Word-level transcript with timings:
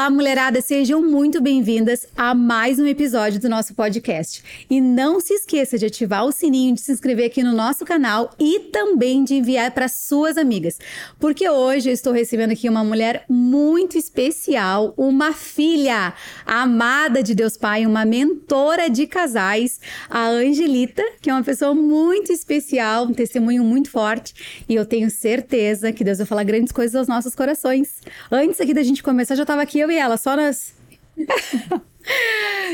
Olá, 0.00 0.08
mulherada, 0.08 0.62
sejam 0.62 1.02
muito 1.02 1.42
bem-vindas 1.42 2.06
a 2.16 2.34
mais 2.34 2.78
um 2.78 2.86
episódio 2.86 3.38
do 3.38 3.50
nosso 3.50 3.74
podcast. 3.74 4.42
E 4.70 4.80
não 4.80 5.20
se 5.20 5.34
esqueça 5.34 5.76
de 5.76 5.84
ativar 5.84 6.24
o 6.24 6.32
sininho, 6.32 6.74
de 6.74 6.80
se 6.80 6.90
inscrever 6.90 7.26
aqui 7.26 7.42
no 7.42 7.52
nosso 7.52 7.84
canal 7.84 8.30
e 8.38 8.60
também 8.72 9.22
de 9.22 9.34
enviar 9.34 9.72
para 9.72 9.88
suas 9.88 10.38
amigas, 10.38 10.78
porque 11.18 11.46
hoje 11.50 11.90
eu 11.90 11.92
estou 11.92 12.14
recebendo 12.14 12.52
aqui 12.52 12.66
uma 12.66 12.82
mulher 12.82 13.26
muito 13.28 13.98
especial, 13.98 14.94
uma 14.96 15.34
filha 15.34 16.14
amada 16.46 17.22
de 17.22 17.34
Deus 17.34 17.58
Pai, 17.58 17.84
uma 17.84 18.06
mentora 18.06 18.88
de 18.88 19.06
casais, 19.06 19.80
a 20.08 20.28
Angelita, 20.28 21.04
que 21.20 21.28
é 21.28 21.34
uma 21.34 21.44
pessoa 21.44 21.74
muito 21.74 22.32
especial, 22.32 23.04
um 23.04 23.12
testemunho 23.12 23.62
muito 23.62 23.90
forte, 23.90 24.64
e 24.66 24.74
eu 24.74 24.86
tenho 24.86 25.10
certeza 25.10 25.92
que 25.92 26.02
Deus 26.02 26.16
vai 26.16 26.26
falar 26.26 26.44
grandes 26.44 26.72
coisas 26.72 26.94
aos 26.94 27.06
nossos 27.06 27.34
corações. 27.34 28.00
Antes 28.32 28.58
aqui 28.62 28.72
da 28.72 28.82
gente 28.82 29.02
começar, 29.02 29.34
já 29.34 29.42
estava 29.42 29.60
aqui 29.60 29.78
eu 29.78 29.89
e 29.90 29.96
ela, 29.96 30.16
só 30.16 30.36
nas. 30.36 30.74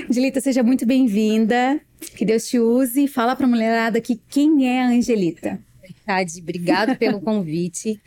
Angelita, 0.08 0.40
seja 0.40 0.62
muito 0.62 0.86
bem-vinda. 0.86 1.80
Que 2.16 2.24
Deus 2.24 2.46
te 2.46 2.58
use. 2.58 3.08
Fala 3.08 3.34
para 3.34 3.46
a 3.46 3.48
mulherada 3.48 3.98
aqui 3.98 4.20
quem 4.28 4.68
é 4.68 4.82
a 4.82 4.88
Angelita. 4.88 5.60
Verdade, 5.80 6.40
obrigado 6.40 6.96
pelo 6.96 7.20
convite. 7.20 8.00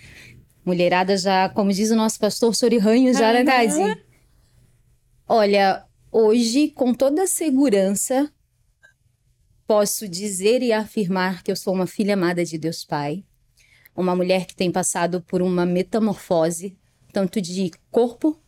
Mulherada 0.63 1.17
já, 1.17 1.49
como 1.49 1.71
diz 1.71 1.91
o 1.91 1.95
nosso 1.95 2.19
pastor 2.19 2.55
Sorirranho, 2.55 3.13
já, 3.13 3.33
né? 3.77 3.95
Olha, 5.27 5.83
hoje, 6.11 6.69
com 6.69 6.93
toda 6.93 7.23
a 7.23 7.27
segurança, 7.27 8.31
posso 9.67 10.07
dizer 10.07 10.61
e 10.61 10.71
afirmar 10.71 11.43
que 11.43 11.51
eu 11.51 11.55
sou 11.55 11.73
uma 11.73 11.87
filha 11.87 12.13
amada 12.13 12.43
de 12.45 12.57
Deus 12.57 12.85
Pai. 12.85 13.23
Uma 13.95 14.15
mulher 14.15 14.45
que 14.45 14.55
tem 14.55 14.71
passado 14.71 15.21
por 15.21 15.41
uma 15.41 15.65
metamorfose, 15.65 16.77
tanto 17.11 17.41
de 17.41 17.71
corpo 17.91 18.39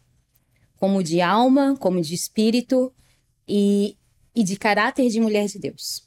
como 0.81 1.03
de 1.03 1.21
alma, 1.21 1.77
como 1.79 2.01
de 2.01 2.15
espírito 2.15 2.91
e, 3.47 3.95
e 4.35 4.43
de 4.43 4.57
caráter 4.57 5.07
de 5.09 5.21
mulher 5.21 5.45
de 5.45 5.59
Deus. 5.59 6.03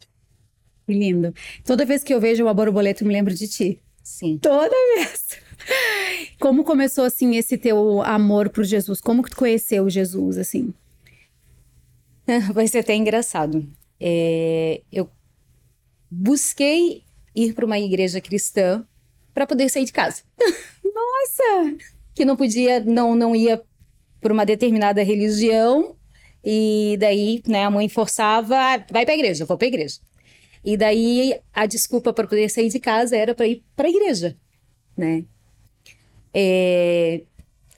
Que 0.84 0.92
lindo. 0.92 1.33
Toda 1.64 1.86
vez 1.86 2.03
que 2.03 2.12
eu 2.12 2.20
vejo 2.20 2.42
uma 2.42 2.53
borboleta, 2.53 3.05
eu 3.05 3.06
me 3.06 3.14
lembro 3.14 3.33
de 3.33 3.47
ti. 3.47 3.80
Sim. 4.02 4.36
Toda 4.36 4.75
vez. 4.97 5.39
Como 6.41 6.64
começou, 6.64 7.05
assim, 7.05 7.36
esse 7.36 7.56
teu 7.56 8.02
amor 8.02 8.48
por 8.50 8.64
Jesus? 8.64 9.00
Como 9.00 9.22
que 9.22 9.30
tu 9.30 9.36
conheceu 9.36 9.89
Jesus, 9.89 10.36
assim? 10.36 10.75
Vai 12.52 12.67
ser 12.67 12.80
até 12.80 12.97
engraçado. 12.97 13.64
É, 14.00 14.83
eu 14.91 15.08
busquei 16.11 17.05
ir 17.33 17.55
para 17.55 17.64
uma 17.64 17.78
igreja 17.78 18.20
cristã 18.20 18.84
para 19.33 19.47
poder 19.47 19.69
sair 19.69 19.84
de 19.84 19.92
casa. 19.92 20.22
Nossa! 20.83 21.77
que 22.14 22.25
não 22.25 22.36
podia, 22.36 22.80
não, 22.80 23.14
não 23.14 23.34
ia 23.34 23.61
por 24.25 24.33
uma 24.33 24.47
determinada 24.47 25.03
religião, 25.03 25.94
e 26.42 26.97
daí, 26.98 27.42
né, 27.47 27.62
a 27.67 27.70
mãe 27.70 27.91
forçava, 27.91 28.56
ah, 28.56 28.83
vai 28.91 29.05
para 29.05 29.12
igreja, 29.12 29.44
vou 29.44 29.58
para 29.58 29.69
igreja. 29.69 29.98
E 30.64 30.78
daí 30.78 31.39
a 31.53 31.67
desculpa 31.67 32.11
para 32.11 32.27
poder 32.27 32.48
sair 32.48 32.70
de 32.70 32.80
casa 32.80 33.14
era 33.14 33.34
para 33.34 33.47
ir 33.47 33.62
para 33.77 33.86
a 33.86 33.91
igreja, 33.91 34.34
né? 34.97 35.27
É... 36.33 37.20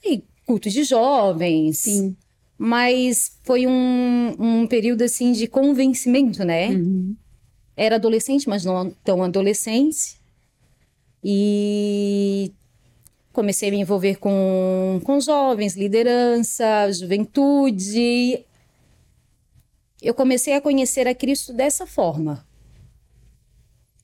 E 0.05 0.23
culto 0.47 0.71
de 0.71 0.85
jovens. 0.85 1.79
Sim. 1.79 2.17
Mas 2.57 3.41
foi 3.43 3.67
um, 3.67 4.37
um 4.39 4.69
período 4.69 5.03
assim 5.03 5.33
de 5.33 5.49
convencimento, 5.49 6.45
né? 6.45 6.69
Uhum. 6.69 7.17
Era 7.77 7.97
adolescente, 7.97 8.49
mas 8.49 8.65
não 8.65 8.93
tão 9.03 9.21
adolescente. 9.21 10.17
E 11.25 12.53
comecei 13.37 13.69
a 13.69 13.71
me 13.71 13.79
envolver 13.79 14.17
com, 14.17 14.99
com 15.05 15.21
jovens, 15.21 15.77
liderança, 15.77 16.91
juventude. 16.91 18.43
Eu 20.01 20.15
comecei 20.15 20.55
a 20.55 20.61
conhecer 20.61 21.07
a 21.07 21.15
Cristo 21.15 21.53
dessa 21.53 21.87
forma. 21.87 22.47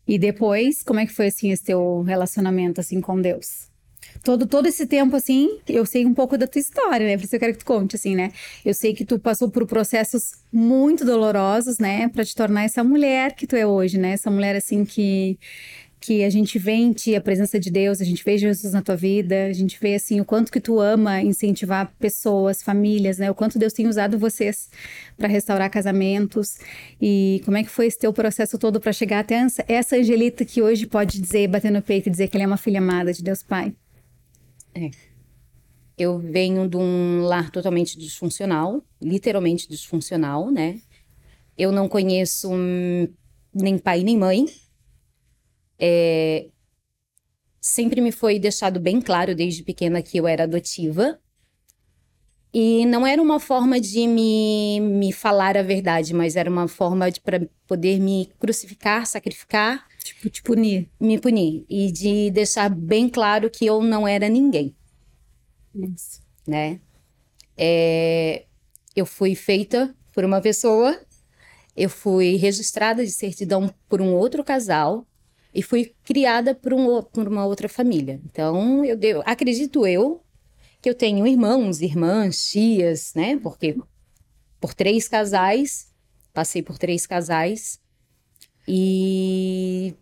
E 0.06 0.18
depois, 0.18 0.82
como 0.82 1.00
é 1.00 1.06
que 1.06 1.12
foi 1.12 1.28
assim 1.28 1.50
esse 1.50 1.64
teu 1.64 2.02
relacionamento 2.02 2.78
assim 2.78 3.00
com 3.00 3.18
Deus? 3.18 3.70
Todo, 4.22 4.46
todo 4.46 4.66
esse 4.66 4.86
tempo, 4.86 5.16
assim, 5.16 5.58
eu 5.66 5.86
sei 5.86 6.04
um 6.04 6.12
pouco 6.12 6.36
da 6.36 6.46
tua 6.46 6.60
história, 6.60 7.06
né? 7.06 7.16
Por 7.16 7.24
isso 7.24 7.34
eu 7.34 7.40
quero 7.40 7.52
que 7.54 7.60
tu 7.60 7.64
conte, 7.64 7.96
assim, 7.96 8.14
né? 8.14 8.32
Eu 8.64 8.74
sei 8.74 8.92
que 8.92 9.04
tu 9.04 9.18
passou 9.18 9.50
por 9.50 9.66
processos 9.66 10.32
muito 10.52 11.04
dolorosos, 11.04 11.78
né? 11.78 12.08
Para 12.08 12.24
te 12.24 12.34
tornar 12.34 12.64
essa 12.64 12.84
mulher 12.84 13.34
que 13.34 13.46
tu 13.46 13.56
é 13.56 13.66
hoje, 13.66 13.98
né? 13.98 14.12
Essa 14.12 14.30
mulher, 14.30 14.54
assim, 14.54 14.84
que 14.84 15.38
que 16.02 16.24
a 16.24 16.30
gente 16.30 16.58
vê 16.58 16.72
em 16.72 16.92
ti 16.92 17.14
a 17.14 17.20
presença 17.20 17.60
de 17.60 17.70
Deus, 17.70 18.00
a 18.00 18.04
gente 18.04 18.24
vê 18.24 18.36
Jesus 18.36 18.72
na 18.72 18.82
tua 18.82 18.96
vida, 18.96 19.46
a 19.46 19.52
gente 19.52 19.78
vê 19.80 19.94
assim 19.94 20.20
o 20.20 20.24
quanto 20.24 20.50
que 20.50 20.60
tu 20.60 20.80
ama 20.80 21.22
incentivar 21.22 21.94
pessoas, 21.96 22.60
famílias, 22.60 23.18
né? 23.18 23.30
O 23.30 23.34
quanto 23.36 23.56
Deus 23.56 23.72
tem 23.72 23.86
usado 23.86 24.18
vocês 24.18 24.68
para 25.16 25.28
restaurar 25.28 25.70
casamentos 25.70 26.58
e 27.00 27.40
como 27.44 27.56
é 27.56 27.62
que 27.62 27.70
foi 27.70 27.86
esse 27.86 28.00
teu 28.00 28.12
processo 28.12 28.58
todo 28.58 28.80
para 28.80 28.92
chegar 28.92 29.20
até 29.20 29.46
essa 29.68 29.96
Angelita 29.96 30.44
que 30.44 30.60
hoje 30.60 30.88
pode 30.88 31.20
dizer, 31.20 31.46
bater 31.46 31.70
no 31.70 31.80
peito 31.80 32.08
e 32.08 32.10
dizer 32.10 32.26
que 32.26 32.36
ela 32.36 32.44
é 32.44 32.46
uma 32.48 32.56
filha 32.56 32.78
amada 32.78 33.12
de 33.12 33.22
Deus 33.22 33.44
Pai. 33.44 33.72
É. 34.74 34.90
Eu 35.96 36.18
venho 36.18 36.68
de 36.68 36.76
um 36.76 37.22
lar 37.22 37.48
totalmente 37.52 37.96
disfuncional, 37.96 38.82
literalmente 39.00 39.68
disfuncional, 39.68 40.50
né? 40.50 40.80
Eu 41.56 41.70
não 41.70 41.88
conheço 41.88 42.50
nem 43.54 43.78
pai 43.78 44.02
nem 44.02 44.18
mãe, 44.18 44.46
é, 45.84 46.46
sempre 47.60 48.00
me 48.00 48.12
foi 48.12 48.38
deixado 48.38 48.78
bem 48.78 49.00
claro 49.00 49.34
desde 49.34 49.64
pequena 49.64 50.00
que 50.00 50.16
eu 50.16 50.28
era 50.28 50.44
adotiva. 50.44 51.18
E 52.54 52.86
não 52.86 53.04
era 53.04 53.20
uma 53.20 53.40
forma 53.40 53.80
de 53.80 54.06
me, 54.06 54.78
me 54.78 55.12
falar 55.12 55.56
a 55.56 55.62
verdade, 55.62 56.14
mas 56.14 56.36
era 56.36 56.48
uma 56.48 56.68
forma 56.68 57.10
de 57.10 57.20
para 57.20 57.48
poder 57.66 57.98
me 57.98 58.30
crucificar, 58.38 59.06
sacrificar. 59.06 59.88
Tipo, 60.04 60.30
te 60.30 60.42
punir. 60.42 60.88
Me 61.00 61.18
punir. 61.18 61.64
E 61.68 61.90
de 61.90 62.30
deixar 62.30 62.68
bem 62.68 63.08
claro 63.08 63.50
que 63.50 63.66
eu 63.66 63.82
não 63.82 64.06
era 64.06 64.28
ninguém. 64.28 64.76
Isso. 65.74 66.20
Né? 66.46 66.80
É, 67.56 68.44
eu 68.94 69.06
fui 69.06 69.34
feita 69.34 69.96
por 70.12 70.24
uma 70.24 70.40
pessoa, 70.40 71.00
eu 71.76 71.88
fui 71.88 72.36
registrada 72.36 73.04
de 73.04 73.10
certidão 73.10 73.72
por 73.88 74.00
um 74.02 74.14
outro 74.14 74.44
casal, 74.44 75.06
e 75.54 75.62
fui 75.62 75.94
criada 76.04 76.54
por, 76.54 76.72
um, 76.72 77.02
por 77.02 77.28
uma 77.28 77.44
outra 77.44 77.68
família. 77.68 78.20
Então, 78.24 78.84
eu, 78.84 78.98
eu 79.00 79.22
acredito 79.26 79.86
eu 79.86 80.22
que 80.80 80.88
eu 80.88 80.94
tenho 80.94 81.26
irmãos, 81.26 81.80
irmãs, 81.80 82.50
tias, 82.50 83.14
né? 83.14 83.38
Porque 83.38 83.76
por 84.60 84.74
três 84.74 85.08
casais, 85.08 85.92
passei 86.32 86.62
por 86.62 86.78
três 86.78 87.06
casais 87.06 87.80
e 88.66 89.94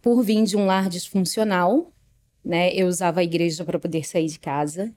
por 0.00 0.22
vir 0.22 0.44
de 0.44 0.56
um 0.56 0.66
lar 0.66 0.88
disfuncional, 0.88 1.92
né? 2.44 2.72
Eu 2.72 2.86
usava 2.86 3.20
a 3.20 3.24
igreja 3.24 3.64
para 3.64 3.78
poder 3.78 4.06
sair 4.06 4.28
de 4.28 4.38
casa. 4.38 4.94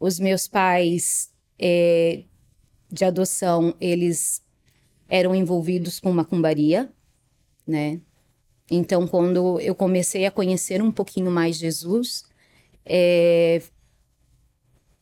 Os 0.00 0.18
meus 0.18 0.48
pais 0.48 1.32
é, 1.58 2.24
de 2.90 3.04
adoção, 3.04 3.74
eles 3.80 4.42
eram 5.12 5.34
envolvidos 5.34 6.00
com 6.00 6.10
macumbaria, 6.10 6.90
né? 7.66 8.00
Então, 8.70 9.06
quando 9.06 9.60
eu 9.60 9.74
comecei 9.74 10.24
a 10.24 10.30
conhecer 10.30 10.80
um 10.80 10.90
pouquinho 10.90 11.30
mais 11.30 11.58
Jesus, 11.58 12.24
é, 12.82 13.60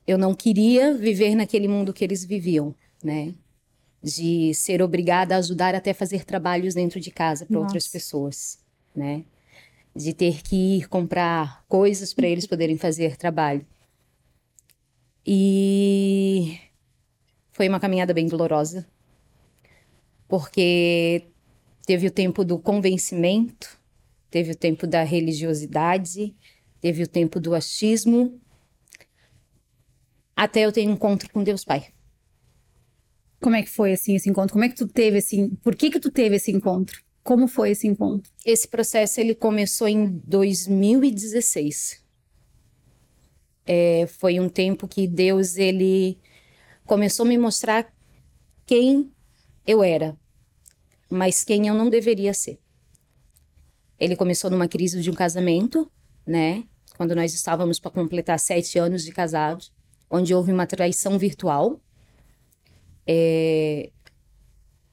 eu 0.04 0.18
não 0.18 0.34
queria 0.34 0.92
viver 0.94 1.36
naquele 1.36 1.68
mundo 1.68 1.92
que 1.92 2.02
eles 2.02 2.24
viviam, 2.24 2.74
né? 3.04 3.32
De 4.02 4.52
ser 4.52 4.82
obrigada 4.82 5.36
a 5.36 5.38
ajudar 5.38 5.76
até 5.76 5.94
fazer 5.94 6.24
trabalhos 6.24 6.74
dentro 6.74 6.98
de 6.98 7.12
casa 7.12 7.46
para 7.46 7.60
outras 7.60 7.86
pessoas, 7.86 8.58
né? 8.92 9.24
De 9.94 10.12
ter 10.12 10.42
que 10.42 10.78
ir 10.78 10.88
comprar 10.88 11.64
coisas 11.68 12.12
para 12.12 12.26
eles 12.26 12.48
poderem 12.48 12.76
fazer 12.76 13.16
trabalho. 13.16 13.64
E 15.24 16.58
foi 17.52 17.68
uma 17.68 17.78
caminhada 17.78 18.12
bem 18.12 18.26
dolorosa, 18.26 18.88
porque 20.30 21.26
teve 21.84 22.06
o 22.06 22.10
tempo 22.10 22.44
do 22.44 22.56
convencimento, 22.56 23.76
teve 24.30 24.52
o 24.52 24.56
tempo 24.56 24.86
da 24.86 25.02
religiosidade, 25.02 26.36
teve 26.80 27.02
o 27.02 27.08
tempo 27.08 27.40
do 27.40 27.52
achismo, 27.52 28.40
até 30.36 30.64
eu 30.64 30.72
ter 30.72 30.86
um 30.86 30.92
encontro 30.92 31.28
com 31.30 31.42
Deus 31.42 31.64
Pai. 31.64 31.88
Como 33.40 33.56
é 33.56 33.62
que 33.62 33.68
foi 33.68 33.92
assim 33.92 34.14
esse 34.14 34.30
encontro? 34.30 34.52
Como 34.52 34.64
é 34.64 34.68
que 34.68 34.76
tu 34.76 34.86
teve 34.86 35.18
assim? 35.18 35.50
Por 35.64 35.74
que 35.74 35.90
que 35.90 35.98
tu 35.98 36.12
teve 36.12 36.36
esse 36.36 36.52
encontro? 36.52 37.02
Como 37.24 37.48
foi 37.48 37.70
esse 37.70 37.88
encontro? 37.88 38.30
Esse 38.46 38.68
processo 38.68 39.20
ele 39.20 39.34
começou 39.34 39.88
em 39.88 40.22
2016. 40.24 42.04
É, 43.66 44.06
foi 44.06 44.38
um 44.38 44.48
tempo 44.48 44.86
que 44.86 45.08
Deus 45.08 45.56
ele 45.56 46.18
começou 46.86 47.26
a 47.26 47.28
me 47.28 47.36
mostrar 47.36 47.92
quem 48.64 49.10
eu 49.70 49.82
era, 49.82 50.16
mas 51.08 51.44
quem 51.44 51.66
eu 51.68 51.74
não 51.74 51.88
deveria 51.88 52.34
ser. 52.34 52.58
Ele 53.98 54.16
começou 54.16 54.50
numa 54.50 54.68
crise 54.68 55.00
de 55.00 55.10
um 55.10 55.14
casamento, 55.14 55.90
né? 56.26 56.64
quando 57.00 57.14
nós 57.14 57.32
estávamos 57.32 57.78
para 57.78 57.90
completar 57.90 58.38
sete 58.38 58.78
anos 58.78 59.02
de 59.02 59.10
casados, 59.10 59.72
onde 60.10 60.34
houve 60.34 60.52
uma 60.52 60.66
traição 60.66 61.18
virtual 61.18 61.80
é, 63.06 63.90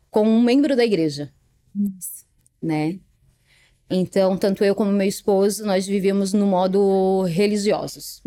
com 0.09 0.23
um 0.25 0.41
membro 0.41 0.73
da 0.73 0.85
igreja, 0.85 1.33
Nossa. 1.75 2.23
né? 2.61 2.97
Então, 3.89 4.37
tanto 4.37 4.63
eu 4.63 4.73
como 4.73 4.89
meu 4.89 5.05
esposo, 5.05 5.65
nós 5.65 5.85
vivíamos 5.85 6.31
no 6.31 6.47
modo 6.47 7.23
religiosos. 7.23 8.23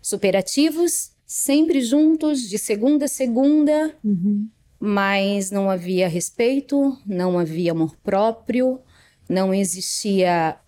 Superativos, 0.00 1.12
sempre 1.26 1.82
juntos, 1.82 2.48
de 2.48 2.58
segunda 2.58 3.04
a 3.04 3.08
segunda, 3.08 3.94
Uhum. 4.02 4.48
Mas 4.84 5.52
não 5.52 5.70
havia 5.70 6.08
respeito, 6.08 6.98
não 7.06 7.38
havia 7.38 7.70
amor 7.70 7.96
próprio, 7.98 8.80
não 9.28 9.54
existia 9.54 10.58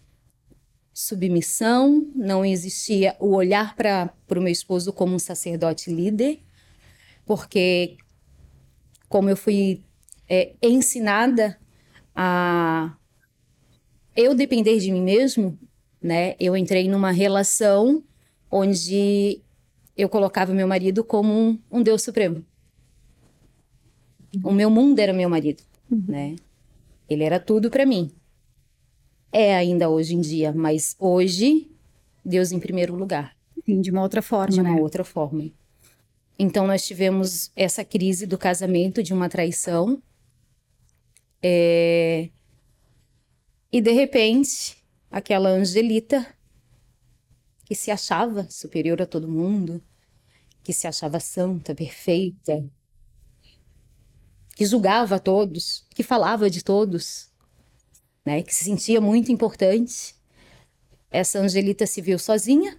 submissão, 0.92 2.08
não 2.14 2.44
existia 2.44 3.16
o 3.18 3.34
olhar 3.34 3.74
para 3.74 4.14
o 4.30 4.40
meu 4.40 4.52
esposo 4.52 4.92
como 4.92 5.16
um 5.16 5.18
sacerdote 5.18 5.92
líder, 5.92 6.38
porque 7.26 7.96
como 9.08 9.28
eu 9.28 9.36
fui 9.36 9.84
é, 10.28 10.54
ensinada 10.62 11.58
a 12.14 12.96
eu 14.14 14.32
depender 14.32 14.78
de 14.78 14.92
mim 14.92 15.02
mesmo, 15.02 15.58
né? 16.00 16.36
Eu 16.38 16.56
entrei 16.56 16.88
numa 16.88 17.10
relação 17.10 18.04
onde 18.48 19.42
eu 19.96 20.08
colocava 20.08 20.54
meu 20.54 20.68
marido 20.68 21.02
como 21.02 21.32
um, 21.32 21.58
um 21.68 21.82
Deus 21.82 22.02
supremo. 22.02 22.46
O 24.42 24.52
meu 24.52 24.70
mundo 24.70 24.98
era 24.98 25.12
meu 25.12 25.28
marido, 25.28 25.62
né? 25.90 26.36
Ele 27.08 27.24
era 27.24 27.38
tudo 27.38 27.70
para 27.70 27.84
mim. 27.86 28.10
É 29.32 29.54
ainda 29.56 29.88
hoje 29.90 30.14
em 30.14 30.20
dia, 30.20 30.52
mas 30.52 30.96
hoje 30.98 31.70
Deus 32.24 32.52
em 32.52 32.58
primeiro 32.60 32.94
lugar, 32.94 33.36
Sim, 33.66 33.80
de 33.80 33.90
uma 33.90 34.02
outra 34.02 34.22
forma, 34.22 34.52
de 34.52 34.60
uma 34.60 34.74
né? 34.74 34.80
outra 34.80 35.04
forma. 35.04 35.50
Então 36.38 36.66
nós 36.66 36.84
tivemos 36.86 37.50
essa 37.54 37.84
crise 37.84 38.26
do 38.26 38.38
casamento, 38.38 39.02
de 39.02 39.12
uma 39.12 39.28
traição. 39.28 40.02
É, 41.42 42.30
E 43.72 43.80
de 43.80 43.92
repente, 43.92 44.76
aquela 45.10 45.50
Angelita 45.50 46.26
que 47.64 47.74
se 47.74 47.90
achava 47.90 48.48
superior 48.50 49.00
a 49.02 49.06
todo 49.06 49.28
mundo, 49.28 49.82
que 50.62 50.72
se 50.72 50.86
achava 50.86 51.20
santa, 51.20 51.74
perfeita, 51.74 52.64
que 54.54 54.64
julgava 54.64 55.18
todos, 55.18 55.84
que 55.90 56.02
falava 56.02 56.48
de 56.48 56.62
todos, 56.62 57.30
né, 58.24 58.42
que 58.42 58.54
se 58.54 58.64
sentia 58.64 59.00
muito 59.00 59.32
importante. 59.32 60.14
Essa 61.10 61.40
Angelita 61.40 61.86
se 61.86 62.00
viu 62.00 62.18
sozinha, 62.18 62.78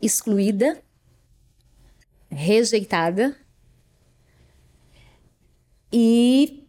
excluída, 0.00 0.82
rejeitada 2.30 3.36
e 5.92 6.66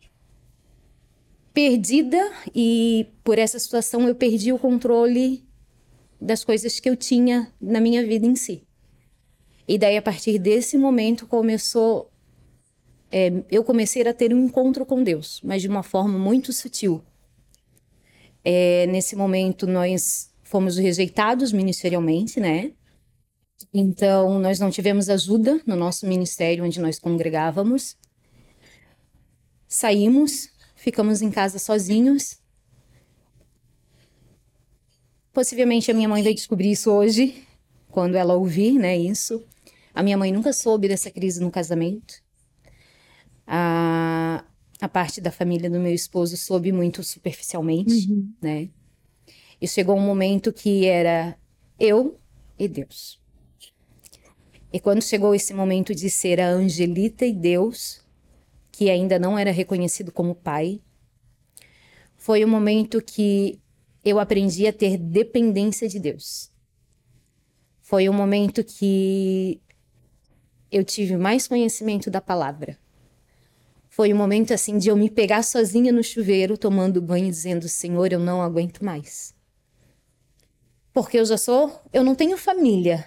perdida 1.54 2.32
e 2.56 3.08
por 3.24 3.38
essa 3.38 3.60
situação 3.60 4.08
eu 4.08 4.16
perdi 4.16 4.52
o 4.52 4.60
controle 4.60 5.46
das 6.20 6.44
coisas 6.44 6.80
que 6.80 6.90
eu 6.90 6.96
tinha 6.96 7.52
na 7.60 7.80
minha 7.82 8.06
vida 8.06 8.26
em 8.26 8.36
si. 8.36 8.68
E 9.68 9.78
daí 9.78 9.98
a 9.98 10.02
partir 10.02 10.40
desse 10.40 10.78
momento 10.78 11.28
começou 11.28 12.11
é, 13.12 13.44
eu 13.52 13.64
comecei 13.64 14.08
a 14.08 14.14
ter 14.14 14.34
um 14.34 14.46
encontro 14.46 14.86
com 14.86 15.04
Deus, 15.04 15.42
mas 15.44 15.62
de 15.62 15.68
uma 15.68 15.84
forma 15.84 16.18
muito 16.18 16.54
sutil. 16.54 17.04
É, 18.44 18.88
nesse 18.88 19.16
momento 19.16 19.68
nós 19.68 20.32
fomos 20.44 20.78
rejeitados 20.78 21.52
ministerialmente, 21.52 22.40
né? 22.40 22.72
Então 23.74 24.40
nós 24.40 24.60
não 24.60 24.72
tivemos 24.72 25.10
ajuda 25.10 25.62
no 25.66 25.76
nosso 25.76 26.08
ministério 26.08 26.64
onde 26.64 26.80
nós 26.80 26.98
congregávamos. 26.98 27.96
Saímos, 29.68 30.50
ficamos 30.76 31.22
em 31.22 31.30
casa 31.30 31.60
sozinhos. 31.60 32.40
Possivelmente 35.34 35.92
a 35.92 35.94
minha 35.94 36.10
mãe 36.10 36.24
vai 36.24 36.34
descobrir 36.34 36.72
isso 36.72 36.92
hoje, 36.92 37.48
quando 37.90 38.16
ela 38.16 38.34
ouvir, 38.34 38.74
né, 38.74 38.98
isso. 38.98 39.42
A 39.94 40.04
minha 40.04 40.18
mãe 40.18 40.32
nunca 40.32 40.52
soube 40.52 40.88
dessa 40.88 41.10
crise 41.10 41.42
no 41.42 41.52
casamento. 41.52 42.21
A, 43.54 44.46
a 44.80 44.88
parte 44.88 45.20
da 45.20 45.30
família 45.30 45.70
do 45.70 45.78
meu 45.78 45.94
esposo 45.94 46.38
soube 46.38 46.72
muito 46.72 47.04
superficialmente, 47.04 48.10
Uhum. 48.10 48.34
né? 48.42 48.70
E 49.60 49.68
chegou 49.68 49.98
um 49.98 50.02
momento 50.02 50.54
que 50.54 50.86
era 50.86 51.38
eu 51.78 52.18
e 52.58 52.66
Deus. 52.70 53.20
E 54.72 54.80
quando 54.80 55.02
chegou 55.02 55.36
esse 55.36 55.54
momento 55.54 55.94
de 55.94 56.10
ser 56.10 56.40
a 56.40 56.50
Angelita 56.50 57.26
e 57.26 57.34
Deus, 57.34 58.02
que 58.72 58.90
ainda 58.90 59.20
não 59.20 59.38
era 59.38 59.52
reconhecido 59.52 60.14
como 60.14 60.34
pai, 60.34 60.80
foi 62.16 62.46
o 62.46 62.48
momento 62.48 63.02
que 63.02 63.60
eu 64.04 64.18
aprendi 64.18 64.66
a 64.66 64.72
ter 64.72 64.98
dependência 64.98 65.90
de 65.90 66.00
Deus. 66.00 66.50
Foi 67.82 68.08
o 68.08 68.14
momento 68.14 68.64
que 68.64 69.60
eu 70.72 70.86
tive 70.86 71.18
mais 71.18 71.50
conhecimento 71.50 72.10
da 72.10 72.22
palavra. 72.22 72.80
Foi 73.92 74.14
o 74.14 74.16
momento 74.16 74.54
assim 74.54 74.78
de 74.78 74.88
eu 74.88 74.96
me 74.96 75.10
pegar 75.10 75.44
sozinha 75.44 75.92
no 75.92 76.02
chuveiro, 76.02 76.58
tomando 76.58 77.02
banho, 77.02 77.30
dizendo: 77.30 77.68
Senhor, 77.68 78.14
eu 78.14 78.20
não 78.20 78.42
aguento 78.42 78.86
mais. 78.86 79.36
Porque 80.94 81.20
eu 81.20 81.26
já 81.26 81.38
sou, 81.38 81.78
eu 81.92 82.02
não 82.02 82.16
tenho 82.16 82.38
família. 82.38 83.06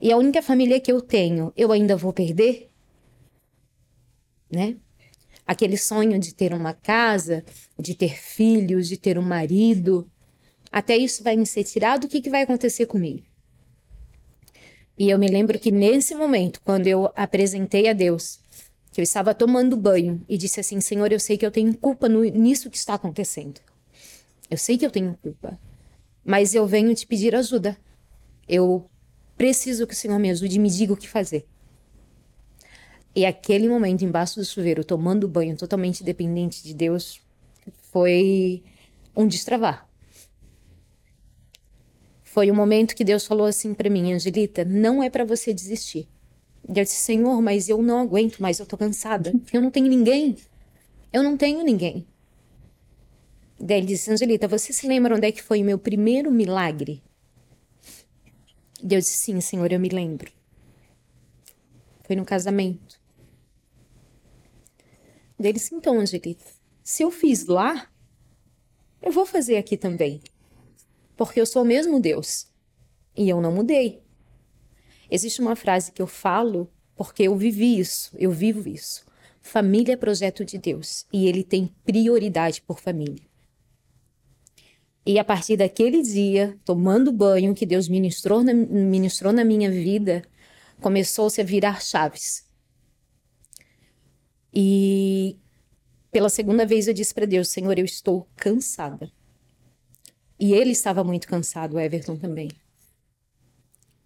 E 0.00 0.10
a 0.10 0.16
única 0.16 0.42
família 0.42 0.80
que 0.80 0.90
eu 0.90 1.00
tenho, 1.00 1.52
eu 1.56 1.70
ainda 1.70 1.96
vou 1.96 2.12
perder? 2.12 2.68
Né? 4.50 4.76
Aquele 5.46 5.76
sonho 5.76 6.18
de 6.18 6.34
ter 6.34 6.52
uma 6.52 6.74
casa, 6.74 7.44
de 7.78 7.94
ter 7.94 8.18
filhos, 8.18 8.88
de 8.88 8.96
ter 8.96 9.16
um 9.16 9.22
marido, 9.22 10.10
até 10.72 10.96
isso 10.96 11.22
vai 11.22 11.36
me 11.36 11.46
ser 11.46 11.62
tirado, 11.62 12.04
o 12.04 12.08
que, 12.08 12.20
que 12.20 12.30
vai 12.30 12.42
acontecer 12.42 12.86
comigo? 12.86 13.22
E 14.98 15.08
eu 15.08 15.18
me 15.20 15.28
lembro 15.28 15.56
que 15.56 15.70
nesse 15.70 16.16
momento, 16.16 16.60
quando 16.64 16.88
eu 16.88 17.12
apresentei 17.14 17.88
a 17.88 17.92
Deus, 17.92 18.40
que 18.98 19.00
eu 19.00 19.04
estava 19.04 19.32
tomando 19.32 19.76
banho 19.76 20.24
e 20.28 20.36
disse 20.36 20.58
assim: 20.58 20.80
Senhor, 20.80 21.12
eu 21.12 21.20
sei 21.20 21.38
que 21.38 21.46
eu 21.46 21.52
tenho 21.52 21.72
culpa 21.72 22.08
no, 22.08 22.24
nisso 22.24 22.68
que 22.68 22.76
está 22.76 22.94
acontecendo. 22.94 23.60
Eu 24.50 24.58
sei 24.58 24.76
que 24.76 24.84
eu 24.84 24.90
tenho 24.90 25.16
culpa, 25.22 25.56
mas 26.24 26.52
eu 26.52 26.66
venho 26.66 26.92
te 26.92 27.06
pedir 27.06 27.32
ajuda. 27.32 27.78
Eu 28.48 28.90
preciso 29.36 29.86
que 29.86 29.94
o 29.94 29.96
Senhor 29.96 30.18
me 30.18 30.32
ajude 30.32 30.56
e 30.56 30.58
me 30.58 30.68
diga 30.68 30.92
o 30.92 30.96
que 30.96 31.08
fazer. 31.08 31.46
E 33.14 33.24
aquele 33.24 33.68
momento 33.68 34.04
embaixo 34.04 34.34
do 34.34 34.44
chuveiro, 34.44 34.82
tomando 34.82 35.28
banho, 35.28 35.56
totalmente 35.56 36.02
dependente 36.02 36.64
de 36.64 36.74
Deus, 36.74 37.20
foi 37.92 38.64
um 39.14 39.28
destravar. 39.28 39.88
Foi 42.24 42.50
o 42.50 42.54
momento 42.54 42.96
que 42.96 43.04
Deus 43.04 43.24
falou 43.24 43.46
assim 43.46 43.74
para 43.74 43.88
mim, 43.88 44.12
Angelita, 44.12 44.64
não 44.64 45.00
é 45.00 45.08
para 45.08 45.24
você 45.24 45.54
desistir. 45.54 46.08
E 46.68 46.78
eu 46.78 46.84
disse, 46.84 46.96
Senhor, 46.96 47.40
mas 47.40 47.68
eu 47.68 47.80
não 47.80 48.00
aguento 48.00 48.40
mais, 48.40 48.58
eu 48.58 48.66
tô 48.66 48.76
cansada. 48.76 49.32
Eu 49.52 49.62
não 49.62 49.70
tenho 49.70 49.88
ninguém. 49.88 50.36
Eu 51.10 51.22
não 51.22 51.36
tenho 51.36 51.64
ninguém. 51.64 52.06
Daí 53.58 53.78
ele 53.78 53.86
disse, 53.86 54.10
Angelita, 54.10 54.46
você 54.46 54.72
se 54.72 54.86
lembra 54.86 55.16
onde 55.16 55.26
é 55.26 55.32
que 55.32 55.42
foi 55.42 55.62
o 55.62 55.64
meu 55.64 55.78
primeiro 55.78 56.30
milagre? 56.30 57.02
E 58.82 58.94
eu 58.94 59.00
disse, 59.00 59.16
sim, 59.16 59.40
Senhor, 59.40 59.72
eu 59.72 59.80
me 59.80 59.88
lembro. 59.88 60.30
Foi 62.04 62.14
no 62.14 62.24
casamento. 62.24 63.00
Daí 65.38 65.50
ele 65.50 65.58
disse, 65.58 65.74
então, 65.74 65.98
Angelita, 65.98 66.44
se 66.84 67.02
eu 67.02 67.10
fiz 67.10 67.46
lá, 67.46 67.90
eu 69.00 69.10
vou 69.10 69.24
fazer 69.24 69.56
aqui 69.56 69.76
também. 69.76 70.20
Porque 71.16 71.40
eu 71.40 71.46
sou 71.46 71.62
o 71.62 71.66
mesmo 71.66 71.98
Deus. 71.98 72.46
E 73.16 73.28
eu 73.28 73.40
não 73.40 73.52
mudei. 73.52 74.02
Existe 75.10 75.40
uma 75.40 75.56
frase 75.56 75.92
que 75.92 76.02
eu 76.02 76.06
falo 76.06 76.70
porque 76.96 77.22
eu 77.22 77.36
vivi 77.36 77.78
isso, 77.78 78.10
eu 78.18 78.30
vivo 78.30 78.68
isso. 78.68 79.06
Família 79.40 79.92
é 79.92 79.96
projeto 79.96 80.44
de 80.44 80.58
Deus 80.58 81.06
e 81.12 81.28
ele 81.28 81.44
tem 81.44 81.72
prioridade 81.84 82.60
por 82.60 82.80
família. 82.80 83.22
E 85.06 85.18
a 85.18 85.24
partir 85.24 85.56
daquele 85.56 86.02
dia, 86.02 86.58
tomando 86.64 87.10
banho 87.10 87.54
que 87.54 87.64
Deus 87.64 87.88
ministrou 87.88 88.42
na, 88.42 88.52
ministrou 88.52 89.32
na 89.32 89.42
minha 89.42 89.70
vida, 89.70 90.22
começou-se 90.82 91.40
a 91.40 91.44
virar 91.44 91.80
chaves. 91.80 92.46
E 94.52 95.38
pela 96.10 96.28
segunda 96.28 96.66
vez 96.66 96.88
eu 96.88 96.92
disse 96.92 97.14
para 97.14 97.26
Deus: 97.26 97.48
Senhor, 97.48 97.78
eu 97.78 97.84
estou 97.84 98.28
cansada. 98.36 99.10
E 100.38 100.52
ele 100.52 100.72
estava 100.72 101.02
muito 101.02 101.26
cansado, 101.26 101.76
o 101.76 101.80
Everton 101.80 102.16
também. 102.16 102.48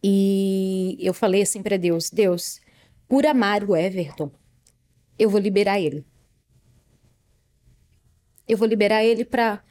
E 0.02 0.96
eu 1.00 1.14
falei 1.14 1.42
assim 1.42 1.62
para 1.62 1.76
Deus: 1.76 2.10
Deus, 2.10 2.60
por 3.08 3.24
amar 3.26 3.62
o 3.64 3.76
Everton, 3.76 4.30
eu 5.18 5.30
vou 5.30 5.40
liberar 5.40 5.80
ele. 5.80 6.04
Eu 8.48 8.58
vou 8.58 8.66
liberar 8.66 9.04
ele 9.04 9.24
para 9.24 9.62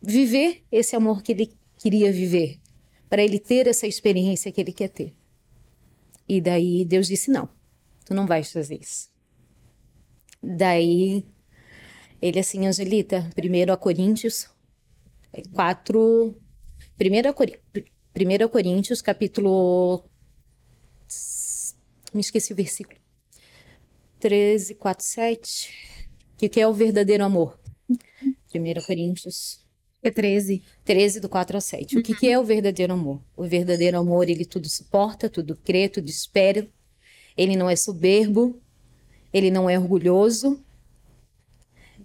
viver 0.00 0.64
esse 0.72 0.96
amor 0.96 1.22
que 1.22 1.32
ele 1.32 1.52
queria 1.76 2.10
viver, 2.10 2.58
para 3.08 3.22
ele 3.22 3.38
ter 3.38 3.66
essa 3.66 3.86
experiência 3.86 4.50
que 4.50 4.60
ele 4.60 4.72
quer 4.72 4.88
ter. 4.88 5.14
E 6.28 6.40
daí 6.40 6.84
Deus 6.84 7.08
disse: 7.08 7.30
Não, 7.30 7.48
tu 8.04 8.14
não 8.14 8.26
vais 8.26 8.50
fazer 8.50 8.80
isso. 8.80 9.10
Daí 10.42 11.24
ele 12.22 12.38
assim, 12.38 12.66
Angelita, 12.66 13.30
primeiro 13.34 13.72
a 13.72 13.76
Coríntios 13.76 14.48
quatro 15.52 16.34
primeiro 16.96 17.28
a 17.28 17.32
Coríntios 17.32 17.97
1 18.18 18.48
Coríntios, 18.48 19.00
capítulo. 19.00 20.04
Me 22.12 22.20
esqueci 22.20 22.52
o 22.52 22.56
versículo. 22.56 22.98
13, 24.18 24.74
4, 24.74 25.04
7. 25.04 26.08
O 26.34 26.48
que 26.48 26.60
é 26.60 26.66
o 26.66 26.74
verdadeiro 26.74 27.24
amor? 27.24 27.58
1 27.88 28.86
Coríntios. 28.86 29.64
É 30.02 30.10
13. 30.10 30.62
13, 30.84 31.20
do 31.20 31.28
4 31.28 31.56
ao 31.56 31.60
7. 31.60 31.94
Uhum. 31.94 32.00
O 32.00 32.04
que 32.04 32.28
é 32.28 32.38
o 32.38 32.44
verdadeiro 32.44 32.92
amor? 32.92 33.22
O 33.36 33.44
verdadeiro 33.44 33.98
amor, 33.98 34.28
ele 34.28 34.44
tudo 34.44 34.68
suporta, 34.68 35.28
tudo 35.28 35.56
crê, 35.56 35.88
tudo 35.88 36.08
espera. 36.08 36.68
Ele 37.36 37.56
não 37.56 37.70
é 37.70 37.76
soberbo, 37.76 38.60
ele 39.32 39.50
não 39.50 39.70
é 39.70 39.78
orgulhoso. 39.78 40.60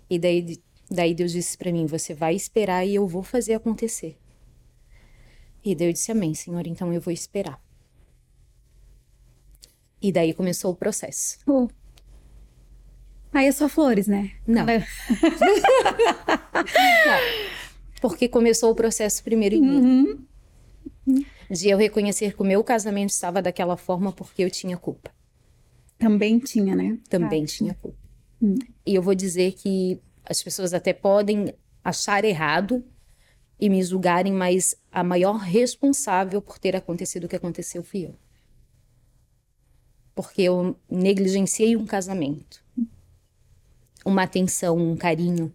E 0.09 0.19
daí, 0.19 0.59
daí 0.91 1.15
Deus 1.15 1.31
disse 1.31 1.57
para 1.57 1.71
mim: 1.71 1.85
Você 1.85 2.13
vai 2.13 2.35
esperar 2.35 2.85
e 2.85 2.95
eu 2.95 3.07
vou 3.07 3.23
fazer 3.23 3.53
acontecer. 3.53 4.17
E 5.63 5.75
daí 5.75 5.87
eu 5.87 5.93
disse: 5.93 6.11
Amém, 6.11 6.33
Senhor, 6.33 6.65
então 6.67 6.91
eu 6.93 6.99
vou 6.99 7.13
esperar. 7.13 7.61
E 10.01 10.11
daí 10.11 10.33
começou 10.33 10.71
o 10.71 10.75
processo. 10.75 11.37
Oh. 11.47 11.69
Aí 13.31 13.47
é 13.47 13.51
só 13.51 13.69
flores, 13.69 14.05
né? 14.05 14.31
Não. 14.45 14.65
Não. 14.65 14.73
Porque 18.01 18.27
começou 18.27 18.69
o 18.71 18.75
processo 18.75 19.23
primeiro 19.23 19.55
em 19.55 19.61
mim. 19.61 20.25
Uhum. 21.07 21.25
De 21.49 21.69
eu 21.69 21.77
reconhecer 21.77 22.35
que 22.35 22.41
o 22.41 22.45
meu 22.45 22.63
casamento 22.63 23.11
estava 23.11 23.41
daquela 23.41 23.77
forma 23.77 24.11
porque 24.11 24.43
eu 24.43 24.51
tinha 24.51 24.77
culpa. 24.77 25.11
Também 25.97 26.37
tinha, 26.39 26.75
né? 26.75 26.97
Também 27.09 27.43
ah, 27.43 27.47
tinha 27.47 27.73
culpa. 27.75 27.97
Hum. 28.41 28.55
E 28.85 28.95
eu 28.95 29.01
vou 29.01 29.15
dizer 29.15 29.53
que 29.53 30.01
as 30.25 30.43
pessoas 30.43 30.73
até 30.73 30.91
podem 30.91 31.53
achar 31.83 32.25
errado 32.25 32.83
e 33.59 33.69
me 33.69 33.81
julgarem, 33.83 34.33
mas 34.33 34.75
a 34.91 35.03
maior 35.03 35.37
responsável 35.37 36.41
por 36.41 36.57
ter 36.59 36.75
acontecido 36.75 37.25
o 37.25 37.29
que 37.29 37.35
aconteceu 37.35 37.83
fui 37.83 38.05
eu. 38.05 38.15
Porque 40.15 40.43
eu 40.43 40.75
negligenciei 40.89 41.75
um 41.75 41.85
casamento 41.85 42.63
uma 44.05 44.23
atenção, 44.23 44.77
um 44.77 44.95
carinho. 44.95 45.53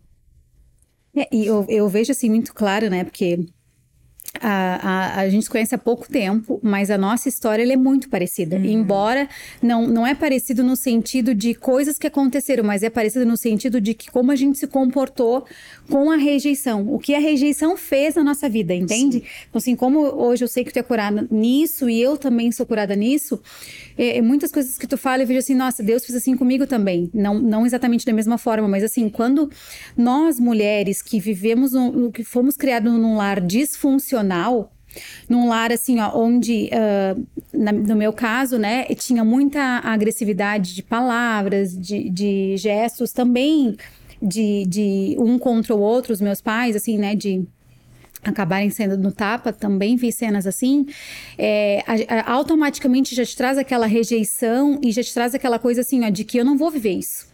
É, 1.15 1.29
e 1.35 1.47
eu, 1.47 1.65
eu 1.69 1.89
vejo 1.89 2.13
assim 2.13 2.29
muito 2.29 2.55
claro, 2.55 2.89
né? 2.89 3.05
Porque 3.05 3.47
a, 4.41 5.17
a, 5.17 5.21
a, 5.21 5.29
gente 5.29 5.45
se 5.45 5.51
conhece 5.51 5.75
há 5.75 5.79
pouco 5.79 6.09
tempo, 6.09 6.61
mas 6.63 6.91
a 6.91 6.99
nossa 6.99 7.29
história 7.29 7.63
é 7.71 7.77
muito 7.77 8.09
parecida. 8.09 8.57
Uhum. 8.57 8.65
Embora 8.65 9.29
não, 9.63 9.87
não 9.87 10.07
é 10.07 10.15
parecido 10.15 10.63
no 10.63 10.77
sentido 10.77 11.35
de 11.35 11.55
coisas 11.55 11.99
que 11.99 12.07
aconteceram, 12.07 12.65
mas 12.65 12.83
é 12.83 12.91
parecido 12.91 13.27
no 13.27 13.37
sentido 13.37 13.81
de 13.81 13.95
que 13.95 14.11
como 14.11 14.33
a 14.33 14.37
gente 14.37 14.59
se 14.59 14.67
comportou 14.67 15.47
com 15.89 16.11
a 16.11 16.17
rejeição. 16.17 16.93
O 16.93 16.99
que 16.99 17.15
a 17.15 17.19
rejeição 17.19 17.77
fez 17.77 18.15
na 18.15 18.23
nossa 18.23 18.49
vida, 18.49 18.75
entende? 18.75 19.21
Sim. 19.21 19.27
Então, 19.49 19.59
assim, 19.59 19.75
como 19.75 20.01
hoje 20.01 20.45
eu 20.45 20.49
sei 20.49 20.65
que 20.65 20.73
tu 20.73 20.79
é 20.79 20.83
curada 20.83 21.27
nisso 21.31 21.89
e 21.89 22.01
eu 22.01 22.17
também 22.17 22.53
sou 22.53 22.67
curada 22.67 22.95
nisso, 22.95 23.41
é, 23.97 24.19
é, 24.19 24.23
muitas 24.23 24.53
coisas 24.53 24.77
que 24.77 24.87
tu 24.87 24.97
fala 24.97 25.23
eu 25.23 25.27
vejo 25.27 25.41
assim, 25.41 25.55
nossa, 25.55 25.83
Deus 25.83 26.05
fez 26.05 26.17
assim 26.17 26.37
comigo 26.37 26.67
também. 26.67 27.11
Não, 27.13 27.39
não 27.39 27.67
exatamente 27.67 28.05
da 28.05 28.13
mesma 28.13 28.39
forma, 28.39 28.69
mas 28.69 28.85
assim, 28.85 29.09
quando 29.09 29.51
nós 29.97 30.39
mulheres 30.39 31.03
que 31.03 31.19
vivemos, 31.19 31.75
um, 31.75 32.11
que 32.11 32.23
fomos 32.23 32.57
criadas 32.57 32.93
num 32.93 33.17
lar 33.17 33.41
disfuncional, 33.41 34.28
num 35.29 35.49
lar 35.49 35.71
assim, 35.71 36.01
ó, 36.01 36.17
onde, 36.19 36.71
uh, 36.73 37.27
na, 37.53 37.73
no 37.73 37.97
meu 37.97 38.13
caso, 38.13 38.59
né, 38.59 38.85
tinha 38.95 39.25
muita 39.25 39.61
agressividade 39.85 40.75
de 40.75 40.83
palavras, 40.83 41.77
de, 41.77 42.09
de 42.09 42.57
gestos, 42.57 43.13
também 43.13 43.77
de, 44.21 44.65
de 44.67 45.17
um 45.19 45.39
contra 45.39 45.75
o 45.75 45.81
outro, 45.81 46.13
os 46.13 46.21
meus 46.21 46.41
pais, 46.41 46.75
assim, 46.75 46.99
né, 46.99 47.15
de 47.15 47.47
acabarem 48.23 48.71
sendo 48.71 48.97
no 48.97 49.13
tapa, 49.13 49.53
também 49.53 49.97
vi 49.97 50.11
cenas 50.11 50.47
assim, 50.47 50.87
é, 51.37 51.85
a, 51.87 52.21
a, 52.21 52.33
automaticamente 52.33 53.15
já 53.15 53.25
te 53.25 53.37
traz 53.37 53.57
aquela 53.59 53.87
rejeição 53.87 54.81
e 54.83 54.91
já 54.91 55.03
te 55.03 55.15
traz 55.15 55.35
aquela 55.35 55.59
coisa 55.59 55.83
assim, 55.83 56.05
ó, 56.05 56.09
de 56.09 56.25
que 56.25 56.39
eu 56.39 56.45
não 56.45 56.57
vou 56.57 56.71
viver 56.71 56.93
isso. 56.93 57.29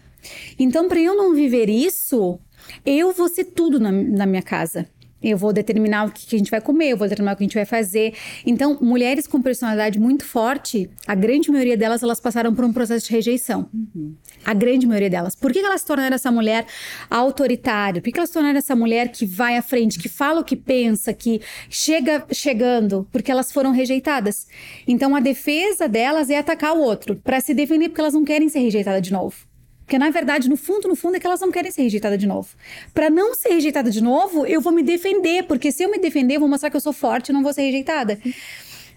Então, 0.59 0.89
para 0.89 1.01
eu 1.01 1.15
não 1.15 1.35
viver 1.35 1.69
isso, 1.69 2.39
eu 2.85 3.13
vou 3.13 3.29
ser 3.29 3.45
tudo 3.45 3.79
na, 3.79 3.93
na 3.93 4.27
minha 4.27 4.43
casa. 4.43 4.89
Eu 5.25 5.39
vou 5.39 5.53
determinar 5.53 6.07
o 6.07 6.11
que 6.11 6.37
a 6.37 6.39
gente 6.39 6.51
vai 6.51 6.61
comer, 6.61 6.91
eu 6.91 6.97
vou 6.97 7.09
determinar 7.09 7.33
o 7.33 7.37
que 7.37 7.43
a 7.43 7.47
gente 7.47 7.55
vai 7.55 7.65
fazer. 7.65 8.15
Então, 8.45 8.79
mulheres 8.81 9.27
com 9.27 9.41
personalidade 9.41 9.99
muito 9.99 10.25
forte, 10.25 10.91
a 11.07 11.15
grande 11.15 11.51
maioria 11.51 11.77
delas, 11.77 12.03
elas 12.03 12.21
passaram 12.21 12.55
por 12.55 12.65
um 12.65 12.73
processo 12.73 13.07
de 13.07 13.13
rejeição. 13.13 13.69
Uhum. 13.73 14.15
A 14.45 14.53
grande 14.53 14.87
maioria 14.87 15.09
delas. 15.09 15.35
Por 15.35 15.51
que 15.51 15.61
elas 15.61 15.81
se 15.81 15.87
tornaram 15.87 16.15
essa 16.15 16.31
mulher 16.31 16.67
autoritária? 17.09 18.03
Por 18.03 18.13
que 18.13 18.19
elas 18.19 18.29
se 18.29 18.35
tornaram 18.35 18.59
essa 18.59 18.77
mulher 18.77 19.09
que 19.09 19.25
vai 19.25 19.57
à 19.57 19.63
frente, 19.63 19.99
que 19.99 20.09
fala 20.09 20.41
o 20.41 20.45
que 20.45 20.57
pensa, 20.57 21.15
que 21.15 21.41
chega 21.71 22.27
chegando? 22.31 23.09
Porque 23.11 23.31
elas 23.31 23.51
foram 23.51 23.73
rejeitadas. 23.73 24.47
Então, 24.87 25.17
a 25.17 25.21
defesa 25.21 25.89
delas 25.89 26.29
é 26.29 26.37
atacar 26.37 26.77
o 26.77 26.81
outro, 26.81 27.17
para 27.17 27.41
se 27.41 27.55
defender, 27.55 27.89
porque 27.89 28.01
elas 28.01 28.15
não 28.15 28.25
querem 28.25 28.49
ser 28.51 28.59
rejeitadas 28.59 29.01
de 29.01 29.13
novo. 29.13 29.54
Porque, 29.85 29.99
na 29.99 30.11
verdade, 30.11 30.49
no 30.49 30.57
fundo, 30.57 30.89
no 30.89 30.97
fundo, 30.97 31.17
é 31.17 31.21
que 31.21 31.27
elas 31.27 31.41
não 31.41 31.51
querem 31.51 31.71
ser 31.71 31.83
rejeitadas 31.83 32.19
de 32.19 32.27
novo. 32.27 32.49
Para 32.95 33.11
não 33.11 33.35
ser 33.35 33.51
rejeitada 33.51 33.91
de 33.91 34.03
novo, 34.03 34.47
eu 34.47 34.61
vou 34.61 34.73
me 34.73 34.83
defender, 34.83 35.45
porque 35.45 35.71
se 35.71 35.83
eu 35.83 35.91
me 35.91 35.99
defender, 35.99 36.37
eu 36.37 36.41
vou 36.41 36.49
mostrar 36.49 36.71
que 36.71 36.77
eu 36.77 36.81
sou 36.81 36.93
forte 36.93 37.29
e 37.29 37.33
não 37.33 37.43
vou 37.43 37.53
ser 37.53 37.63
rejeitada. 37.63 38.19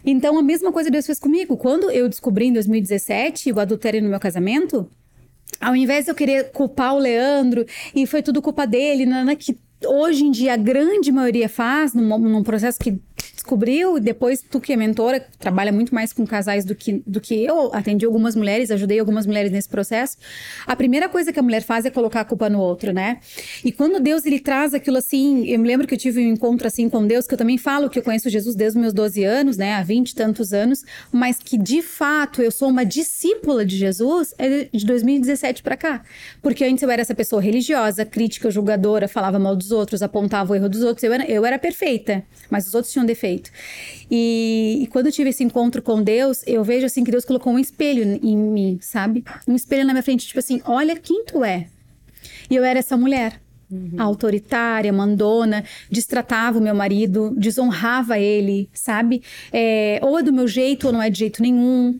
Então, 0.06 0.38
a 0.38 0.42
mesma 0.42 0.72
coisa 0.72 0.90
Deus 0.90 1.06
fez 1.06 1.20
comigo. 1.20 1.58
Quando 1.58 1.92
eu 1.92 2.08
descobri 2.08 2.46
em 2.46 2.54
2017 2.54 3.52
o 3.52 3.60
adultério 3.60 4.02
no 4.02 4.10
meu 4.10 4.20
casamento, 4.20 4.90
ao 5.60 5.76
invés 5.76 6.06
de 6.06 6.12
eu 6.12 6.16
querer 6.16 6.52
culpar 6.52 6.96
o 6.96 7.00
Leandro 7.00 7.66
e 7.94 8.08
foi 8.08 8.22
tudo 8.24 8.42
culpa 8.42 8.66
dele, 8.66 9.06
Nana, 9.06 9.36
que 9.36 9.58
hoje 9.86 10.24
em 10.24 10.32
dia 10.32 10.54
a 10.54 10.58
grande 10.58 11.12
maioria 11.12 11.50
faz, 11.50 11.94
num, 11.94 12.18
num 12.18 12.44
processo 12.44 12.80
que 12.80 12.98
descobriu, 13.48 13.98
depois 13.98 14.42
tu 14.42 14.60
que 14.60 14.74
é 14.74 14.76
mentora, 14.76 15.26
trabalha 15.40 15.72
muito 15.72 15.96
mais 15.96 16.12
com 16.12 16.28
casais 16.28 16.66
do 16.66 16.76
que, 16.76 17.02
do 17.08 17.22
que 17.22 17.34
eu, 17.34 17.74
atendi 17.74 18.06
algumas 18.06 18.36
mulheres, 18.36 18.70
ajudei 18.70 19.00
algumas 19.00 19.26
mulheres 19.26 19.54
nesse 19.54 19.70
processo. 19.70 20.18
A 20.66 20.76
primeira 20.76 21.08
coisa 21.08 21.32
que 21.32 21.40
a 21.40 21.42
mulher 21.42 21.64
faz 21.64 21.86
é 21.86 21.90
colocar 21.90 22.22
a 22.22 22.26
culpa 22.26 22.50
no 22.50 22.60
outro, 22.60 22.92
né? 22.92 23.20
E 23.64 23.72
quando 23.72 24.02
Deus 24.02 24.26
ele 24.26 24.42
traz 24.42 24.74
aquilo 24.74 24.98
assim, 24.98 25.48
eu 25.48 25.58
me 25.60 25.68
lembro 25.68 25.88
que 25.88 25.94
eu 25.94 25.98
tive 25.98 26.20
um 26.20 26.34
encontro 26.34 26.68
assim 26.68 26.90
com 26.90 27.08
Deus, 27.08 27.26
que 27.26 27.34
eu 27.34 27.38
também 27.38 27.58
falo 27.58 27.90
que 27.90 27.98
eu 27.98 28.04
conheço 28.04 28.30
Jesus 28.30 28.54
desde 28.54 28.78
os 28.78 28.82
meus 28.82 28.94
12 28.94 29.24
anos, 29.24 29.56
né, 29.56 29.76
há 29.76 29.82
20 29.82 30.10
e 30.10 30.16
tantos 30.16 30.52
anos, 30.52 30.84
mas 31.10 31.40
que 31.40 31.58
de 31.58 31.82
fato 31.82 32.42
eu 32.42 32.52
sou 32.52 32.68
uma 32.68 32.84
discípula 32.84 33.66
de 33.66 33.78
Jesus 33.78 34.34
é 34.38 34.68
de 34.74 34.86
2017 34.86 35.64
para 35.64 35.78
cá. 35.78 36.02
Porque 36.42 36.66
antes 36.66 36.84
eu 36.84 36.92
era 36.92 37.02
essa 37.02 37.16
pessoa 37.16 37.42
religiosa, 37.42 38.04
crítica, 38.04 38.52
julgadora, 38.52 39.08
falava 39.08 39.40
mal 39.40 39.56
dos 39.56 39.72
outros, 39.72 40.02
apontava 40.02 40.52
o 40.52 40.56
erro 40.56 40.68
dos 40.68 40.82
outros, 40.82 41.04
eu 41.04 41.14
era, 41.14 41.26
eu 41.26 41.46
era 41.46 41.58
perfeita, 41.58 42.24
mas 42.50 42.68
os 42.68 42.74
outros 42.76 42.92
tinham 42.92 43.06
defeitos 43.06 43.37
feito. 43.38 43.52
E, 44.10 44.80
e, 44.82 44.88
quando 44.88 45.08
eu 45.08 45.12
tive 45.12 45.30
esse 45.30 45.44
encontro 45.44 45.82
com 45.82 46.02
Deus, 46.02 46.44
eu 46.46 46.64
vejo 46.64 46.86
assim 46.86 47.04
que 47.04 47.12
Deus 47.12 47.26
colocou 47.26 47.54
um 47.54 47.60
espelho 47.60 48.20
em 48.22 48.38
mim, 48.38 48.80
sabe? 48.82 49.24
Um 49.48 49.56
espelho 49.56 49.86
na 49.86 49.94
minha 49.94 50.04
frente, 50.04 50.28
tipo 50.28 50.40
assim, 50.40 50.62
olha 50.66 50.96
quem 50.96 51.24
tu 51.26 51.44
é. 51.44 51.68
E 52.50 52.56
eu 52.56 52.64
era 52.64 52.80
essa 52.80 52.98
mulher. 52.98 53.42
Uhum. 53.70 53.96
Autoritária, 53.98 54.94
mandona, 54.94 55.62
destratava 55.92 56.58
o 56.58 56.62
meu 56.62 56.74
marido, 56.74 57.34
desonrava 57.36 58.18
ele, 58.18 58.70
sabe? 58.74 59.22
É, 59.52 60.00
ou 60.02 60.18
é 60.18 60.24
do 60.24 60.32
meu 60.32 60.48
jeito 60.48 60.88
ou 60.88 60.94
não 60.94 61.02
é 61.02 61.10
de 61.10 61.20
jeito 61.20 61.42
nenhum. 61.42 62.00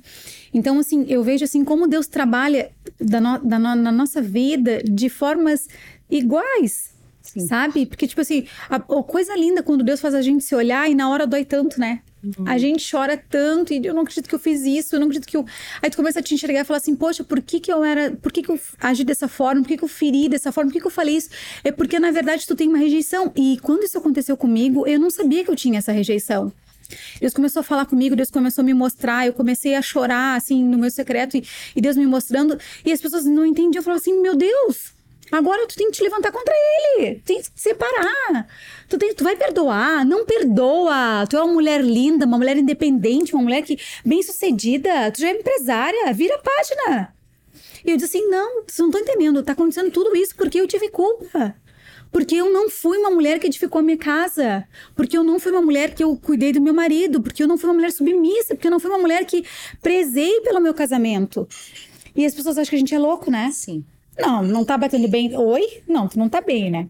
Então, 0.54 0.80
assim, 0.80 1.06
eu 1.10 1.22
vejo 1.24 1.44
assim 1.44 1.66
como 1.66 1.86
Deus 1.86 2.08
trabalha 2.08 2.72
da 2.98 3.20
no, 3.20 3.38
da 3.40 3.60
no, 3.60 3.76
na 3.76 3.92
nossa 3.92 4.22
vida 4.22 4.82
de 4.82 5.10
formas 5.10 5.68
iguais, 6.10 6.97
Sim. 7.28 7.46
Sabe? 7.48 7.86
Porque, 7.86 8.08
tipo 8.08 8.22
assim, 8.22 8.46
a, 8.70 8.78
a, 8.78 8.80
coisa 8.80 9.36
linda 9.36 9.62
quando 9.62 9.84
Deus 9.84 10.00
faz 10.00 10.14
a 10.16 10.22
gente 10.22 10.44
se 10.44 10.56
olhar 10.56 10.90
e 10.90 10.96
na 10.96 11.10
hora 11.10 11.28
dói 11.28 11.44
tanto, 11.44 11.80
né? 11.80 12.02
Uhum. 12.24 12.48
A 12.48 12.58
gente 12.58 12.90
chora 12.90 13.16
tanto 13.18 13.74
e 13.74 13.86
eu 13.86 13.94
não 13.94 14.02
acredito 14.02 14.28
que 14.28 14.34
eu 14.34 14.40
fiz 14.40 14.64
isso, 14.64 14.96
eu 14.96 15.00
não 15.00 15.08
acredito 15.08 15.30
que 15.30 15.38
eu. 15.38 15.46
Aí 15.82 15.90
tu 15.90 15.98
começa 15.98 16.20
a 16.20 16.24
te 16.24 16.34
enxergar 16.34 16.62
e 16.62 16.64
falar 16.64 16.78
assim: 16.78 16.96
Poxa, 16.96 17.24
por 17.24 17.42
que 17.42 17.60
que 17.60 17.72
eu 17.72 17.84
era. 17.84 18.12
Por 18.12 18.32
que 18.32 18.42
que 18.42 18.50
eu 18.50 18.60
agi 18.80 19.04
dessa 19.04 19.28
forma? 19.28 19.62
Por 19.62 19.68
que 19.68 19.78
que 19.78 19.84
eu 19.84 19.88
feri 19.88 20.28
dessa 20.28 20.52
forma? 20.52 20.70
Por 20.70 20.74
que 20.74 20.82
que 20.82 20.88
eu 20.88 20.92
falei 20.92 21.16
isso? 21.16 21.30
É 21.64 21.72
porque 21.72 22.00
na 22.00 22.10
verdade 22.10 22.48
tu 22.48 22.56
tem 22.56 22.68
uma 22.68 22.78
rejeição. 22.78 23.32
E 23.36 23.60
quando 23.62 23.84
isso 23.84 23.98
aconteceu 23.98 24.36
comigo, 24.36 24.88
eu 24.88 25.00
não 25.00 25.12
sabia 25.12 25.44
que 25.44 25.52
eu 25.52 25.56
tinha 25.56 25.78
essa 25.78 25.92
rejeição. 25.92 26.52
Deus 27.20 27.34
começou 27.34 27.60
a 27.60 27.64
falar 27.64 27.86
comigo, 27.86 28.16
Deus 28.16 28.32
começou 28.32 28.62
a 28.62 28.66
me 28.66 28.74
mostrar, 28.74 29.28
eu 29.28 29.34
comecei 29.34 29.76
a 29.76 29.82
chorar, 29.82 30.36
assim, 30.36 30.64
no 30.64 30.78
meu 30.78 30.90
secreto, 30.90 31.38
e, 31.38 31.44
e 31.76 31.82
Deus 31.82 31.98
me 31.98 32.06
mostrando, 32.06 32.58
e 32.86 32.92
as 32.92 33.02
pessoas 33.02 33.26
não 33.26 33.46
entendiam, 33.46 33.84
falavam 33.84 34.00
assim, 34.00 34.22
meu 34.22 34.36
Deus, 34.36 34.94
Agora 35.32 35.68
tu 35.68 35.76
tem 35.76 35.88
que 35.88 35.98
te 35.98 36.04
levantar 36.04 36.32
contra 36.32 36.54
ele. 36.56 37.22
Tem 37.26 37.38
que 37.38 37.46
se 37.46 37.52
separar. 37.56 38.48
Tu, 38.88 38.98
tem, 38.98 39.14
tu 39.14 39.24
vai 39.24 39.36
perdoar. 39.36 40.06
Não 40.06 40.26
perdoa. 40.26 41.26
Tu 41.30 41.36
é 41.36 41.44
uma 41.44 41.54
mulher 41.54 41.82
linda, 41.82 42.26
uma 42.26 42.38
mulher 42.38 42.58
independente, 42.58 43.34
uma 43.34 43.44
mulher 43.44 43.62
que 43.62 43.78
bem 44.06 44.24
sucedida. 44.24 45.12
Tu 45.12 45.22
já 45.22 45.30
é 45.30 45.32
empresária. 45.32 46.14
Vira 46.14 46.36
a 46.36 46.40
página. 46.40 47.14
E 47.86 47.92
eu 47.92 47.98
disse 47.98 48.18
assim: 48.18 48.30
não, 48.30 48.64
vocês 48.64 48.80
não 48.80 48.88
estão 48.88 49.02
entendendo. 49.02 49.44
Tá 49.44 49.52
acontecendo 49.52 49.92
tudo 49.92 50.16
isso 50.16 50.36
porque 50.36 50.60
eu 50.60 50.68
tive 50.68 50.90
culpa. 50.90 51.56
Porque 52.10 52.36
eu 52.36 52.52
não 52.52 52.70
fui 52.70 52.98
uma 52.98 53.12
mulher 53.12 53.38
que 53.38 53.48
edificou 53.48 53.80
a 53.80 53.84
minha 53.84 53.98
casa. 53.98 54.66
Porque 54.96 55.18
eu 55.18 55.26
não 55.26 55.40
fui 55.40 55.52
uma 55.52 55.62
mulher 55.62 55.94
que 55.94 56.02
eu 56.04 56.16
cuidei 56.16 56.54
do 56.54 56.62
meu 56.62 56.74
marido. 56.74 57.22
Porque 57.22 57.44
eu 57.44 57.48
não 57.50 57.58
fui 57.58 57.70
uma 57.70 57.76
mulher 57.76 57.92
submissa. 57.92 58.56
Porque 58.56 58.68
eu 58.68 58.72
não 58.72 58.80
fui 58.80 58.90
uma 58.90 59.00
mulher 59.00 59.26
que 59.26 59.44
prezei 59.82 60.40
pelo 60.40 60.62
meu 60.62 60.74
casamento. 60.74 61.46
E 62.16 62.26
as 62.26 62.34
pessoas 62.34 62.58
acham 62.58 62.70
que 62.70 62.76
a 62.78 62.80
gente 62.80 62.96
é 62.96 63.00
louco, 63.00 63.30
né? 63.30 63.52
Sim. 63.52 63.84
Não, 64.18 64.44
não 64.44 64.66
tá 64.66 64.78
batendo 64.78 65.08
bem. 65.08 65.36
Oi? 65.36 65.84
Não, 65.88 66.08
tu 66.08 66.18
não 66.18 66.30
tá 66.30 66.42
bem, 66.42 66.72
né? 66.72 66.88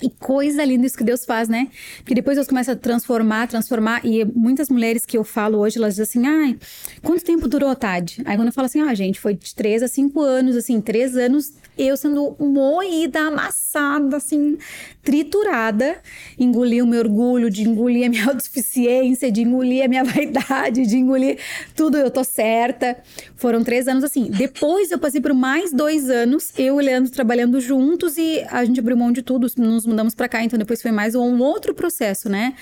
E 0.00 0.08
coisa 0.08 0.64
linda 0.64 0.86
isso 0.86 0.96
que 0.96 1.02
Deus 1.02 1.24
faz, 1.24 1.48
né? 1.48 1.68
Porque 1.98 2.14
depois 2.14 2.36
Deus 2.36 2.46
começa 2.46 2.72
a 2.72 2.76
transformar, 2.76 3.48
transformar. 3.48 4.04
E 4.04 4.24
muitas 4.24 4.68
mulheres 4.68 5.04
que 5.04 5.18
eu 5.18 5.24
falo 5.24 5.58
hoje, 5.58 5.76
elas 5.76 5.96
dizem 5.96 6.22
assim: 6.22 6.26
ai, 6.26 6.58
quanto 7.02 7.24
tempo 7.24 7.48
durou 7.48 7.68
a 7.68 7.74
Tade? 7.74 8.22
Aí 8.24 8.36
quando 8.36 8.48
eu 8.48 8.52
falo 8.52 8.66
assim, 8.66 8.80
ah, 8.80 8.94
gente, 8.94 9.18
foi 9.18 9.34
de 9.34 9.54
três 9.54 9.82
a 9.82 9.88
cinco 9.88 10.20
anos, 10.20 10.56
assim, 10.56 10.80
três 10.80 11.16
anos 11.16 11.52
eu 11.78 11.96
sendo 11.96 12.36
moída, 12.38 13.20
amassada, 13.20 14.16
assim, 14.16 14.58
triturada, 15.02 15.98
engolir 16.38 16.82
o 16.82 16.86
meu 16.86 17.00
orgulho, 17.00 17.48
de 17.48 17.62
engolir 17.62 18.06
a 18.06 18.10
minha 18.10 18.26
autossuficiência, 18.28 19.30
de 19.30 19.42
engolir 19.42 19.84
a 19.84 19.88
minha 19.88 20.04
vaidade, 20.04 20.84
de 20.84 20.96
engolir 20.96 21.38
tudo, 21.76 21.96
eu 21.96 22.10
tô 22.10 22.24
certa. 22.24 22.96
Foram 23.36 23.62
três 23.62 23.86
anos 23.86 24.02
assim. 24.02 24.30
Depois 24.30 24.90
eu 24.90 24.98
passei 24.98 25.20
por 25.20 25.32
mais 25.32 25.72
dois 25.72 26.10
anos, 26.10 26.52
eu 26.58 26.66
e 26.66 26.70
o 26.78 26.84
Leandro 26.84 27.12
trabalhando 27.12 27.60
juntos 27.60 28.18
e 28.18 28.44
a 28.50 28.64
gente 28.64 28.80
abriu 28.80 28.96
mão 28.96 29.12
de 29.12 29.22
tudo, 29.22 29.46
nos 29.56 29.86
mudamos 29.86 30.14
para 30.14 30.28
cá, 30.28 30.42
então 30.42 30.58
depois 30.58 30.82
foi 30.82 30.90
mais 30.90 31.14
um 31.14 31.40
outro 31.40 31.72
processo, 31.72 32.28
né? 32.28 32.54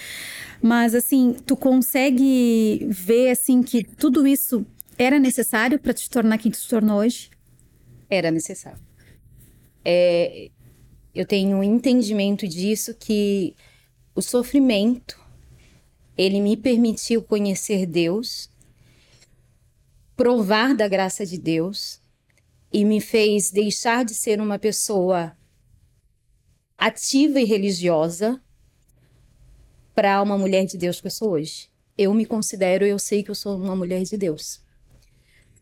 Mas 0.61 0.95
assim, 0.95 1.35
tu 1.47 1.57
consegue 1.57 2.87
ver 2.89 3.31
assim 3.31 3.63
que 3.63 3.85
tudo 3.85 4.27
isso 4.27 4.65
era 4.99 5.19
necessário 5.19 5.79
para 5.79 5.93
te 5.93 6.09
tornar 6.09 6.39
quem 6.39 6.51
tu 6.51 6.57
se 6.57 6.69
tornou 6.69 6.99
hoje? 7.01 7.31
Era 8.09 8.31
necessário. 8.31 8.86
É, 9.89 10.51
eu 11.15 11.25
tenho 11.25 11.59
um 11.59 11.63
entendimento 11.63 12.49
disso 12.49 12.93
que 12.93 13.55
o 14.17 14.21
sofrimento 14.21 15.17
ele 16.19 16.41
me 16.41 16.57
permitiu 16.57 17.23
conhecer 17.23 17.87
Deus, 17.87 18.51
provar 20.17 20.75
da 20.75 20.89
graça 20.89 21.25
de 21.25 21.39
Deus 21.39 22.01
e 22.73 22.85
me 22.85 23.01
fez 23.01 23.53
deixar 23.53 24.05
de 24.05 24.13
ser 24.13 24.41
uma 24.41 24.59
pessoa 24.59 25.37
ativa 26.77 27.41
e 27.41 27.45
religiosa 27.45 28.43
para 29.95 30.21
uma 30.21 30.37
mulher 30.37 30.67
de 30.67 30.77
Deus 30.77 31.01
que 31.01 31.07
eu 31.07 31.13
sou 31.13 31.31
hoje. 31.31 31.71
Eu 31.97 32.13
me 32.13 32.27
considero, 32.27 32.85
eu 32.85 32.99
sei 32.99 33.23
que 33.23 33.31
eu 33.31 33.37
sou 33.37 33.57
uma 33.57 33.77
mulher 33.77 34.03
de 34.03 34.17
Deus. 34.17 34.61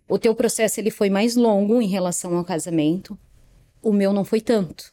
O 0.09 0.19
teu 0.19 0.35
processo 0.35 0.81
ele 0.81 0.91
foi 0.91 1.11
mais 1.11 1.37
longo 1.37 1.79
em 1.83 1.89
relação 1.89 2.35
ao 2.39 2.45
casamento, 2.45 3.19
o 3.85 3.93
meu 3.93 4.13
não 4.13 4.25
foi 4.25 4.41
tanto. 4.41 4.93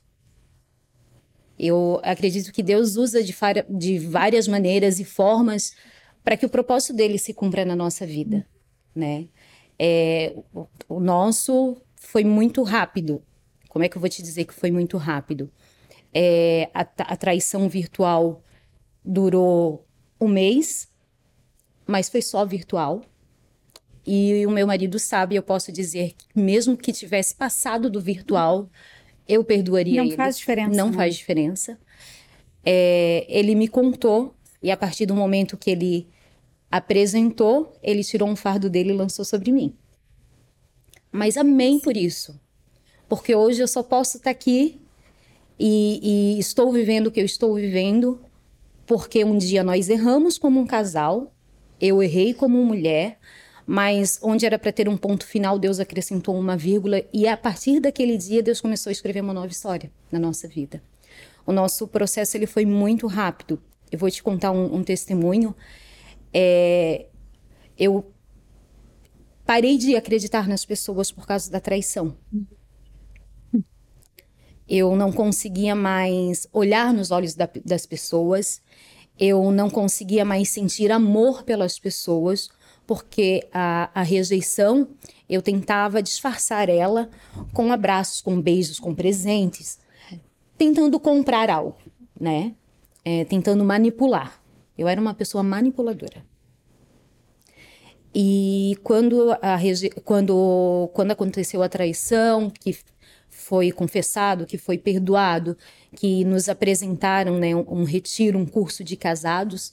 Eu 1.57 1.99
acredito 2.03 2.51
que 2.51 2.63
Deus 2.63 2.95
usa 2.95 3.23
de, 3.23 3.35
de 3.69 3.99
várias 3.99 4.47
maneiras 4.47 4.99
e 4.99 5.05
formas 5.05 5.75
para 6.23 6.35
que 6.35 6.45
o 6.45 6.49
propósito 6.49 6.93
dele 6.93 7.17
se 7.17 7.33
cumpra 7.33 7.63
na 7.63 7.75
nossa 7.75 8.05
vida, 8.05 8.47
né? 8.95 9.27
É, 9.77 10.35
o, 10.87 10.99
nosso 10.99 11.81
foi 11.95 12.23
muito 12.23 12.61
rápido. 12.63 13.23
Como 13.69 13.83
é 13.83 13.89
que 13.89 13.97
eu 13.97 13.99
vou 13.99 14.09
te 14.09 14.21
dizer 14.21 14.45
que 14.45 14.53
foi 14.53 14.69
muito 14.69 14.97
rápido? 14.97 15.51
É, 16.13 16.69
a, 16.73 16.81
a 16.81 17.15
traição 17.15 17.67
virtual 17.69 18.43
durou 19.03 19.87
um 20.19 20.27
mês, 20.27 20.87
mas 21.87 22.09
foi 22.09 22.21
só 22.21 22.45
virtual. 22.45 23.01
E 24.05 24.45
o 24.45 24.51
meu 24.51 24.65
marido 24.65 24.97
sabe, 24.97 25.35
eu 25.35 25.43
posso 25.43 25.71
dizer 25.71 26.13
que 26.17 26.39
mesmo 26.39 26.75
que 26.75 26.91
tivesse 26.91 27.35
passado 27.35 27.89
do 27.89 28.01
virtual, 28.01 28.69
eu 29.27 29.43
perdoaria 29.43 30.01
Não 30.01 30.07
ele. 30.07 30.15
faz 30.15 30.37
diferença. 30.37 30.75
Não 30.75 30.89
né? 30.89 30.93
faz 30.95 31.15
diferença. 31.15 31.79
É, 32.63 33.25
ele 33.29 33.55
me 33.55 33.67
contou, 33.67 34.33
e 34.61 34.71
a 34.71 34.77
partir 34.77 35.05
do 35.05 35.15
momento 35.15 35.57
que 35.57 35.69
ele 35.69 36.07
apresentou, 36.71 37.77
ele 37.83 38.03
tirou 38.03 38.27
um 38.27 38.35
fardo 38.35 38.69
dele 38.69 38.91
e 38.91 38.95
lançou 38.95 39.25
sobre 39.25 39.51
mim. 39.51 39.75
Mas 41.11 41.37
amém 41.37 41.79
por 41.79 41.97
isso. 41.97 42.39
Porque 43.09 43.35
hoje 43.35 43.61
eu 43.61 43.67
só 43.67 43.83
posso 43.83 44.17
estar 44.17 44.29
aqui 44.29 44.79
e, 45.59 46.35
e 46.35 46.39
estou 46.39 46.71
vivendo 46.71 47.07
o 47.07 47.11
que 47.11 47.19
eu 47.19 47.25
estou 47.25 47.53
vivendo, 47.55 48.21
porque 48.85 49.23
um 49.23 49.37
dia 49.37 49.63
nós 49.63 49.89
erramos 49.89 50.37
como 50.37 50.59
um 50.59 50.65
casal, 50.65 51.33
eu 51.79 52.01
errei 52.01 52.33
como 52.33 52.63
mulher, 52.63 53.19
mas 53.65 54.19
onde 54.21 54.45
era 54.45 54.57
para 54.57 54.71
ter 54.71 54.89
um 54.89 54.97
ponto 54.97 55.25
final, 55.25 55.59
Deus 55.59 55.79
acrescentou 55.79 56.37
uma 56.37 56.57
vírgula 56.57 57.03
e 57.13 57.27
a 57.27 57.37
partir 57.37 57.79
daquele 57.79 58.17
dia 58.17 58.41
Deus 58.41 58.61
começou 58.61 58.89
a 58.89 58.93
escrever 58.93 59.21
uma 59.21 59.33
nova 59.33 59.47
história 59.47 59.91
na 60.11 60.19
nossa 60.19 60.47
vida. 60.47 60.81
O 61.45 61.51
nosso 61.51 61.87
processo 61.87 62.37
ele 62.37 62.45
foi 62.45 62.65
muito 62.65 63.07
rápido. 63.07 63.61
Eu 63.91 63.99
vou 63.99 64.09
te 64.09 64.21
contar 64.21 64.51
um, 64.51 64.75
um 64.75 64.83
testemunho. 64.83 65.55
É, 66.33 67.07
eu 67.77 68.11
parei 69.45 69.77
de 69.77 69.95
acreditar 69.95 70.47
nas 70.47 70.63
pessoas 70.63 71.11
por 71.11 71.25
causa 71.25 71.51
da 71.51 71.59
traição. 71.59 72.15
Eu 74.67 74.95
não 74.95 75.11
conseguia 75.11 75.75
mais 75.75 76.47
olhar 76.53 76.93
nos 76.93 77.11
olhos 77.11 77.35
da, 77.35 77.49
das 77.65 77.85
pessoas. 77.85 78.61
Eu 79.19 79.51
não 79.51 79.69
conseguia 79.69 80.23
mais 80.23 80.49
sentir 80.49 80.91
amor 80.91 81.43
pelas 81.43 81.77
pessoas 81.77 82.49
porque 82.91 83.47
a, 83.53 83.89
a 84.01 84.03
rejeição 84.03 84.85
eu 85.29 85.41
tentava 85.41 86.03
disfarçar 86.03 86.67
ela 86.67 87.09
com 87.53 87.71
abraços, 87.71 88.19
com 88.19 88.41
beijos, 88.41 88.81
com 88.81 88.93
presentes, 88.93 89.79
tentando 90.57 90.99
comprar 90.99 91.49
algo, 91.49 91.77
né? 92.19 92.53
É, 93.05 93.23
tentando 93.23 93.63
manipular. 93.63 94.43
Eu 94.77 94.89
era 94.89 94.99
uma 94.99 95.13
pessoa 95.13 95.41
manipuladora. 95.41 96.21
E 98.13 98.77
quando, 98.83 99.31
a, 99.41 99.57
quando, 100.03 100.89
quando 100.93 101.11
aconteceu 101.11 101.63
a 101.63 101.69
traição, 101.69 102.49
que 102.49 102.77
foi 103.29 103.71
confessado, 103.71 104.45
que 104.45 104.57
foi 104.57 104.77
perdoado, 104.77 105.57
que 105.95 106.25
nos 106.25 106.49
apresentaram 106.49 107.39
né, 107.39 107.55
um, 107.55 107.63
um 107.69 107.83
retiro, 107.85 108.37
um 108.37 108.45
curso 108.45 108.83
de 108.83 108.97
casados, 108.97 109.71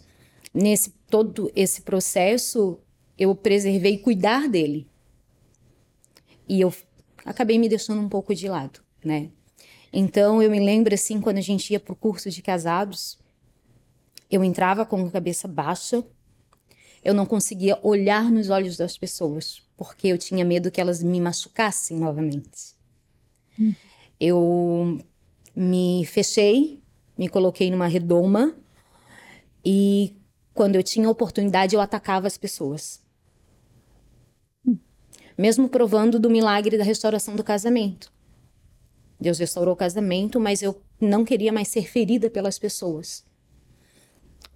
nesse 0.55 0.91
todo 1.11 1.51
esse 1.57 1.83
processo 1.83 2.79
eu 3.19 3.35
preservei 3.35 3.99
cuidar 3.99 4.49
dele. 4.49 4.87
E 6.49 6.61
eu 6.61 6.73
acabei 7.25 7.59
me 7.59 7.69
deixando 7.69 8.01
um 8.01 8.09
pouco 8.09 8.35
de 8.35 8.49
lado, 8.49 8.81
né? 9.05 9.31
Então 9.93 10.41
eu 10.43 10.51
me 10.51 10.61
lembro 10.61 10.95
assim 10.95 11.21
quando 11.21 11.39
a 11.39 11.43
gente 11.43 11.73
ia 11.73 11.81
para 11.81 11.93
o 11.93 11.97
curso 11.97 12.31
de 12.31 12.41
casados, 12.41 13.19
eu 14.31 14.45
entrava 14.45 14.87
com 14.87 15.05
a 15.05 15.11
cabeça 15.11 15.49
baixa, 15.49 16.05
eu 17.05 17.13
não 17.13 17.27
conseguia 17.27 17.79
olhar 17.83 18.31
nos 18.31 18.51
olhos 18.51 18.77
das 18.77 18.97
pessoas, 18.97 19.63
porque 19.77 20.09
eu 20.09 20.19
tinha 20.19 20.45
medo 20.45 20.71
que 20.71 20.81
elas 20.81 21.03
me 21.03 21.21
machucassem 21.21 21.97
novamente. 21.97 22.77
Hum. 23.59 23.75
Eu 24.21 25.01
me 25.57 26.05
fechei, 26.07 26.83
me 27.17 27.29
coloquei 27.29 27.71
numa 27.71 27.87
redoma 27.87 28.55
e 29.65 30.17
quando 30.55 30.77
eu 30.77 30.83
tinha 30.83 31.09
oportunidade 31.09 31.75
eu 31.75 31.81
atacava 31.81 32.27
as 32.27 32.37
pessoas 32.37 33.01
mesmo 35.39 35.69
provando 35.69 36.19
do 36.19 36.29
milagre 36.29 36.77
da 36.77 36.83
restauração 36.83 37.37
do 37.37 37.45
casamento. 37.45 38.13
Deus 39.21 39.39
restaurou 39.39 39.75
o 39.75 39.77
casamento, 39.77 40.41
mas 40.41 40.63
eu 40.63 40.83
não 41.01 41.25
queria 41.25 41.53
mais 41.53 41.69
ser 41.69 41.89
ferida 41.89 42.29
pelas 42.29 42.59
pessoas. 42.59 43.25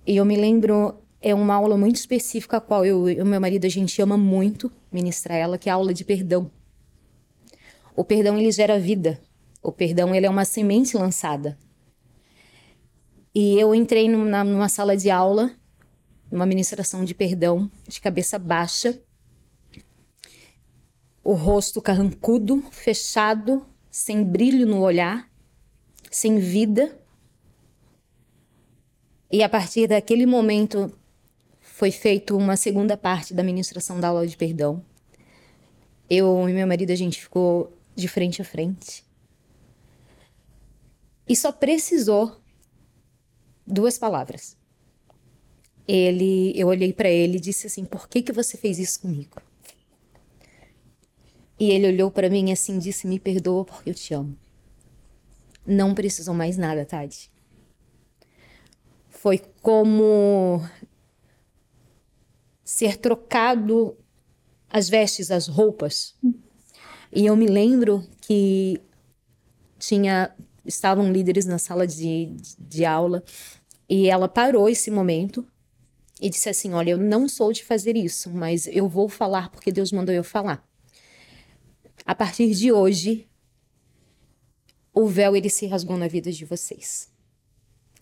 E 0.04 0.16
eu 0.16 0.24
me 0.24 0.36
lembro, 0.36 1.00
é 1.20 1.32
uma 1.32 1.54
aula 1.54 1.76
muito 1.76 1.96
específica, 1.96 2.56
a 2.56 2.60
qual 2.60 2.84
eu 2.84 3.08
e 3.08 3.22
meu 3.22 3.40
marido 3.40 3.64
a 3.64 3.68
gente 3.68 4.02
ama 4.02 4.16
muito 4.16 4.72
ministrar 4.90 5.38
ela, 5.38 5.56
que 5.56 5.68
é 5.68 5.72
a 5.72 5.76
aula 5.76 5.94
de 5.94 6.04
perdão. 6.04 6.50
O 7.94 8.04
perdão 8.04 8.36
ele 8.36 8.50
gera 8.50 8.78
vida. 8.78 9.20
O 9.62 9.70
perdão 9.70 10.12
ele 10.12 10.26
é 10.26 10.30
uma 10.30 10.44
semente 10.44 10.96
lançada. 10.96 11.56
E 13.32 13.58
eu 13.58 13.74
entrei 13.74 14.08
numa, 14.08 14.42
numa 14.42 14.68
sala 14.68 14.96
de 14.96 15.10
aula, 15.10 15.52
numa 16.30 16.44
ministração 16.44 17.04
de 17.04 17.14
perdão, 17.14 17.70
de 17.86 18.00
cabeça 18.00 18.38
baixa, 18.38 19.00
o 21.24 21.35
rosto 21.35 21.80
carrancudo, 21.80 22.62
fechado, 22.70 23.64
sem 23.90 24.24
brilho 24.24 24.66
no 24.66 24.80
olhar, 24.80 25.30
sem 26.11 26.38
vida. 26.38 26.98
E 29.30 29.42
a 29.42 29.48
partir 29.48 29.87
daquele 29.87 30.26
momento 30.26 30.92
foi 31.61 31.90
feita 31.90 32.35
uma 32.35 32.56
segunda 32.56 32.96
parte 32.96 33.32
da 33.32 33.42
ministração 33.42 34.00
da 34.00 34.08
aula 34.08 34.26
de 34.26 34.37
perdão. 34.37 34.85
Eu 36.11 36.48
e 36.48 36.52
meu 36.52 36.66
marido 36.66 36.90
a 36.90 36.96
gente 36.96 37.20
ficou 37.20 37.72
de 37.94 38.08
frente 38.08 38.42
a 38.42 38.44
frente. 38.44 39.04
E 41.28 41.37
só 41.37 41.52
precisou 41.52 42.40
duas 43.66 43.96
palavras. 43.96 44.56
Ele, 45.87 46.52
eu 46.54 46.68
olhei 46.68 46.92
para 46.92 47.08
ele 47.08 47.38
e 47.38 47.40
disse 47.40 47.66
assim: 47.66 47.85
"Por 47.85 48.08
que 48.08 48.22
que 48.22 48.32
você 48.32 48.56
fez 48.56 48.78
isso 48.78 49.00
comigo?" 49.00 49.40
E 51.62 51.70
ele 51.70 51.87
olhou 51.87 52.11
para 52.11 52.29
mim 52.29 52.51
assim 52.51 52.77
disse: 52.77 53.07
Me 53.07 53.20
perdoa 53.20 53.64
porque 53.64 53.90
eu 53.90 53.94
te 53.94 54.12
amo. 54.12 54.37
não 55.64 55.94
precisam 55.94 56.35
mais 56.35 56.57
nada, 56.59 56.85
Tade. 56.85 57.31
Foi 59.09 59.38
como 59.61 60.61
ser 62.64 62.96
trocado 62.96 63.96
as 64.68 64.88
vestes, 64.88 65.31
as 65.31 65.46
roupas. 65.46 66.16
E 67.12 67.27
eu 67.27 67.37
me 67.37 67.46
lembro 67.46 68.05
que 68.22 68.83
tinha 69.79 70.35
estavam 70.66 71.12
líderes 71.12 71.46
na 71.46 71.59
sala 71.59 71.87
de, 71.87 72.35
de 72.59 72.85
aula 72.85 73.22
e 73.88 74.09
ela 74.09 74.29
parou 74.29 74.68
esse 74.68 74.90
momento 74.90 75.46
e 76.20 76.29
disse 76.29 76.48
assim: 76.48 76.72
Olha, 76.72 76.90
eu 76.90 76.98
não 76.98 77.29
sou 77.29 77.53
de 77.53 77.64
fazer 77.64 77.96
isso, 77.96 78.31
mas 78.31 78.66
eu 78.66 78.88
vou 78.88 79.09
falar 79.09 79.48
porque 79.48 79.70
Deus 79.70 79.92
mandou 79.92 80.12
eu 80.12 80.25
falar. 80.25 80.71
A 82.04 82.14
partir 82.14 82.52
de 82.52 82.72
hoje, 82.72 83.28
o 84.92 85.06
véu 85.06 85.36
ele 85.36 85.48
se 85.48 85.66
rasgou 85.66 85.96
na 85.96 86.08
vida 86.08 86.32
de 86.32 86.44
vocês. 86.44 87.10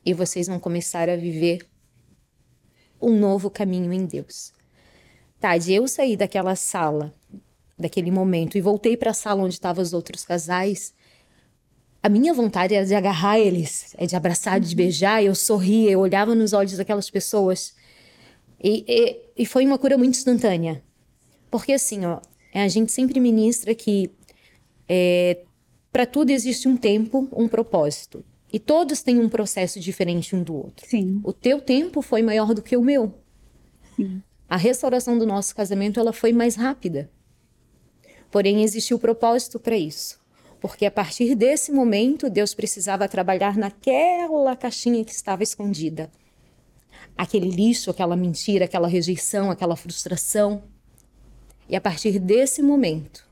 E 0.05 0.15
vocês 0.15 0.47
vão 0.47 0.59
começar 0.59 1.09
a 1.09 1.17
viver 1.17 1.69
um 3.01 3.19
novo 3.19 3.51
caminho 3.51 3.93
em 3.93 4.07
Deus. 4.07 4.53
Tade, 5.39 5.73
eu 5.73 5.87
saí 5.87 6.17
daquela 6.17 6.57
sala, 6.57 7.15
daquele 7.79 8.11
momento, 8.11 8.57
e 8.57 8.61
voltei 8.61 8.97
para 8.97 9.11
a 9.11 9.15
sala 9.15 9.43
onde 9.43 9.55
estavam 9.55 9.83
os 9.83 9.93
outros 9.93 10.25
casais. 10.25 10.95
A 12.03 12.09
minha 12.09 12.33
vontade 12.33 12.75
era 12.75 12.87
de 12.87 12.95
agarrar 12.95 13.39
eles, 13.39 13.95
é 13.99 14.07
de 14.07 14.17
abraçar, 14.17 14.59
de 14.59 14.75
beijar. 14.75 15.23
Eu 15.23 15.35
sorria, 15.35 15.91
eu 15.91 16.01
olhava 16.01 16.35
nos 16.35 16.55
olhos 16.55 16.77
daquelas 16.77 17.11
pessoas. 17.11 17.75
E, 18.63 18.85
e, 18.89 19.43
e 19.43 19.47
foi 19.47 19.67
uma 19.67 19.79
cura 19.79 19.99
muito 19.99 20.17
instantânea. 20.17 20.83
Porque 21.51 21.73
assim, 21.73 22.05
ó, 22.07 22.21
a 22.55 22.69
gente 22.69 22.91
sempre 22.91 23.21
ministra 23.21 23.75
que 23.75 24.11
é, 24.89 25.43
para 25.93 26.07
tudo 26.07 26.31
existe 26.31 26.69
um 26.69 26.77
tempo, 26.77 27.29
um 27.33 27.47
propósito. 27.47 28.25
E 28.53 28.59
todos 28.59 29.03
têm 29.03 29.21
um 29.21 29.29
processo 29.29 29.79
diferente 29.79 30.35
um 30.35 30.43
do 30.43 30.55
outro. 30.55 30.85
Sim. 30.89 31.21
O 31.23 31.33
teu 31.33 31.61
tempo 31.61 32.03
foi 32.03 32.23
maior 32.23 32.53
do 32.53 32.63
que 32.63 32.77
o 32.77 32.83
meu. 32.83 33.15
Sim 33.95 34.21
a 34.51 34.57
restauração 34.57 35.17
do 35.17 35.25
nosso 35.25 35.55
casamento 35.55 36.01
ela 36.01 36.13
foi 36.13 36.33
mais 36.33 36.57
rápida. 36.57 37.09
Porém, 38.33 38.65
existiu 38.65 38.99
propósito 38.99 39.61
para 39.61 39.77
isso. 39.77 40.19
Porque 40.61 40.85
a 40.85 40.91
partir 40.91 41.37
desse 41.37 41.71
momento, 41.71 42.29
Deus 42.29 42.53
precisava 42.53 43.09
trabalhar 43.09 43.57
naquela 43.57 44.57
caixinha 44.57 45.05
que 45.05 45.13
estava 45.13 45.45
escondida. 45.45 46.11
Aquele 47.17 47.49
lixo, 47.49 47.93
aquela 47.93 48.17
mentira, 48.17 48.65
aquela 48.65 48.89
rejeição, 48.89 49.53
aquela 49.53 49.77
frustração. 49.77 50.65
E 51.71 51.77
a 51.77 51.81
partir 51.81 52.19
desse 52.19 52.63
momento, 52.63 53.25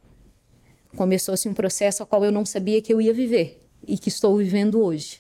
começou-se 0.97 1.49
um 1.49 1.53
processo 1.53 2.05
ao 2.05 2.07
qual 2.07 2.25
eu 2.25 2.31
não 2.31 2.47
sabia 2.47 2.81
que 2.81 2.95
eu 2.95 3.01
ia 3.01 3.13
viver 3.13 3.61
e 3.85 3.99
que 3.99 4.09
estou 4.09 4.37
vivendo 4.37 4.81
hoje. 4.81 5.19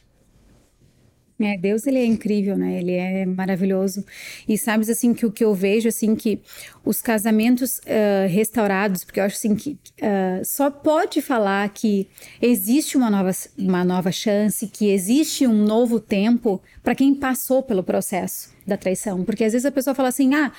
É, 1.41 1.57
Deus 1.59 1.85
ele 1.87 1.99
é 1.99 2.05
incrível, 2.05 2.57
né? 2.57 2.79
Ele 2.79 2.93
é 2.93 3.27
maravilhoso. 3.27 4.05
E 4.49 4.57
sabes 4.57 4.89
assim 4.89 5.13
que 5.13 5.27
o 5.27 5.33
que 5.33 5.45
eu 5.45 5.53
vejo 5.53 5.89
assim 5.89 6.15
que 6.15 6.41
os 6.85 7.03
casamentos 7.03 7.79
uh, 7.79 8.29
restaurados, 8.29 9.03
porque 9.03 9.19
eu 9.19 9.25
acho 9.25 9.37
assim 9.37 9.57
que 9.57 9.73
uh, 9.73 10.45
só 10.45 10.71
pode 10.71 11.21
falar 11.21 11.69
que 11.71 12.09
existe 12.41 12.97
uma 12.97 13.11
nova, 13.11 13.31
uma 13.57 13.85
nova 13.85 14.13
chance, 14.13 14.69
que 14.69 14.91
existe 14.91 15.45
um 15.45 15.65
novo 15.65 15.99
tempo 15.99 16.61
para 16.85 16.95
quem 16.95 17.15
passou 17.15 17.65
pelo 17.65 17.83
processo 17.83 18.58
da 18.69 18.77
traição. 18.77 19.25
Porque 19.25 19.45
às 19.45 19.53
vezes 19.53 19.67
a 19.67 19.73
pessoa 19.73 19.95
fala 19.95 20.09
assim: 20.09 20.35
ah, 20.35 20.53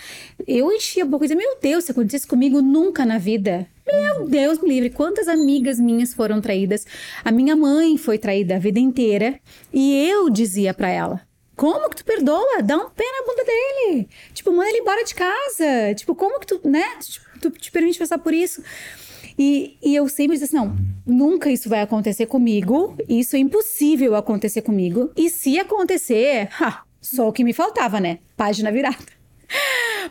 eu 0.47 0.71
enchi 0.71 1.01
a 1.01 1.05
boca 1.05 1.25
e 1.25 1.27
dizia, 1.27 1.37
meu 1.37 1.57
Deus, 1.61 1.85
se 1.85 1.91
acontecesse 1.91 2.27
comigo 2.27 2.61
nunca 2.61 3.05
na 3.05 3.17
vida. 3.17 3.67
Meu 3.87 4.27
Deus 4.27 4.59
me 4.61 4.69
livre, 4.69 4.89
quantas 4.89 5.27
amigas 5.27 5.79
minhas 5.79 6.13
foram 6.13 6.39
traídas? 6.41 6.85
A 7.23 7.31
minha 7.31 7.55
mãe 7.55 7.97
foi 7.97 8.17
traída 8.17 8.55
a 8.55 8.59
vida 8.59 8.79
inteira 8.79 9.39
e 9.73 10.07
eu 10.09 10.29
dizia 10.29 10.73
para 10.73 10.89
ela: 10.89 11.21
como 11.59 11.89
que 11.89 11.97
tu 11.97 12.05
perdoa? 12.05 12.61
Dá 12.63 12.77
um 12.77 12.89
pé 12.89 13.03
na 13.03 13.25
bunda 13.25 13.43
dele. 13.43 14.07
Tipo, 14.33 14.51
manda 14.51 14.69
ele 14.69 14.79
embora 14.79 15.03
de 15.03 15.13
casa. 15.13 15.93
Tipo, 15.93 16.15
como 16.15 16.39
que 16.39 16.47
tu, 16.47 16.61
né? 16.63 16.85
Tu, 17.41 17.51
tu 17.51 17.59
te 17.59 17.69
permite 17.69 17.99
passar 17.99 18.17
por 18.17 18.33
isso? 18.33 18.63
E, 19.37 19.77
e, 19.81 19.95
eu 19.95 20.07
sempre 20.09 20.37
disse 20.37 20.45
assim, 20.45 20.55
não, 20.57 20.75
nunca 21.05 21.49
isso 21.49 21.69
vai 21.69 21.81
acontecer 21.81 22.25
comigo. 22.25 22.95
Isso 23.07 23.35
é 23.35 23.39
impossível 23.39 24.15
acontecer 24.15 24.61
comigo. 24.61 25.11
E 25.17 25.29
se 25.29 25.57
acontecer, 25.57 26.49
ha, 26.61 26.83
só 27.01 27.27
o 27.27 27.33
que 27.33 27.43
me 27.43 27.53
faltava, 27.53 27.99
né? 27.99 28.19
Página 28.35 28.71
virada. 28.71 28.97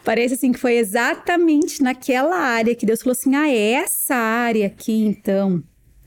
Parece 0.04 0.34
assim 0.34 0.52
que 0.52 0.58
foi 0.58 0.76
exatamente 0.76 1.82
naquela 1.82 2.36
área 2.36 2.74
que 2.74 2.86
Deus 2.86 3.00
falou 3.00 3.12
assim: 3.12 3.34
ah, 3.34 3.48
é 3.48 3.72
essa 3.72 4.14
área 4.14 4.66
aqui 4.66 4.92
então 4.92 5.62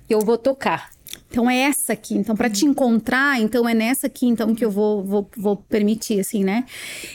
eu 0.10 0.20
vou 0.20 0.38
tocar. 0.38 0.89
Então 1.30 1.50
é 1.50 1.60
essa 1.60 1.94
aqui. 1.94 2.15
Então, 2.15 2.36
para 2.36 2.50
te 2.50 2.65
encontrar, 2.65 3.39
então 3.39 3.67
é 3.67 3.74
nessa 3.74 4.08
aqui, 4.08 4.28
então, 4.28 4.54
que 4.54 4.63
eu 4.63 4.70
vou, 4.70 5.04
vou, 5.04 5.30
vou 5.38 5.56
permitir, 5.56 6.20
assim, 6.20 6.44
né? 6.44 6.65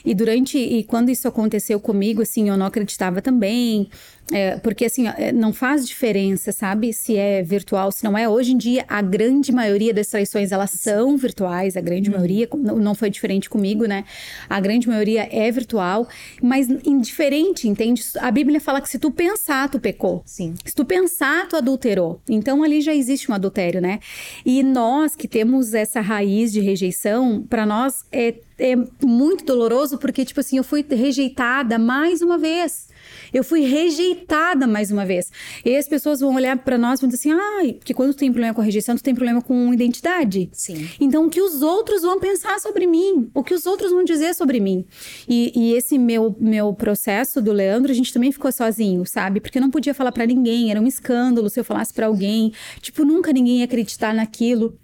E 0.05 0.15
durante. 0.15 0.59
E 0.59 0.85
quando 0.85 1.11
isso 1.11 1.29
aconteceu 1.29 1.79
comigo, 1.79 2.23
assim, 2.23 2.49
eu 2.49 2.57
não 2.57 2.67
acreditava 2.67 3.21
também. 3.21 3.91
É, 4.33 4.57
porque 4.57 4.85
assim, 4.87 5.07
é, 5.07 5.31
não 5.33 5.53
faz 5.53 5.87
diferença, 5.87 6.51
sabe? 6.51 6.93
Se 6.93 7.17
é 7.17 7.43
virtual, 7.43 7.93
se 7.93 8.03
não 8.03 8.19
é. 8.19 8.29
Hoje 8.29 8.53
em 8.53 8.57
dia, 8.57 8.85
a 8.89 9.01
grande 9.01 9.53
maioria 9.53 9.95
das 9.95 10.09
traições, 10.09 10.51
elas 10.51 10.71
são 10.71 11.17
virtuais, 11.17 11.77
a 11.77 11.81
grande 11.81 12.11
uhum. 12.11 12.17
maioria, 12.17 12.49
não 12.53 12.95
foi 12.95 13.09
diferente 13.09 13.49
comigo, 13.49 13.87
né? 13.87 14.05
A 14.49 14.59
grande 14.59 14.89
maioria 14.89 15.29
é 15.31 15.51
virtual, 15.51 16.09
mas 16.43 16.69
indiferente, 16.85 17.69
entende? 17.69 18.03
A 18.21 18.31
Bíblia 18.31 18.61
fala 18.61 18.81
que 18.81 18.89
se 18.89 18.99
tu 18.99 19.11
pensar, 19.11 19.69
tu 19.71 19.79
pecou. 19.79 20.23
Sim. 20.27 20.55
Se 20.65 20.75
tu 20.75 20.85
pensar, 20.85 21.47
tu 21.49 21.57
adulterou. 21.57 22.21
Então 22.29 22.65
ali 22.65 22.81
já 22.81 22.95
existe 22.95 23.31
um 23.31 23.35
adultério, 23.35 23.81
né? 23.81 24.01
E 24.45 24.63
nós 24.63 25.15
que 25.15 25.29
temos 25.29 25.73
essa 25.73 26.01
raiz 26.01 26.53
de 26.53 26.61
rejeição, 26.61 27.45
para 27.49 27.65
nós 27.65 28.05
é, 28.11 28.35
é 28.59 28.75
muito 29.05 29.45
doloroso, 29.45 29.99
porque, 29.99 30.25
tipo 30.25 30.41
assim, 30.41 30.57
eu 30.57 30.65
fui 30.65 30.85
rejeitada 30.89 31.79
mais 31.79 32.23
uma 32.23 32.39
vez. 32.39 32.89
Eu 33.37 33.45
fui 33.45 33.61
rejeitada 33.61 34.67
mais 34.67 34.91
uma 34.91 35.05
vez. 35.05 35.31
E 35.63 35.77
as 35.77 35.87
pessoas 35.87 36.21
vão 36.21 36.35
olhar 36.35 36.57
para 36.57 36.79
nós 36.79 36.99
e 36.99 37.03
vão 37.03 37.11
dizer 37.11 37.29
assim: 37.29 37.39
ah, 37.39 37.75
porque 37.75 37.93
quando 37.93 38.15
tu 38.15 38.17
tem 38.17 38.33
problema 38.33 38.55
com 38.55 38.63
a 38.63 38.65
rejeição, 38.65 38.97
tu 38.97 39.03
tem 39.03 39.15
problema 39.15 39.43
com 39.43 39.75
identidade. 39.75 40.49
Sim. 40.53 40.89
Então, 40.99 41.27
o 41.27 41.29
que 41.29 41.43
os 41.43 41.61
outros 41.61 42.01
vão 42.01 42.19
pensar 42.19 42.59
sobre 42.61 42.87
mim? 42.87 43.31
O 43.35 43.45
que 43.45 43.53
os 43.53 43.67
outros 43.67 43.91
vão 43.91 44.05
dizer 44.05 44.35
sobre 44.35 44.59
mim? 44.59 44.87
E, 45.29 45.53
e 45.55 45.75
esse 45.75 45.99
meu, 45.99 46.35
meu 46.41 46.73
processo 46.73 47.43
do 47.43 47.53
Leandro, 47.53 47.93
a 47.93 47.95
gente 47.95 48.11
também 48.11 48.33
ficou 48.33 48.51
sozinho, 48.51 49.05
sabe? 49.05 49.39
Porque 49.39 49.59
eu 49.59 49.63
não 49.63 49.71
podia 49.71 49.93
falar 49.93 50.13
para 50.13 50.25
ninguém, 50.25 50.71
era 50.71 50.81
um 50.81 50.87
escândalo 50.87 51.51
se 51.51 51.61
eu 51.61 51.65
falasse 51.65 51.93
para 51.93 52.07
alguém. 52.07 52.55
Tipo, 52.81 53.05
nunca 53.05 53.35
ninguém 53.35 53.59
ia 53.59 53.67
acreditar 53.67 54.15
naquilo. 54.15 54.79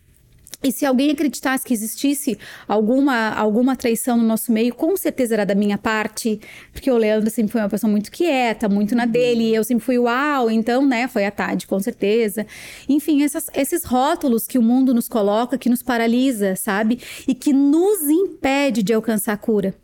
E 0.63 0.71
se 0.71 0.87
alguém 0.87 1.11
acreditasse 1.11 1.65
que 1.65 1.75
existisse 1.75 2.39
alguma, 2.69 3.31
alguma 3.31 3.75
traição 3.75 4.17
no 4.17 4.23
nosso 4.23 4.53
meio, 4.53 4.75
com 4.75 4.97
certeza 4.97 5.35
era 5.35 5.45
da 5.45 5.55
minha 5.55 5.77
parte, 5.77 6.41
porque 6.73 6.91
o 6.91 6.97
Leandro 6.97 7.31
sempre 7.31 7.53
foi 7.53 7.61
uma 7.61 7.69
pessoa 7.69 7.91
muito 7.91 8.11
quieta, 8.11 8.69
muito 8.69 8.95
na 8.95 9.05
dele, 9.05 9.51
e 9.51 9.55
eu 9.55 9.65
sempre 9.65 9.85
fui 9.85 9.99
uau, 9.99 10.51
então, 10.51 10.87
né, 10.87 11.09
foi 11.09 11.25
a 11.25 11.31
tarde, 11.31 11.67
com 11.67 11.81
certeza. 11.81 12.47
Enfim, 12.89 13.23
essas, 13.23 13.49
esses 13.55 13.85
rótulos 13.85 14.47
que 14.47 14.59
o 14.59 14.63
mundo 14.63 14.95
nos 14.95 15.09
coloca, 15.09 15.59
que 15.59 15.69
nos 15.69 15.83
paralisa, 15.83 16.55
sabe? 16.55 17.01
E 17.27 17.35
que 17.35 17.53
nos 17.53 18.03
impede 18.03 18.83
de 18.83 18.93
alcançar 18.93 19.33
a 19.33 19.37
cura. 19.37 19.75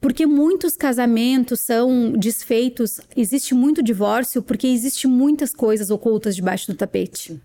Porque 0.00 0.26
muitos 0.26 0.76
casamentos 0.76 1.60
são 1.60 2.12
desfeitos, 2.12 3.00
existe 3.16 3.54
muito 3.54 3.82
divórcio, 3.82 4.42
porque 4.42 4.66
existe 4.66 5.06
muitas 5.06 5.54
coisas 5.54 5.90
ocultas 5.90 6.36
debaixo 6.36 6.70
do 6.70 6.76
tapete. 6.76 7.40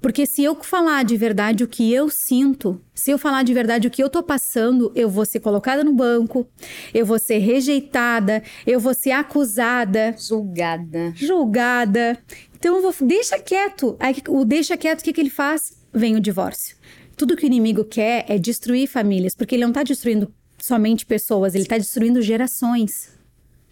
Porque 0.00 0.26
se 0.26 0.42
eu 0.42 0.54
falar 0.62 1.04
de 1.04 1.16
verdade 1.16 1.64
o 1.64 1.68
que 1.68 1.92
eu 1.92 2.08
sinto, 2.08 2.80
se 2.94 3.10
eu 3.10 3.18
falar 3.18 3.42
de 3.42 3.52
verdade 3.52 3.86
o 3.86 3.90
que 3.90 4.02
eu 4.02 4.08
tô 4.08 4.22
passando, 4.22 4.92
eu 4.94 5.08
vou 5.08 5.24
ser 5.24 5.40
colocada 5.40 5.84
no 5.84 5.92
banco, 5.92 6.48
eu 6.92 7.04
vou 7.04 7.18
ser 7.18 7.38
rejeitada, 7.38 8.42
eu 8.66 8.80
vou 8.80 8.94
ser 8.94 9.10
acusada, 9.10 10.14
julgada. 10.18 11.12
Julgada. 11.14 12.18
Então 12.56 12.76
eu 12.76 12.82
vou 12.82 12.94
deixa 13.00 13.38
quieto. 13.38 13.96
Aí 14.00 14.16
o 14.28 14.44
deixa 14.44 14.76
quieto, 14.76 15.00
o 15.00 15.04
que 15.04 15.12
que 15.12 15.20
ele 15.20 15.30
faz? 15.30 15.76
Vem 15.92 16.16
o 16.16 16.20
divórcio. 16.20 16.76
Tudo 17.16 17.36
que 17.36 17.44
o 17.44 17.46
inimigo 17.46 17.84
quer 17.84 18.24
é 18.28 18.38
destruir 18.38 18.86
famílias, 18.86 19.34
porque 19.34 19.54
ele 19.54 19.64
não 19.64 19.72
tá 19.72 19.82
destruindo 19.82 20.32
somente 20.60 21.04
pessoas, 21.04 21.54
ele 21.54 21.66
tá 21.66 21.78
destruindo 21.78 22.22
gerações 22.22 23.17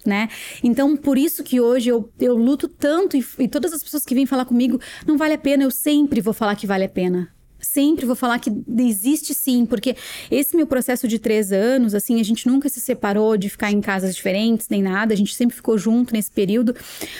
né? 0.06 0.28
Então, 0.62 0.96
por 0.96 1.18
isso 1.18 1.42
que 1.42 1.60
hoje 1.60 1.88
eu, 1.90 2.10
eu 2.18 2.36
luto 2.36 2.68
tanto 2.68 3.16
e, 3.16 3.24
e 3.38 3.48
todas 3.48 3.72
as 3.72 3.82
pessoas 3.82 4.04
que 4.04 4.14
vêm 4.14 4.26
falar 4.26 4.44
comigo, 4.44 4.80
não 5.06 5.16
vale 5.16 5.34
a 5.34 5.38
pena, 5.38 5.64
eu 5.64 5.70
sempre 5.70 6.20
vou 6.20 6.32
falar 6.32 6.56
que 6.56 6.66
vale 6.66 6.84
a 6.84 6.88
pena 6.88 7.36
sempre 7.66 8.06
vou 8.06 8.16
falar 8.16 8.38
que 8.38 8.50
existe 8.78 9.34
sim, 9.34 9.66
porque 9.66 9.96
esse 10.30 10.56
meu 10.56 10.66
processo 10.66 11.08
de 11.08 11.18
três 11.18 11.52
anos, 11.52 11.94
assim, 11.94 12.20
a 12.20 12.22
gente 12.22 12.46
nunca 12.46 12.68
se 12.68 12.80
separou 12.80 13.36
de 13.36 13.48
ficar 13.48 13.70
em 13.72 13.80
casas 13.80 14.14
diferentes 14.14 14.68
nem 14.68 14.82
nada, 14.82 15.12
a 15.12 15.16
gente 15.16 15.34
sempre 15.34 15.56
ficou 15.56 15.76
junto 15.76 16.12
nesse 16.12 16.30
período, 16.30 16.74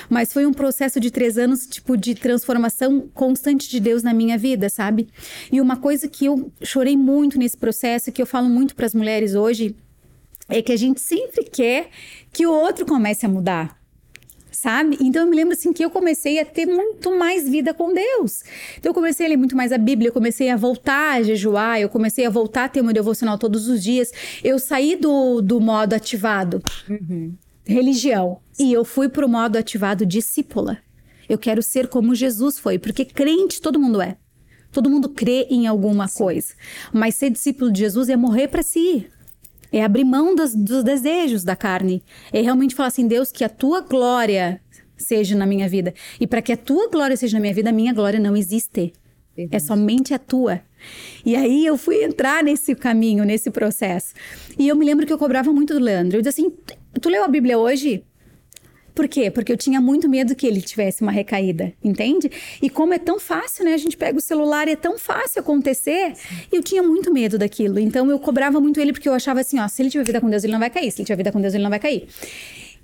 mas 0.09 0.33
foi 0.33 0.47
um 0.47 0.53
processo 0.53 1.01
de 1.01 1.11
três 1.11 1.39
anos, 1.39 1.67
tipo, 1.67 1.97
de 1.97 2.15
transformação 2.15 3.09
constante 3.13 3.69
de 3.69 3.81
Deus 3.81 4.03
na 4.03 4.13
minha 4.13 4.39
vida, 4.39 4.69
sabe? 4.69 5.09
E 5.51 5.61
uma 5.61 5.77
coisa 5.77 6.09
que 6.09 6.27
eu 6.27 6.51
chorei 6.63 6.97
muito 6.97 7.39
nesse 7.39 7.57
processo, 7.57 8.13
que 8.13 8.23
eu 8.23 8.27
falo 8.27 8.49
muito 8.49 8.75
para 8.75 8.87
as 8.87 8.95
mulheres 8.95 9.35
hoje, 9.35 9.75
é 10.49 10.63
que 10.63 10.73
a 10.73 10.77
gente 10.77 11.01
sempre 11.01 11.45
quer 11.45 11.89
que 12.33 12.47
o 12.47 12.53
outro 12.53 12.87
comece 12.87 13.27
a 13.27 13.29
mudar. 13.29 13.77
sabe? 14.51 14.97
Então 15.01 15.23
eu 15.23 15.31
me 15.31 15.37
lembro 15.37 15.53
assim 15.53 15.73
que 15.73 15.85
eu 15.85 15.91
comecei 15.91 16.39
a 16.41 16.45
ter 16.45 16.67
muito 16.67 17.17
mais 17.17 17.49
vida 17.49 17.75
com 17.75 17.93
Deus. 17.93 18.43
Então 18.79 18.91
eu 18.91 18.95
comecei 18.95 19.27
a 19.27 19.29
ler 19.29 19.37
muito 19.37 19.55
mais 19.57 19.71
a 19.71 19.79
Bíblia, 19.79 20.09
eu 20.09 20.13
comecei 20.13 20.49
a 20.49 20.57
voltar 20.57 21.17
a 21.17 21.23
jejuar, 21.23 21.79
eu 21.81 21.89
comecei 21.89 22.25
a 22.25 22.31
voltar 22.31 22.65
a 22.65 22.69
ter 22.69 22.83
meu 22.83 22.93
devocional 22.93 23.39
todos 23.39 23.69
os 23.69 23.83
dias. 23.83 24.11
Eu 24.43 24.59
saí 24.59 24.97
do, 24.97 25.43
do 25.43 25.61
modo 25.61 25.93
ativado, 25.95 26.63
uhum. 26.89 27.35
religião, 27.65 28.41
e 28.59 28.73
eu 28.73 28.85
fui 28.85 29.09
pro 29.09 29.29
modo 29.29 29.57
ativado 29.57 30.07
discípula. 30.07 30.79
Eu 31.29 31.37
quero 31.39 31.63
ser 31.63 31.89
como 31.89 32.15
Jesus 32.15 32.59
foi, 32.59 32.79
porque 32.79 33.05
crente 33.05 33.61
todo 33.61 33.79
mundo 33.79 34.01
é. 34.01 34.17
Todo 34.73 34.91
mundo 34.91 35.09
crê 35.09 35.47
em 35.51 35.67
alguma 35.67 36.07
Sim. 36.09 36.19
coisa. 36.19 36.55
Mas 36.93 37.15
ser 37.15 37.31
discípulo 37.31 37.71
de 37.71 37.81
Jesus 37.81 38.09
é 38.09 38.17
morrer 38.17 38.49
para 38.49 38.63
si. 38.63 39.07
É 39.77 39.85
abrir 39.85 40.05
mão 40.05 40.35
dos, 40.35 40.55
dos 40.55 40.83
desejos 40.83 41.45
da 41.45 41.55
carne. 41.55 42.03
É 42.33 42.41
realmente 42.41 42.75
falar 42.75 42.87
assim, 42.87 43.07
Deus, 43.07 43.31
que 43.31 43.45
a 43.45 43.49
tua 43.51 43.83
glória 43.83 44.59
seja 44.97 45.37
na 45.37 45.45
minha 45.45 45.69
vida. 45.69 45.93
E 46.19 46.27
para 46.27 46.41
que 46.41 46.51
a 46.51 46.57
tua 46.57 46.89
glória 46.89 47.15
seja 47.15 47.37
na 47.37 47.43
minha 47.43 47.53
vida, 47.53 47.69
a 47.69 47.75
minha 47.75 47.93
glória 47.93 48.19
não 48.19 48.35
existe. 48.35 48.95
É 49.51 49.59
somente 49.59 50.15
a 50.15 50.19
tua. 50.19 50.63
E 51.27 51.37
aí 51.37 51.67
eu 51.67 51.77
fui 51.77 52.03
entrar 52.03 52.43
nesse 52.43 52.75
caminho, 52.75 53.23
nesse 53.23 53.51
processo. 53.51 54.15
E 54.59 54.67
eu 54.67 54.75
me 54.75 54.87
lembro 54.87 55.05
que 55.05 55.13
eu 55.13 55.19
cobrava 55.19 55.53
muito 55.53 55.75
do 55.75 55.81
Leandro. 55.81 56.17
Eu 56.17 56.23
disse 56.23 56.41
assim: 56.41 56.57
Tu 56.99 57.11
leu 57.11 57.23
a 57.23 57.29
Bíblia 57.29 57.59
hoje? 57.59 58.03
Por 58.97 59.07
quê? 59.07 59.31
Porque 59.31 59.53
eu 59.53 59.59
tinha 59.59 59.79
muito 59.79 60.09
medo 60.09 60.35
que 60.35 60.47
ele 60.47 60.63
tivesse 60.63 61.03
uma 61.03 61.13
recaída, 61.13 61.71
entende? 61.85 62.31
E 62.63 62.71
como 62.71 62.95
é 62.95 62.99
tão 62.99 63.21
fácil, 63.21 63.63
né? 63.67 63.75
A 63.75 63.77
gente 63.77 63.95
pega 63.95 64.17
o 64.17 64.23
celular 64.23 64.67
e 64.69 64.71
é 64.73 64.77
tão 64.77 64.99
fácil 64.99 65.41
acontecer. 65.41 66.15
Eu 66.51 66.63
tinha 66.63 66.83
muito 66.83 67.13
medo 67.13 67.37
daquilo. 67.37 67.79
Então 67.79 68.11
eu 68.11 68.19
cobrava 68.19 68.59
muito 68.59 68.81
ele 68.81 68.95
porque 68.95 69.07
eu 69.07 69.13
achava 69.13 69.41
assim, 69.41 69.61
ó, 69.61 69.69
se 69.69 69.83
ele 69.83 69.91
tiver 69.91 70.05
vida 70.05 70.19
com 70.19 70.31
Deus, 70.31 70.45
ele 70.45 70.55
não 70.55 70.61
vai 70.61 70.71
cair. 70.71 70.91
Se 70.91 71.03
ele 71.03 71.05
tiver 71.05 71.17
vida 71.19 71.31
com 71.31 71.43
Deus, 71.43 71.53
ele 71.53 71.63
não 71.63 71.69
vai 71.69 71.79
cair. 71.79 72.09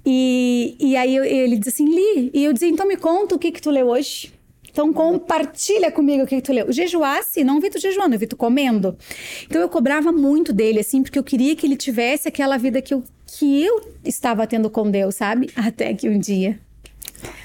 E, 0.05 0.77
e 0.79 0.97
aí 0.97 1.17
eu, 1.17 1.25
ele 1.25 1.57
disse 1.57 1.71
assim, 1.71 1.87
Li, 1.87 2.31
e 2.35 2.45
eu 2.45 2.53
dizia, 2.53 2.69
então 2.69 2.87
me 2.87 2.99
conta 2.99 3.35
o 3.35 3.39
que 3.39 3.51
que 3.51 3.63
tu 3.63 3.71
leu 3.71 3.89
hoje. 3.89 4.31
Então 4.73 4.91
compartilha 4.91 5.93
comigo 5.93 6.25
o 6.25 6.27
que, 6.27 6.41
tu 6.41 6.53
leu. 6.53 6.73
Jejuasse, 6.73 7.45
não 7.45 7.61
vi 7.61 7.69
tu 7.69 7.79
jejuando, 7.79 8.15
eu 8.15 8.19
vi 8.19 8.27
tu 8.27 8.37
comendo. 8.37 8.97
Então 9.45 9.61
eu 9.61 9.69
cobrava 9.69 10.11
muito 10.11 10.53
dele, 10.53 10.81
assim, 10.81 11.03
porque 11.03 11.19
eu 11.19 11.23
queria 11.23 11.55
que 11.55 11.67
ele 11.67 11.77
tivesse 11.77 12.27
aquela 12.27 12.57
vida 12.57 12.81
que 12.81 12.95
eu 12.95 13.05
que 13.27 13.65
eu 13.65 13.81
estava 14.05 14.47
tendo 14.47 14.69
com 14.69 14.91
Deus, 14.91 15.15
sabe? 15.15 15.51
Até 15.57 15.95
que 15.95 16.09
um 16.09 16.19
dia 16.19 16.59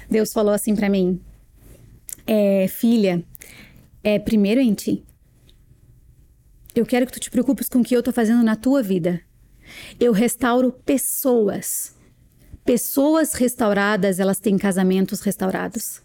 Deus 0.09 0.31
falou 0.31 0.53
assim 0.53 0.75
para 0.75 0.89
mim: 0.89 1.19
é, 2.25 2.67
filha, 2.67 3.23
é 4.03 4.17
primeiro 4.17 4.61
em 4.61 4.73
ti. 4.73 5.03
Eu 6.73 6.85
quero 6.85 7.05
que 7.05 7.11
tu 7.11 7.19
te 7.19 7.31
preocupes 7.31 7.67
com 7.67 7.79
o 7.79 7.83
que 7.83 7.95
eu 7.95 8.03
tô 8.03 8.11
fazendo 8.11 8.43
na 8.43 8.55
tua 8.55 8.81
vida. 8.83 9.21
Eu 9.99 10.11
restauro 10.11 10.71
pessoas. 10.71 11.95
Pessoas 12.63 13.33
restauradas, 13.33 14.19
elas 14.19 14.39
têm 14.39 14.57
casamentos 14.57 15.21
restaurados. 15.21 16.01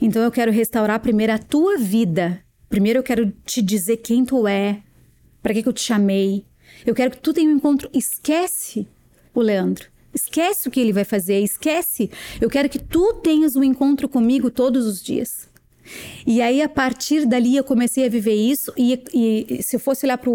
Então 0.00 0.22
eu 0.22 0.30
quero 0.30 0.50
restaurar 0.50 1.00
primeiro 1.00 1.32
a 1.32 1.38
tua 1.38 1.78
vida. 1.78 2.42
Primeiro 2.68 2.98
eu 2.98 3.02
quero 3.02 3.32
te 3.44 3.60
dizer 3.60 3.98
quem 3.98 4.24
tu 4.24 4.46
é, 4.46 4.82
para 5.42 5.52
que, 5.52 5.62
que 5.62 5.68
eu 5.68 5.72
te 5.72 5.82
chamei. 5.82 6.44
Eu 6.86 6.94
quero 6.94 7.10
que 7.10 7.18
tu 7.18 7.32
tenha 7.32 7.50
um 7.50 7.56
encontro. 7.56 7.90
Esquece 7.92 8.86
o 9.34 9.40
Leandro. 9.40 9.88
Esquece 10.12 10.68
o 10.68 10.70
que 10.70 10.80
ele 10.80 10.92
vai 10.92 11.04
fazer, 11.04 11.40
esquece. 11.40 12.10
Eu 12.40 12.50
quero 12.50 12.68
que 12.68 12.78
tu 12.78 13.14
tenhas 13.14 13.54
um 13.54 13.62
encontro 13.62 14.08
comigo 14.08 14.50
todos 14.50 14.86
os 14.86 15.02
dias. 15.02 15.48
E 16.26 16.40
aí, 16.40 16.62
a 16.62 16.68
partir 16.68 17.26
dali, 17.26 17.56
eu 17.56 17.64
comecei 17.64 18.06
a 18.06 18.08
viver 18.08 18.34
isso. 18.34 18.72
E, 18.76 19.02
e 19.14 19.62
se 19.62 19.76
eu 19.76 19.80
fosse 19.80 20.06
olhar 20.06 20.18
para 20.18 20.30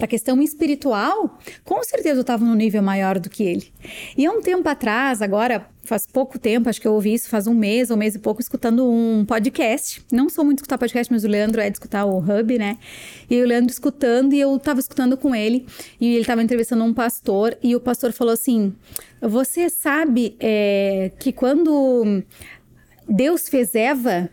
a 0.00 0.06
questão 0.06 0.40
espiritual, 0.42 1.38
com 1.64 1.82
certeza 1.82 2.16
eu 2.16 2.22
estava 2.22 2.44
num 2.44 2.54
nível 2.54 2.82
maior 2.82 3.18
do 3.18 3.30
que 3.30 3.42
ele. 3.42 3.72
E 4.16 4.26
há 4.26 4.30
um 4.30 4.40
tempo 4.40 4.68
atrás, 4.68 5.22
agora, 5.22 5.68
faz 5.84 6.06
pouco 6.06 6.38
tempo, 6.38 6.68
acho 6.68 6.80
que 6.80 6.88
eu 6.88 6.94
ouvi 6.94 7.14
isso 7.14 7.28
faz 7.28 7.46
um 7.46 7.54
mês, 7.54 7.90
um 7.90 7.96
mês 7.96 8.14
e 8.14 8.18
pouco, 8.18 8.40
escutando 8.40 8.88
um 8.88 9.24
podcast. 9.24 10.04
Não 10.12 10.28
sou 10.28 10.44
muito 10.44 10.58
de 10.58 10.62
escutar 10.62 10.78
podcast, 10.78 11.12
mas 11.12 11.24
o 11.24 11.28
Leandro 11.28 11.60
é 11.60 11.68
de 11.68 11.76
escutar 11.76 12.04
o 12.04 12.18
Hub, 12.18 12.58
né? 12.58 12.78
E 13.28 13.40
o 13.40 13.46
Leandro 13.46 13.70
escutando, 13.70 14.32
e 14.32 14.40
eu 14.40 14.56
estava 14.56 14.80
escutando 14.80 15.16
com 15.16 15.34
ele, 15.34 15.66
e 16.00 16.12
ele 16.12 16.20
estava 16.20 16.42
entrevistando 16.42 16.84
um 16.84 16.94
pastor, 16.94 17.56
e 17.62 17.76
o 17.76 17.80
pastor 17.80 18.12
falou 18.12 18.32
assim: 18.32 18.74
Você 19.20 19.68
sabe 19.68 20.36
é, 20.40 21.12
que 21.18 21.32
quando 21.32 22.22
Deus 23.08 23.48
fez 23.48 23.74
Eva, 23.74 24.30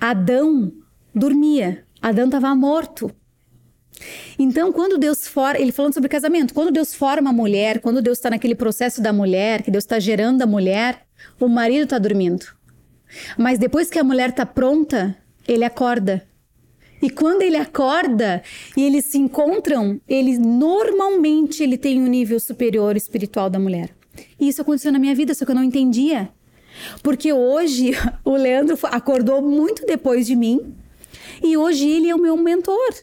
Adão 0.00 0.72
dormia, 1.14 1.84
Adão 2.00 2.26
estava 2.26 2.54
morto. 2.54 3.10
Então, 4.38 4.72
quando 4.72 4.98
Deus 4.98 5.26
forma, 5.26 5.60
ele 5.60 5.72
falando 5.72 5.94
sobre 5.94 6.08
casamento, 6.08 6.54
quando 6.54 6.70
Deus 6.70 6.94
forma 6.94 7.30
a 7.30 7.32
mulher, 7.32 7.80
quando 7.80 8.02
Deus 8.02 8.18
está 8.18 8.30
naquele 8.30 8.54
processo 8.54 9.02
da 9.02 9.12
mulher, 9.12 9.62
que 9.62 9.70
Deus 9.70 9.84
está 9.84 9.98
gerando 9.98 10.42
a 10.42 10.46
mulher, 10.46 11.02
o 11.40 11.48
marido 11.48 11.84
está 11.84 11.98
dormindo. 11.98 12.46
Mas 13.36 13.58
depois 13.58 13.90
que 13.90 13.98
a 13.98 14.04
mulher 14.04 14.30
está 14.30 14.46
pronta, 14.46 15.16
ele 15.46 15.64
acorda. 15.64 16.26
E 17.00 17.08
quando 17.08 17.42
ele 17.42 17.56
acorda 17.56 18.42
e 18.76 18.82
eles 18.82 19.06
se 19.06 19.18
encontram, 19.18 20.00
ele 20.08 20.36
normalmente 20.38 21.62
ele 21.62 21.78
tem 21.78 22.00
um 22.00 22.06
nível 22.06 22.40
superior 22.40 22.96
espiritual 22.96 23.48
da 23.48 23.58
mulher. 23.58 23.90
E 24.38 24.48
isso 24.48 24.62
aconteceu 24.62 24.92
na 24.92 24.98
minha 24.98 25.14
vida, 25.14 25.32
só 25.32 25.44
que 25.44 25.50
eu 25.50 25.54
não 25.54 25.62
entendia. 25.62 26.28
Porque 27.02 27.32
hoje 27.32 27.92
o 28.24 28.36
Leandro 28.36 28.76
acordou 28.84 29.40
muito 29.40 29.86
depois 29.86 30.26
de 30.26 30.34
mim 30.34 30.74
e 31.42 31.56
hoje 31.56 31.88
ele 31.88 32.08
é 32.08 32.14
o 32.14 32.20
meu 32.20 32.36
mentor. 32.36 32.94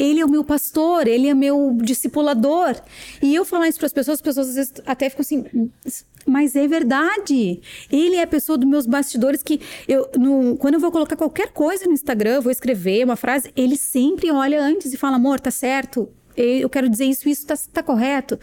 Ele 0.00 0.20
é 0.20 0.24
o 0.24 0.30
meu 0.30 0.42
pastor, 0.42 1.06
ele 1.06 1.28
é 1.28 1.34
meu 1.34 1.76
discipulador. 1.82 2.74
E 3.22 3.34
eu 3.34 3.44
falar 3.44 3.68
isso 3.68 3.78
para 3.78 3.86
as 3.86 3.92
pessoas, 3.92 4.18
as 4.18 4.22
pessoas 4.22 4.48
às 4.48 4.54
vezes 4.54 4.72
até 4.86 5.10
ficam 5.10 5.20
assim, 5.20 5.70
mas 6.26 6.56
é 6.56 6.66
verdade. 6.66 7.60
Ele 7.92 8.16
é 8.16 8.22
a 8.22 8.26
pessoa 8.26 8.56
dos 8.56 8.68
meus 8.68 8.86
bastidores 8.86 9.42
que 9.42 9.60
eu, 9.86 10.08
no, 10.16 10.56
quando 10.56 10.74
eu 10.74 10.80
vou 10.80 10.90
colocar 10.90 11.16
qualquer 11.16 11.52
coisa 11.52 11.84
no 11.84 11.92
Instagram, 11.92 12.40
vou 12.40 12.50
escrever 12.50 13.04
uma 13.04 13.16
frase, 13.16 13.52
ele 13.54 13.76
sempre 13.76 14.30
olha 14.30 14.62
antes 14.62 14.92
e 14.92 14.96
fala: 14.96 15.16
amor, 15.16 15.38
tá 15.38 15.50
certo? 15.50 16.08
Eu 16.34 16.70
quero 16.70 16.88
dizer 16.88 17.04
isso, 17.04 17.28
isso 17.28 17.46
tá, 17.46 17.54
tá 17.70 17.82
correto. 17.82 18.38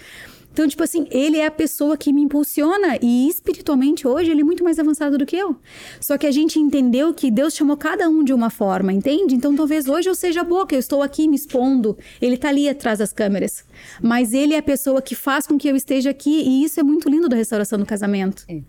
Então, 0.58 0.68
tipo 0.68 0.82
assim, 0.82 1.06
ele 1.12 1.38
é 1.38 1.46
a 1.46 1.52
pessoa 1.52 1.96
que 1.96 2.12
me 2.12 2.20
impulsiona 2.20 2.98
e 3.00 3.30
espiritualmente 3.30 4.08
hoje 4.08 4.32
ele 4.32 4.42
é 4.42 4.44
muito 4.44 4.64
mais 4.64 4.80
avançado 4.80 5.16
do 5.16 5.24
que 5.24 5.36
eu. 5.36 5.56
Só 6.02 6.18
que 6.18 6.26
a 6.26 6.32
gente 6.32 6.58
entendeu 6.58 7.14
que 7.14 7.30
Deus 7.30 7.54
chamou 7.54 7.78
cada 7.78 8.10
um 8.10 8.24
de 8.24 8.34
uma 8.34 8.50
forma, 8.50 8.92
entende? 8.92 9.36
Então, 9.36 9.56
talvez 9.56 9.88
hoje 9.88 10.10
eu 10.10 10.16
seja 10.16 10.44
que 10.68 10.74
eu 10.74 10.80
estou 10.80 11.04
aqui 11.04 11.28
me 11.28 11.36
expondo, 11.36 11.96
ele 12.20 12.38
tá 12.38 12.50
ali 12.50 12.68
atrás 12.68 12.98
das 12.98 13.14
câmeras. 13.14 13.64
Mas 14.02 14.34
ele 14.34 14.56
é 14.56 14.58
a 14.58 14.64
pessoa 14.64 15.00
que 15.00 15.14
faz 15.14 15.46
com 15.46 15.60
que 15.60 15.68
eu 15.68 15.76
esteja 15.76 16.10
aqui 16.10 16.42
e 16.42 16.64
isso 16.64 16.80
é 16.80 16.84
muito 16.84 17.08
lindo 17.08 17.30
da 17.30 17.36
restauração 17.36 17.78
do 17.78 17.86
casamento. 17.86 18.44
É. 18.48 18.60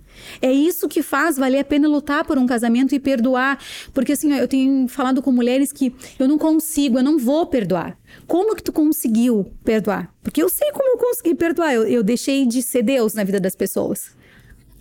É 0.41 0.53
isso 0.53 0.89
que 0.89 1.03
faz 1.03 1.37
valer 1.37 1.61
a 1.61 1.65
pena 1.65 1.89
lutar 1.89 2.25
por 2.25 2.39
um 2.39 2.47
casamento 2.47 2.95
e 2.95 3.01
perdoar. 3.01 3.59
Porque 3.93 4.13
assim, 4.13 4.33
eu 4.33 4.49
tenho 4.49 4.89
falado 4.89 5.23
com 5.23 5.33
mulheres 5.33 5.73
que 5.73 5.95
eu 6.19 6.29
não 6.29 6.39
consigo, 6.39 6.99
eu 6.99 7.03
não 7.03 7.19
vou 7.19 7.47
perdoar. 7.47 7.99
Como 8.27 8.55
que 8.55 8.63
tu 8.63 8.73
conseguiu 8.73 9.51
perdoar? 9.65 10.13
Porque 10.23 10.43
eu 10.43 10.49
sei 10.49 10.71
como 10.73 10.89
eu 10.89 10.99
consegui 10.99 11.35
perdoar. 11.35 11.75
Eu, 11.75 11.85
eu 11.85 12.03
deixei 12.03 12.47
de 12.47 12.63
ser 12.63 12.83
Deus 12.83 13.15
na 13.15 13.25
vida 13.25 13.41
das 13.41 13.55
pessoas. 13.55 14.17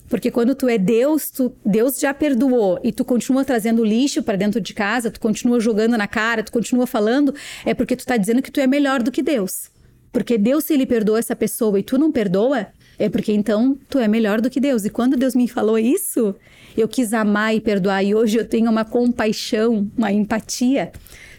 Porque 0.09 0.31
quando 0.31 0.55
tu 0.55 0.67
é 0.69 0.77
Deus, 0.77 1.29
tu, 1.29 1.53
Deus 1.65 1.99
já 1.99 2.13
perdoou 2.13 2.79
e 2.83 2.91
tu 2.91 3.03
continua 3.03 3.43
trazendo 3.43 3.83
lixo 3.83 4.23
para 4.23 4.37
dentro 4.37 4.61
de 4.61 4.73
casa, 4.73 5.11
tu 5.11 5.19
continua 5.19 5.59
jogando 5.59 5.97
na 5.97 6.07
cara, 6.07 6.43
tu 6.43 6.51
continua 6.51 6.87
falando, 6.87 7.33
é 7.65 7.73
porque 7.73 7.95
tu 7.95 7.99
está 7.99 8.15
dizendo 8.15 8.41
que 8.41 8.51
tu 8.51 8.59
é 8.59 8.67
melhor 8.67 9.03
do 9.03 9.11
que 9.11 9.21
Deus. 9.21 9.69
Porque 10.11 10.37
Deus, 10.37 10.63
se 10.63 10.73
ele 10.73 10.85
perdoa 10.85 11.19
essa 11.19 11.35
pessoa 11.35 11.77
e 11.79 11.83
tu 11.83 11.97
não 11.97 12.11
perdoa, 12.11 12.67
é 12.99 13.09
porque 13.09 13.31
então 13.31 13.77
tu 13.87 13.99
é 13.99 14.07
melhor 14.07 14.41
do 14.41 14.49
que 14.49 14.59
Deus. 14.59 14.83
E 14.83 14.89
quando 14.89 15.15
Deus 15.15 15.35
me 15.35 15.47
falou 15.47 15.77
isso, 15.77 16.35
eu 16.75 16.87
quis 16.87 17.13
amar 17.13 17.55
e 17.55 17.61
perdoar. 17.61 18.03
E 18.03 18.15
hoje 18.15 18.37
eu 18.37 18.47
tenho 18.47 18.69
uma 18.71 18.83
compaixão, 18.83 19.89
uma 19.95 20.11
empatia 20.11 20.91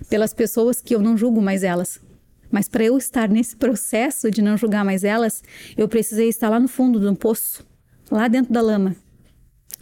pelas 0.09 0.33
pessoas 0.33 0.81
que 0.81 0.95
eu 0.95 1.01
não 1.01 1.17
julgo 1.17 1.43
mais 1.43 1.65
elas. 1.65 2.01
Mas 2.51 2.69
para 2.69 2.85
eu 2.85 2.97
estar 2.97 3.29
nesse 3.29 3.57
processo 3.57 4.31
de 4.31 4.41
não 4.41 4.57
julgar 4.57 4.85
mais 4.85 5.05
elas, 5.05 5.43
eu 5.77 5.89
precisei 5.89 6.29
estar 6.29 6.49
lá 6.49 6.61
no 6.61 6.69
fundo 6.69 6.99
do 6.99 7.15
poço, 7.15 7.67
lá 8.11 8.29
dentro 8.29 8.53
da 8.53 8.61
lama. 8.61 8.97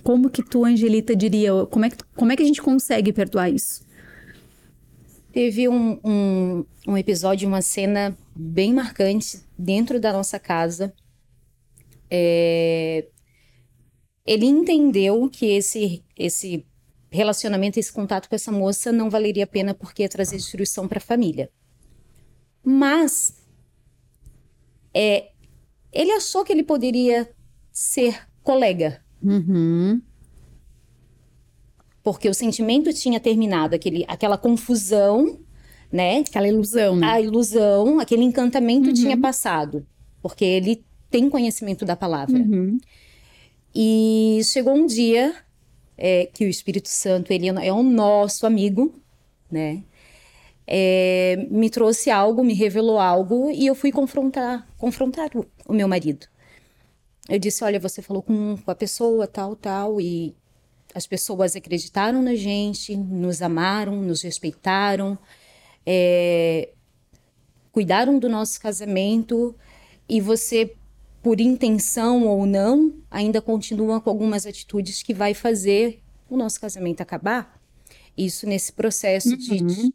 Como 0.03 0.31
que 0.31 0.43
tu, 0.43 0.65
Angelita, 0.65 1.15
diria? 1.15 1.51
Como 1.67 1.85
é 1.85 1.91
que, 1.91 1.97
como 2.15 2.33
é 2.33 2.37
que 2.37 2.43
a 2.43 2.47
gente 2.47 2.63
consegue 2.63 3.13
perdoar 3.13 3.51
isso? 3.51 3.85
Teve 5.33 5.69
um, 5.69 5.99
um, 6.03 6.65
um 6.89 6.97
episódio, 6.97 7.47
uma 7.47 7.61
cena 7.61 8.17
bem 8.35 8.73
marcante 8.73 9.41
dentro 9.59 10.01
da 10.01 10.13
nossa 10.13 10.39
casa 10.39 10.93
é, 12.11 13.09
ele 14.27 14.47
entendeu 14.47 15.29
que 15.31 15.47
esse, 15.47 16.05
esse 16.17 16.67
relacionamento, 17.11 17.79
esse 17.79 17.93
contato 17.93 18.29
com 18.29 18.35
essa 18.35 18.53
moça 18.53 18.91
não 18.93 19.09
valeria 19.09 19.45
a 19.45 19.47
pena 19.47 19.75
porque 19.75 20.03
ia 20.03 20.09
trazer 20.09 20.37
destruição 20.37 20.89
para 20.89 20.99
a 20.99 21.01
família. 21.01 21.51
Mas 22.65 23.37
é, 24.93 25.31
ele 25.93 26.11
achou 26.13 26.45
que 26.45 26.53
ele 26.53 26.63
poderia 26.63 27.31
ser 27.71 28.27
colega. 28.43 29.01
Uhum. 29.23 30.01
Porque 32.03 32.29
o 32.29 32.35
sentimento 32.35 32.93
tinha 32.93 33.19
terminado, 33.21 33.75
aquele, 33.75 34.05
aquela 34.09 34.39
confusão, 34.39 35.41
né? 35.91 36.19
Aquela 36.19 36.49
ilusão, 36.49 36.97
né? 36.97 37.07
A 37.07 37.21
ilusão, 37.21 37.99
aquele 38.01 38.23
encantamento 38.23 38.89
uhum. 38.89 38.95
tinha 38.95 39.21
passado. 39.21 39.87
Porque 40.23 40.45
ele 40.45 40.85
tem 41.11 41.31
conhecimento 41.31 41.85
da 41.85 41.97
palavra. 41.97 42.37
Uhum. 42.37 42.79
E 43.75 44.41
chegou 44.45 44.75
um 44.75 44.87
dia 44.87 45.35
é, 45.97 46.27
que 46.27 46.45
o 46.45 46.49
Espírito 46.49 46.89
Santo 46.89 47.33
ele 47.33 47.49
é 47.49 47.73
o 47.73 47.83
nosso 47.83 48.47
amigo, 48.47 48.95
né? 49.51 49.83
É, 50.67 51.47
me 51.49 51.71
trouxe 51.71 52.11
algo, 52.11 52.43
me 52.43 52.53
revelou 52.53 52.99
algo 52.99 53.51
e 53.51 53.67
eu 53.67 53.75
fui 53.75 53.93
confrontar, 53.93 54.67
confrontar 54.77 55.31
o, 55.35 55.47
o 55.67 55.73
meu 55.73 55.87
marido. 55.87 56.27
Eu 57.29 57.39
disse, 57.39 57.63
olha, 57.63 57.79
você 57.79 58.03
falou 58.03 58.23
com, 58.23 58.57
com 58.57 58.71
a 58.71 58.75
pessoa 58.75 59.27
tal, 59.27 59.55
tal 59.55 60.01
e 60.01 60.35
as 60.95 61.07
pessoas 61.07 61.55
acreditaram 61.55 62.23
na 62.23 62.35
gente, 62.35 62.97
nos 62.97 63.43
amaram, 63.43 64.01
nos 64.01 64.23
respeitaram, 64.23 65.19
é, 65.85 66.71
cuidaram 67.71 68.19
do 68.19 68.29
nosso 68.29 68.61
casamento 68.61 69.55
e 70.09 70.21
você, 70.21 70.75
por 71.27 71.41
intenção 71.41 72.23
ou 72.23 72.47
não, 72.47 73.03
ainda 73.11 73.43
continua 73.43 74.01
com 74.01 74.09
algumas 74.09 74.47
atitudes 74.47 75.03
que 75.03 75.13
vai 75.13 75.35
fazer 75.35 76.01
o 76.31 76.37
nosso 76.37 76.61
casamento 76.61 77.01
acabar. 77.01 77.61
Isso 78.17 78.47
nesse 78.47 78.73
processo 78.73 79.31
uhum. 79.31 79.37
de, 79.37 79.95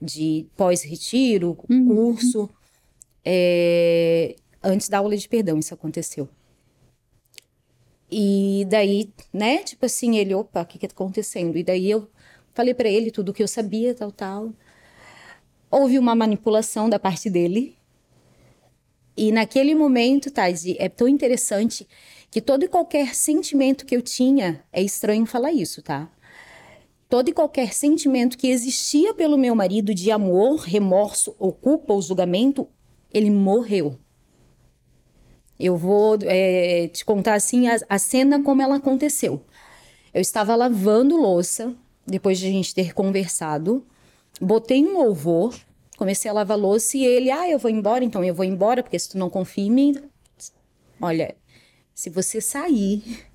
de 0.00 0.46
pós-retiro, 0.56 1.58
uhum. 1.68 1.86
curso, 1.86 2.48
é, 3.22 4.34
antes 4.62 4.88
da 4.88 4.96
aula 4.96 5.14
de 5.14 5.28
perdão, 5.28 5.58
isso 5.58 5.74
aconteceu. 5.74 6.26
E 8.10 8.66
daí, 8.70 9.12
né, 9.34 9.58
tipo 9.58 9.84
assim, 9.84 10.16
ele, 10.16 10.34
opa, 10.34 10.62
o 10.62 10.64
que 10.64 10.78
que 10.78 10.88
tá 10.88 10.94
acontecendo? 10.94 11.58
E 11.58 11.62
daí 11.62 11.90
eu 11.90 12.08
falei 12.54 12.72
para 12.72 12.88
ele 12.88 13.10
tudo 13.10 13.28
o 13.28 13.34
que 13.34 13.42
eu 13.42 13.48
sabia, 13.48 13.94
tal, 13.94 14.10
tal. 14.10 14.54
Houve 15.70 15.98
uma 15.98 16.14
manipulação 16.14 16.88
da 16.88 16.98
parte 16.98 17.28
dele. 17.28 17.76
E 19.16 19.32
naquele 19.32 19.74
momento, 19.74 20.30
Tade, 20.30 20.76
é 20.78 20.88
tão 20.88 21.08
interessante 21.08 21.86
que 22.30 22.40
todo 22.40 22.64
e 22.64 22.68
qualquer 22.68 23.14
sentimento 23.14 23.86
que 23.86 23.96
eu 23.96 24.02
tinha, 24.02 24.62
é 24.72 24.82
estranho 24.82 25.24
falar 25.24 25.52
isso, 25.52 25.80
tá? 25.80 26.10
Todo 27.08 27.30
e 27.30 27.32
qualquer 27.32 27.72
sentimento 27.72 28.36
que 28.36 28.48
existia 28.48 29.14
pelo 29.14 29.38
meu 29.38 29.54
marido 29.54 29.94
de 29.94 30.10
amor, 30.10 30.60
remorso 30.60 31.34
ou 31.38 31.52
culpa 31.52 31.94
ou 31.94 32.02
julgamento, 32.02 32.68
ele 33.12 33.30
morreu. 33.30 33.98
Eu 35.58 35.76
vou 35.76 36.18
é, 36.24 36.88
te 36.88 37.04
contar 37.04 37.34
assim 37.34 37.68
a, 37.68 37.78
a 37.88 37.98
cena 37.98 38.42
como 38.42 38.60
ela 38.60 38.76
aconteceu. 38.76 39.40
Eu 40.12 40.20
estava 40.20 40.54
lavando 40.54 41.16
louça, 41.16 41.74
depois 42.06 42.38
de 42.38 42.46
a 42.46 42.50
gente 42.50 42.74
ter 42.74 42.92
conversado, 42.92 43.86
botei 44.40 44.84
um 44.84 44.98
louvor, 44.98 45.54
comecei 45.96 46.30
a 46.30 46.34
lavar 46.34 46.58
louça 46.58 46.96
e 46.96 47.04
ele, 47.04 47.30
ah, 47.30 47.48
eu 47.48 47.58
vou 47.58 47.70
embora, 47.70 48.04
então 48.04 48.22
eu 48.22 48.34
vou 48.34 48.44
embora, 48.44 48.82
porque 48.82 48.98
se 48.98 49.08
tu 49.08 49.18
não 49.18 49.30
confia 49.30 49.64
em 49.64 49.70
mim, 49.70 49.94
olha, 51.00 51.34
se 51.94 52.10
você 52.10 52.40
sair, 52.40 53.26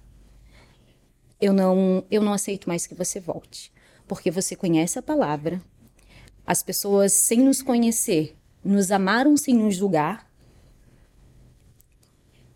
eu 1.40 1.52
não, 1.52 2.06
eu 2.10 2.22
não 2.22 2.34
aceito 2.34 2.70
mais 2.70 2.86
que 2.86 2.94
você 2.94 3.20
volte, 3.20 3.74
porque 4.08 4.30
você 4.30 4.56
conhece 4.56 5.00
a 5.00 5.02
palavra. 5.02 5.62
As 6.46 6.62
pessoas 6.62 7.14
sem 7.14 7.40
nos 7.40 7.62
conhecer, 7.62 8.36
nos 8.64 8.92
amaram 8.92 9.36
sem 9.36 9.56
nos 9.56 9.76
julgar, 9.76 10.30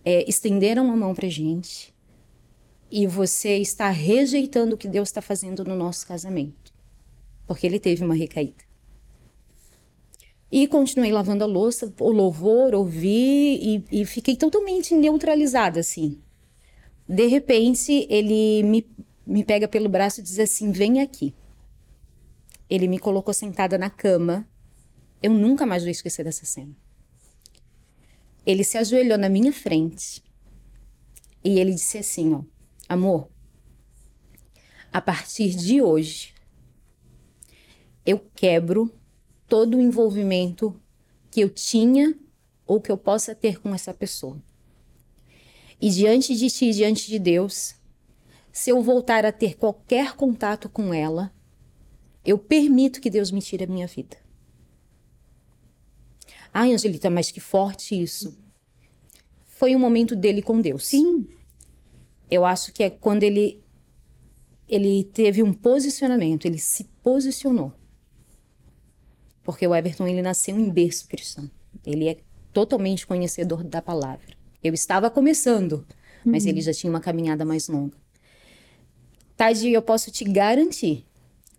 é, 0.03 0.29
estenderam 0.29 0.91
a 0.91 0.95
mão 0.95 1.15
para 1.15 1.27
gente 1.27 1.93
e 2.91 3.07
você 3.07 3.57
está 3.57 3.89
rejeitando 3.89 4.73
o 4.73 4.77
que 4.77 4.87
Deus 4.87 5.09
está 5.09 5.21
fazendo 5.21 5.65
no 5.65 5.75
nosso 5.75 6.05
casamento, 6.05 6.71
porque 7.47 7.65
ele 7.65 7.79
teve 7.79 8.05
uma 8.05 8.13
recaída. 8.13 8.63
E 10.51 10.67
continuei 10.67 11.11
lavando 11.11 11.43
a 11.43 11.47
louça, 11.47 11.91
o 11.99 12.11
louvor, 12.11 12.73
ouvi 12.73 13.83
e, 13.91 14.01
e 14.01 14.05
fiquei 14.05 14.35
totalmente 14.35 14.93
neutralizada, 14.93 15.79
assim. 15.79 16.21
De 17.07 17.27
repente, 17.27 18.07
ele 18.09 18.63
me, 18.63 18.87
me 19.25 19.43
pega 19.43 19.67
pelo 19.67 19.89
braço 19.89 20.19
e 20.19 20.23
diz 20.23 20.39
assim: 20.39 20.71
Vem 20.71 21.01
aqui. 21.01 21.33
Ele 22.69 22.87
me 22.87 22.99
colocou 22.99 23.33
sentada 23.33 23.77
na 23.77 23.89
cama. 23.89 24.47
Eu 25.21 25.31
nunca 25.31 25.65
mais 25.65 25.83
vou 25.83 25.91
esquecer 25.91 26.23
dessa 26.23 26.45
cena. 26.45 26.75
Ele 28.45 28.63
se 28.63 28.77
ajoelhou 28.77 29.17
na 29.17 29.27
minha 29.27 29.51
frente 29.51 30.23
e 31.45 31.59
ele 31.59 31.75
disse 31.75 31.99
assim, 31.99 32.33
ó, 32.33 32.41
amor, 32.89 33.29
a 34.91 34.99
partir 34.99 35.55
de 35.55 35.79
hoje 35.79 36.33
eu 38.03 38.19
quebro 38.35 38.91
todo 39.47 39.77
o 39.77 39.81
envolvimento 39.81 40.79
que 41.31 41.41
eu 41.41 41.49
tinha 41.49 42.17
ou 42.65 42.81
que 42.81 42.91
eu 42.91 42.97
possa 42.97 43.35
ter 43.35 43.59
com 43.59 43.73
essa 43.73 43.93
pessoa. 43.93 44.41
E 45.81 45.89
diante 45.89 46.35
de 46.35 46.49
ti, 46.49 46.71
diante 46.71 47.07
de 47.07 47.19
Deus, 47.19 47.75
se 48.51 48.69
eu 48.69 48.81
voltar 48.81 49.25
a 49.25 49.31
ter 49.31 49.55
qualquer 49.55 50.15
contato 50.15 50.69
com 50.69 50.93
ela, 50.93 51.33
eu 52.23 52.37
permito 52.37 53.01
que 53.01 53.09
Deus 53.09 53.29
me 53.29 53.41
tire 53.41 53.65
a 53.65 53.67
minha 53.67 53.85
vida. 53.85 54.17
Ai, 56.53 56.73
Angelita, 56.73 57.09
mas 57.09 57.29
que 57.29 57.39
forte 57.39 58.01
isso. 58.01 58.37
Foi 59.45 59.75
um 59.75 59.79
momento 59.79 60.15
dele 60.15 60.41
com 60.41 60.61
Deus. 60.61 60.87
Sim. 60.87 61.27
Eu 62.31 62.45
acho 62.45 62.73
que 62.73 62.81
é 62.81 62.89
quando 62.89 63.23
ele 63.23 63.63
ele 64.67 65.03
teve 65.03 65.43
um 65.43 65.53
posicionamento, 65.53 66.45
ele 66.45 66.57
se 66.57 66.85
posicionou. 67.03 67.71
Porque 69.45 69.65
o 69.65 69.75
Everton 69.75 70.07
ele 70.07 70.23
nasceu 70.23 70.59
em 70.59 70.69
berço 70.69 71.07
cristão. 71.07 71.49
Ele 71.85 72.09
é 72.09 72.17
totalmente 72.51 73.05
conhecedor 73.05 73.63
da 73.63 73.81
palavra. 73.81 74.35
Eu 74.63 74.73
estava 74.73 75.09
começando, 75.09 75.85
mas 76.25 76.43
uhum. 76.43 76.49
ele 76.49 76.61
já 76.61 76.73
tinha 76.73 76.89
uma 76.89 76.99
caminhada 76.99 77.45
mais 77.45 77.67
longa. 77.67 77.95
Tadi, 79.37 79.71
eu 79.71 79.83
posso 79.83 80.09
te 80.09 80.23
garantir 80.23 81.05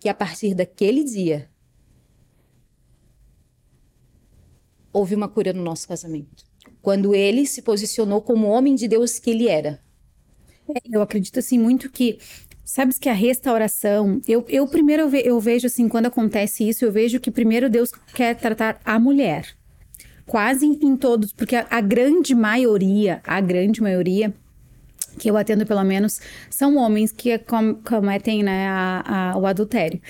que 0.01 0.09
a 0.09 0.15
partir 0.15 0.53
daquele 0.53 1.05
dia 1.05 1.49
houve 4.93 5.15
uma 5.15 5.29
cura 5.29 5.53
no 5.53 5.63
nosso 5.63 5.87
casamento. 5.87 6.45
Quando 6.83 7.15
ele 7.15 7.47
se 7.47 7.63
posicionou 7.63 8.21
como 8.21 8.49
homem 8.49 8.75
de 8.75 8.89
Deus 8.89 9.19
que 9.21 9.31
ele 9.31 9.47
era. 9.49 9.81
É, 10.69 10.81
eu 10.91 11.03
acredito 11.03 11.39
assim 11.39 11.59
muito 11.59 11.89
que 11.91 12.19
Sabes 12.69 12.99
que 12.99 13.09
a 13.09 13.13
restauração, 13.13 14.21
eu, 14.27 14.45
eu 14.49 14.67
primeiro 14.67 15.03
eu, 15.03 15.09
ve, 15.09 15.23
eu, 15.25 15.39
vejo 15.39 15.69
assim, 15.69 15.89
quando 15.89 16.07
acontece 16.07 16.69
isso, 16.69 16.85
eu 16.85 16.91
vejo 16.91 17.21
que 17.21 17.31
primeiro 17.31 17.71
Deus 17.71 17.93
quer 18.13 18.35
tratar 18.35 18.81
a 18.85 18.99
mulher. 18.99 19.47
Quase 20.27 20.67
em, 20.67 20.97
todos, 20.97 21.33
porque 21.33 21.55
a, 21.55 21.65
a, 21.71 21.81
grande 21.81 22.35
maioria, 22.35 23.21
a 23.23 23.41
grande 23.41 23.81
maioria 23.81 24.35
que 25.17 25.31
eu 25.31 25.37
atendo 25.37 25.65
pelo 25.65 25.85
menos, 25.85 26.21
são 26.51 26.77
homens 26.77 27.13
que 27.13 27.39
com, 27.39 27.77
cometem 27.77 28.43
né, 28.43 28.67
a, 28.67 29.31
a, 29.31 29.39
o 29.39 29.47
adultério. 29.47 30.03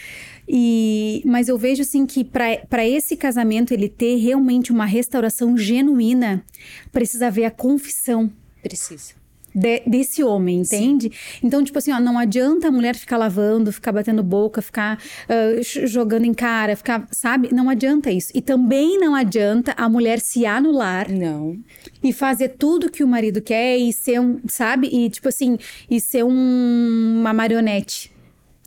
E, 0.48 1.22
mas 1.26 1.48
eu 1.48 1.58
vejo 1.58 1.82
assim 1.82 2.06
que 2.06 2.24
para 2.24 2.86
esse 2.86 3.18
casamento 3.18 3.72
ele 3.72 3.90
ter 3.90 4.16
realmente 4.16 4.72
uma 4.72 4.86
restauração 4.86 5.58
genuína, 5.58 6.42
precisa 6.90 7.26
haver 7.26 7.44
a 7.44 7.50
confissão. 7.50 8.32
Precisa 8.62 9.25
de, 9.56 9.82
desse 9.86 10.22
homem, 10.22 10.60
entende? 10.60 11.06
Sim. 11.06 11.40
Então, 11.42 11.64
tipo 11.64 11.78
assim, 11.78 11.90
ó, 11.90 11.98
não 11.98 12.18
adianta 12.18 12.68
a 12.68 12.70
mulher 12.70 12.94
ficar 12.94 13.16
lavando, 13.16 13.72
ficar 13.72 13.90
batendo 13.90 14.22
boca, 14.22 14.60
ficar 14.60 14.98
uh, 14.98 15.86
jogando 15.86 16.26
em 16.26 16.34
cara, 16.34 16.76
ficar, 16.76 17.08
sabe? 17.10 17.48
Não 17.52 17.70
adianta 17.70 18.10
isso. 18.10 18.30
E 18.34 18.42
também 18.42 18.98
não 19.00 19.14
adianta 19.14 19.72
a 19.76 19.88
mulher 19.88 20.20
se 20.20 20.44
anular. 20.44 21.10
Não. 21.10 21.56
E 22.02 22.12
fazer 22.12 22.50
tudo 22.50 22.90
que 22.90 23.02
o 23.02 23.08
marido 23.08 23.40
quer 23.40 23.78
e 23.78 23.92
ser 23.92 24.20
um, 24.20 24.40
sabe? 24.46 24.88
E, 24.88 25.08
tipo 25.08 25.28
assim, 25.28 25.56
e 25.90 25.98
ser 26.00 26.22
um, 26.22 27.16
uma 27.20 27.32
marionete 27.32 28.14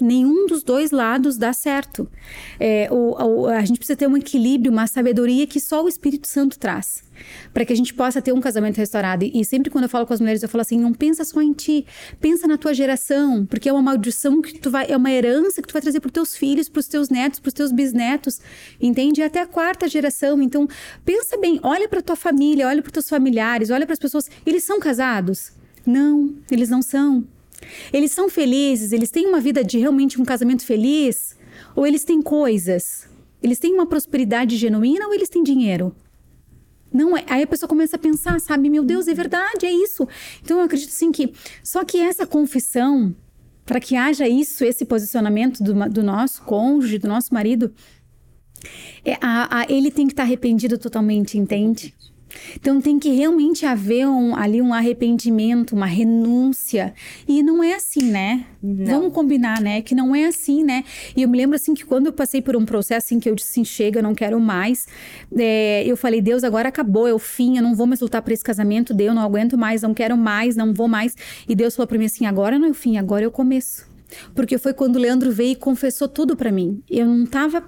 nenhum 0.02 0.48
dos 0.48 0.64
dois 0.64 0.92
lados 0.92 1.38
dá 1.38 1.54
certo. 1.54 2.10
É, 2.60 2.88
o, 2.92 3.16
o, 3.22 3.48
a 3.48 3.62
gente 3.62 3.78
precisa 3.78 3.98
ter 3.98 4.08
um 4.08 4.18
equilíbrio, 4.18 4.72
uma 4.72 4.88
sabedoria 4.88 5.46
que 5.48 5.60
só 5.60 5.84
o 5.84 5.88
Espírito 5.88 6.28
Santo 6.28 6.58
traz. 6.58 7.04
Para 7.54 7.66
que 7.66 7.74
a 7.74 7.76
gente 7.76 7.94
possa 7.94 8.22
ter 8.22 8.32
um 8.32 8.40
casamento 8.40 8.78
restaurado. 8.78 9.26
E, 9.26 9.44
sempre 9.44 9.70
quando 9.70 9.84
eu 9.84 9.90
falo 9.90 10.08
com 10.08 10.14
as 10.14 10.22
mulheres, 10.22 10.42
eu 10.42 10.48
falo 10.48 10.62
assim: 10.62 10.80
não 10.80 10.94
pensa 10.94 11.26
só 11.26 11.42
em 11.42 11.52
ti, 11.52 11.86
pensa 12.20 12.48
na 12.48 12.58
tua 12.58 12.74
geração, 12.74 13.46
porque 13.46 13.68
é 13.68 13.74
uma 13.74 13.82
maldição 13.82 14.42
que 14.42 14.58
tu 14.58 14.72
vai, 14.72 14.90
é 14.90 14.96
uma 14.96 15.12
herança 15.12 15.62
que 15.62 15.68
tu 15.68 15.74
vai 15.74 15.82
trazer 15.82 16.00
para 16.00 16.12
teus 16.12 16.36
filhos, 16.36 16.70
para 16.70 16.80
os 16.80 16.88
teus 16.88 17.10
netos, 17.10 17.40
para 17.40 17.50
os 17.50 17.54
teus 17.54 17.72
bisnetos, 17.74 18.40
entende? 18.80 19.22
Até 19.22 19.42
a 19.42 19.46
quarta 19.46 19.88
geração. 19.88 20.42
Então, 20.42 20.68
pensa 21.04 21.38
bem, 21.38 21.60
olha 21.62 21.90
para 21.90 22.02
tua 22.02 22.16
família, 22.16 22.68
olha 22.68 22.82
para 22.82 22.92
teus 22.92 23.10
familiares, 23.10 23.70
olha 23.70 23.86
para 23.86 23.94
as 23.94 24.00
pessoas. 24.00 24.30
Eles 24.46 24.64
são 24.64 24.80
casados? 24.80 25.52
Não, 25.86 26.36
eles 26.50 26.70
não 26.70 26.82
são. 26.82 27.26
Eles 27.92 28.12
são 28.12 28.30
felizes? 28.30 28.92
Eles 28.92 29.12
têm 29.12 29.28
uma 29.28 29.40
vida 29.40 29.64
de 29.64 29.78
realmente 29.78 30.22
um 30.22 30.26
casamento 30.26 30.66
feliz? 30.66 31.38
Ou 31.76 31.86
eles 31.86 32.04
têm 32.04 32.22
coisas? 32.22 33.08
Eles 33.42 33.60
têm 33.60 33.74
uma 33.74 33.86
prosperidade 33.86 34.58
genuína 34.58 35.08
ou 35.08 35.14
eles 35.14 35.30
têm 35.30 35.44
dinheiro? 35.44 35.96
Não 36.92 37.16
é. 37.16 37.24
Aí 37.28 37.44
a 37.44 37.48
pessoa 37.48 37.70
começa 37.70 37.96
a 37.96 38.00
pensar, 38.00 38.40
sabe? 38.40 38.70
Meu 38.70 38.84
Deus, 38.84 39.08
é 39.08 39.14
verdade, 39.14 39.66
é 39.66 39.72
isso. 39.72 40.08
Então 40.44 40.58
eu 40.58 40.64
acredito 40.64 40.90
sim 40.90 41.12
que. 41.12 41.32
Só 41.64 41.86
que 41.86 41.98
essa 42.00 42.26
confissão, 42.26 43.16
para 43.66 43.80
que 43.80 43.96
haja 43.96 44.28
isso, 44.28 44.66
esse 44.66 44.86
posicionamento 44.86 45.64
do, 45.64 45.74
do 45.90 46.04
nosso 46.04 46.42
cônjuge, 46.44 46.98
do 46.98 47.08
nosso 47.08 47.34
marido, 47.34 47.72
é, 49.06 49.14
a, 49.22 49.60
a, 49.60 49.72
ele 49.72 49.92
tem 49.92 50.08
que 50.08 50.14
estar 50.14 50.24
arrependido 50.24 50.78
totalmente, 50.78 51.38
entende? 51.38 51.94
Então 52.56 52.80
tem 52.80 53.00
que 53.00 53.10
realmente 53.10 53.66
haver 53.66 54.08
um, 54.08 54.36
ali 54.36 54.62
um 54.62 54.74
arrependimento, 54.74 55.76
uma 55.76 55.86
renúncia. 55.86 56.94
E 57.28 57.42
não 57.42 57.64
é 57.64 57.76
assim, 57.76 58.04
né? 58.04 58.46
Não. 58.62 58.86
Vamos 58.86 59.14
combinar, 59.14 59.62
né? 59.62 59.82
Que 59.82 59.96
não 59.96 60.16
é 60.16 60.26
assim, 60.26 60.64
né? 60.64 60.84
E 61.16 61.22
eu 61.22 61.30
me 61.30 61.38
lembro 61.38 61.56
assim 61.56 61.74
que 61.74 61.86
quando 61.86 62.08
eu 62.08 62.14
passei 62.14 62.42
por 62.42 62.56
um 62.56 62.66
processo 62.66 63.06
assim 63.06 63.20
que 63.20 63.30
eu 63.30 63.36
disse, 63.36 63.64
chega, 63.64 64.00
eu 64.00 64.04
não 64.04 64.14
quero 64.14 64.40
mais. 64.40 64.88
É, 65.38 65.84
eu 65.86 65.96
falei, 65.96 66.22
Deus, 66.22 66.44
agora 66.44 66.70
acabou, 66.70 67.08
é 67.08 67.14
o 67.14 67.20
fim, 67.20 67.58
eu 67.58 67.64
não 67.64 67.74
vou 67.74 67.88
mais 67.88 68.02
lutar 68.02 68.22
por 68.22 68.32
esse 68.32 68.44
casamento, 68.44 68.94
Deus, 68.94 69.10
eu 69.10 69.16
não 69.16 69.22
aguento 69.22 69.58
mais, 69.58 69.82
não 69.82 69.94
quero 69.94 70.18
mais, 70.18 70.56
não 70.56 70.74
vou 70.74 70.88
mais. 70.88 71.16
E 71.48 71.56
Deus 71.56 71.76
falou 71.76 71.88
para 71.88 71.98
mim 71.98 72.06
assim, 72.06 72.26
agora 72.26 72.60
não 72.60 72.68
é 72.68 72.72
o 72.72 72.74
fim, 72.74 72.98
agora 72.98 73.24
é 73.24 73.28
o 73.28 73.32
começo. 73.32 73.88
Porque 74.34 74.58
foi 74.58 74.74
quando 74.74 74.96
o 74.96 75.00
Leandro 75.00 75.32
veio 75.32 75.52
e 75.52 75.56
confessou 75.56 76.08
tudo 76.08 76.36
para 76.36 76.52
mim. 76.52 76.82
Eu 76.90 77.06
não 77.06 77.26
tava 77.26 77.64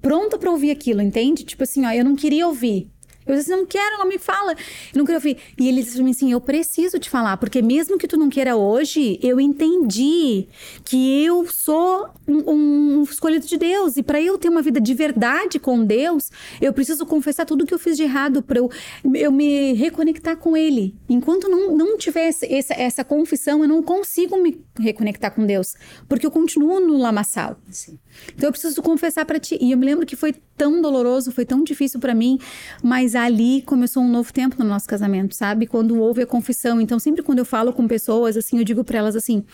pronta 0.00 0.38
para 0.38 0.50
ouvir 0.50 0.70
aquilo, 0.70 1.00
entende? 1.00 1.44
Tipo 1.44 1.62
assim, 1.62 1.84
ó, 1.84 1.92
eu 1.92 2.04
não 2.04 2.16
queria 2.16 2.46
ouvir. 2.46 2.90
Eu 3.28 3.36
disse, 3.36 3.50
não 3.50 3.66
quero, 3.66 3.98
não 3.98 4.08
me 4.08 4.18
fala. 4.18 4.52
Eu 4.52 4.98
não 4.98 5.04
queria 5.04 5.18
ouvir. 5.18 5.36
E 5.58 5.68
ele 5.68 5.82
disse 5.82 5.96
pra 5.96 6.04
mim 6.04 6.10
assim: 6.10 6.32
eu 6.32 6.40
preciso 6.40 6.98
te 6.98 7.10
falar, 7.10 7.36
porque 7.36 7.60
mesmo 7.60 7.98
que 7.98 8.08
tu 8.08 8.16
não 8.16 8.28
queira 8.30 8.56
hoje, 8.56 9.18
eu 9.22 9.38
entendi 9.38 10.48
que 10.84 11.24
eu 11.24 11.46
sou 11.46 12.08
um, 12.26 12.98
um 12.98 13.02
escolhido 13.02 13.46
de 13.46 13.56
Deus. 13.56 13.96
E 13.96 14.02
para 14.02 14.20
eu 14.20 14.38
ter 14.38 14.48
uma 14.48 14.62
vida 14.62 14.80
de 14.80 14.94
verdade 14.94 15.58
com 15.58 15.84
Deus, 15.84 16.30
eu 16.60 16.72
preciso 16.72 17.04
confessar 17.04 17.44
tudo 17.44 17.66
que 17.66 17.74
eu 17.74 17.78
fiz 17.78 17.96
de 17.96 18.02
errado, 18.02 18.42
para 18.42 18.58
eu, 18.58 18.70
eu 19.14 19.30
me 19.30 19.74
reconectar 19.74 20.36
com 20.36 20.56
Ele. 20.56 20.94
Enquanto 21.08 21.48
não, 21.48 21.76
não 21.76 21.98
tiver 21.98 22.28
essa, 22.28 22.74
essa 22.74 23.04
confissão, 23.04 23.62
eu 23.62 23.68
não 23.68 23.82
consigo 23.82 24.40
me 24.42 24.60
reconectar 24.78 25.34
com 25.34 25.44
Deus, 25.44 25.74
porque 26.08 26.26
eu 26.26 26.30
continuo 26.30 26.80
no 26.80 26.98
lamaçal. 26.98 27.56
Sim. 27.70 27.98
Então 28.34 28.48
eu 28.48 28.52
preciso 28.52 28.82
confessar 28.82 29.24
para 29.24 29.38
ti. 29.38 29.58
E 29.60 29.72
eu 29.72 29.78
me 29.78 29.86
lembro 29.86 30.06
que 30.06 30.16
foi 30.16 30.34
tão 30.56 30.80
doloroso, 30.80 31.32
foi 31.32 31.44
tão 31.44 31.62
difícil 31.62 32.00
para 32.00 32.14
mim, 32.14 32.38
mas 32.82 33.14
ali 33.14 33.62
começou 33.62 34.02
um 34.02 34.08
novo 34.08 34.32
tempo 34.32 34.56
no 34.58 34.68
nosso 34.68 34.88
casamento, 34.88 35.34
sabe? 35.34 35.66
Quando 35.66 35.98
houve 35.98 36.22
a 36.22 36.26
confissão. 36.26 36.80
Então, 36.80 36.98
sempre 36.98 37.22
quando 37.22 37.38
eu 37.38 37.44
falo 37.44 37.72
com 37.72 37.86
pessoas, 37.86 38.36
assim, 38.36 38.58
eu 38.58 38.64
digo 38.64 38.84
para 38.84 38.98
elas 38.98 39.16
assim: 39.16 39.44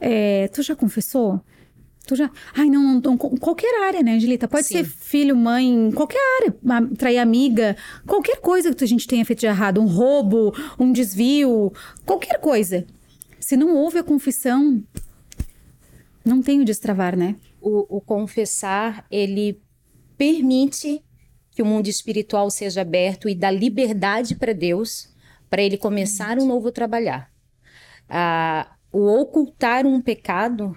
é, 0.00 0.48
Tu 0.48 0.62
já 0.62 0.74
confessou? 0.74 1.40
Tu 2.06 2.16
já. 2.16 2.30
Ai, 2.54 2.68
não, 2.68 3.00
não, 3.00 3.16
qualquer 3.16 3.84
área, 3.84 4.02
né, 4.02 4.14
Angelita? 4.14 4.48
Pode 4.48 4.66
Sim. 4.66 4.78
ser 4.78 4.84
filho, 4.84 5.36
mãe, 5.36 5.90
qualquer 5.94 6.20
área, 6.40 6.54
trair 6.96 7.18
amiga, 7.18 7.76
qualquer 8.06 8.40
coisa 8.40 8.74
que 8.74 8.82
a 8.82 8.86
gente 8.86 9.06
tenha 9.06 9.24
feito 9.24 9.40
de 9.40 9.46
errado, 9.46 9.80
um 9.80 9.86
roubo, 9.86 10.52
um 10.78 10.92
desvio, 10.92 11.72
qualquer 12.04 12.40
coisa. 12.40 12.84
Se 13.38 13.56
não 13.56 13.76
houve 13.76 13.98
a 13.98 14.02
confissão, 14.02 14.82
não 16.24 16.42
tem 16.42 16.60
o 16.60 16.64
destravar, 16.64 17.16
né? 17.16 17.36
O, 17.60 17.98
o 17.98 18.00
confessar, 18.00 19.06
ele 19.10 19.60
permite 20.16 21.04
que 21.50 21.62
o 21.62 21.66
mundo 21.66 21.88
espiritual 21.88 22.50
seja 22.50 22.80
aberto 22.80 23.28
e 23.28 23.34
dá 23.34 23.50
liberdade 23.50 24.34
para 24.34 24.52
Deus 24.52 25.10
para 25.48 25.62
ele 25.62 25.76
começar 25.76 26.38
um 26.38 26.46
novo 26.46 26.70
trabalhar. 26.70 27.30
Ah, 28.08 28.76
o 28.92 29.06
ocultar 29.20 29.86
um 29.86 30.00
pecado, 30.00 30.74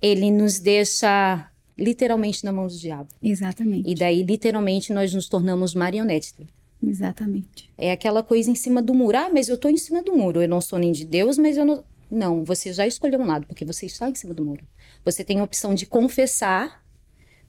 ele 0.00 0.30
nos 0.30 0.58
deixa 0.58 1.50
literalmente 1.78 2.44
na 2.44 2.52
mão 2.52 2.66
do 2.66 2.76
diabo. 2.76 3.08
Exatamente. 3.22 3.90
E 3.90 3.94
daí, 3.94 4.22
literalmente, 4.22 4.92
nós 4.92 5.12
nos 5.12 5.28
tornamos 5.28 5.74
marionetes. 5.74 6.34
Exatamente. 6.82 7.70
É 7.76 7.92
aquela 7.92 8.22
coisa 8.22 8.50
em 8.50 8.54
cima 8.54 8.80
do 8.80 8.94
muro. 8.94 9.16
Ah, 9.18 9.30
mas 9.32 9.48
eu 9.48 9.56
estou 9.56 9.70
em 9.70 9.76
cima 9.76 10.02
do 10.02 10.14
muro. 10.16 10.40
Eu 10.40 10.48
não 10.48 10.60
sou 10.60 10.78
nem 10.78 10.92
de 10.92 11.04
Deus, 11.04 11.38
mas 11.38 11.56
eu 11.56 11.64
não. 11.64 11.84
Não, 12.08 12.44
você 12.44 12.72
já 12.72 12.86
escolheu 12.86 13.18
um 13.18 13.26
lado, 13.26 13.46
porque 13.48 13.64
você 13.64 13.86
está 13.86 14.08
em 14.08 14.14
cima 14.14 14.32
do 14.32 14.44
muro. 14.44 14.64
Você 15.06 15.24
tem 15.24 15.40
a 15.40 15.44
opção 15.44 15.74
de 15.74 15.86
confessar, 15.86 16.84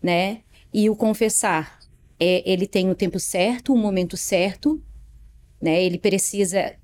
né? 0.01 0.43
E 0.73 0.89
o 0.89 0.95
confessar 0.95 1.79
é, 2.19 2.49
ele 2.49 2.67
tem 2.67 2.89
o 2.89 2.95
tempo 2.95 3.19
certo, 3.19 3.73
o 3.73 3.77
momento 3.77 4.15
certo, 4.15 4.81
né? 5.61 5.83
Ele 5.83 5.97
precisa 5.97 6.75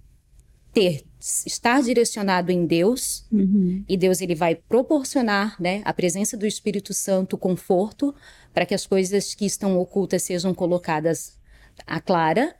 ter 0.73 1.05
estar 1.19 1.81
direcionado 1.81 2.51
em 2.51 2.65
Deus 2.65 3.25
uhum. 3.31 3.85
e 3.87 3.95
Deus 3.95 4.19
ele 4.19 4.35
vai 4.35 4.55
proporcionar, 4.55 5.55
né, 5.61 5.81
a 5.85 5.93
presença 5.93 6.35
do 6.35 6.45
Espírito 6.45 6.93
Santo, 6.93 7.37
conforto 7.37 8.13
para 8.53 8.65
que 8.65 8.73
as 8.73 8.85
coisas 8.85 9.33
que 9.33 9.45
estão 9.45 9.77
ocultas 9.77 10.23
sejam 10.23 10.53
colocadas 10.53 11.39
à 11.87 12.01
clara 12.01 12.53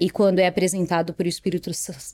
e 0.00 0.10
quando 0.10 0.40
é 0.40 0.48
apresentado 0.48 1.14
por 1.14 1.26
Espírito 1.26 1.70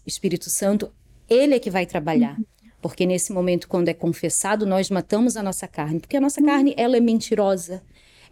Espírito 0.06 0.50
Santo, 0.50 0.92
ele 1.28 1.54
é 1.54 1.58
que 1.58 1.70
vai 1.70 1.86
trabalhar. 1.86 2.36
Uhum. 2.38 2.44
Porque 2.88 3.06
nesse 3.06 3.32
momento, 3.32 3.66
quando 3.66 3.88
é 3.88 3.94
confessado, 3.94 4.66
nós 4.66 4.90
matamos 4.90 5.38
a 5.38 5.42
nossa 5.42 5.66
carne. 5.66 6.00
Porque 6.00 6.18
a 6.18 6.20
nossa 6.20 6.40
uhum. 6.40 6.46
carne, 6.46 6.74
ela 6.76 6.96
é 6.96 7.00
mentirosa 7.00 7.82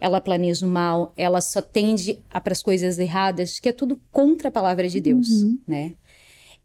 ela 0.03 0.19
planeja 0.19 0.65
o 0.65 0.69
mal, 0.69 1.13
ela 1.15 1.39
só 1.39 1.61
tende 1.61 2.19
para 2.43 2.51
as 2.51 2.61
coisas 2.61 2.99
erradas, 2.99 3.57
que 3.57 3.69
é 3.69 3.71
tudo 3.71 4.01
contra 4.11 4.49
a 4.49 4.51
palavra 4.51 4.89
de 4.89 4.99
Deus, 4.99 5.29
uhum. 5.29 5.57
né? 5.65 5.93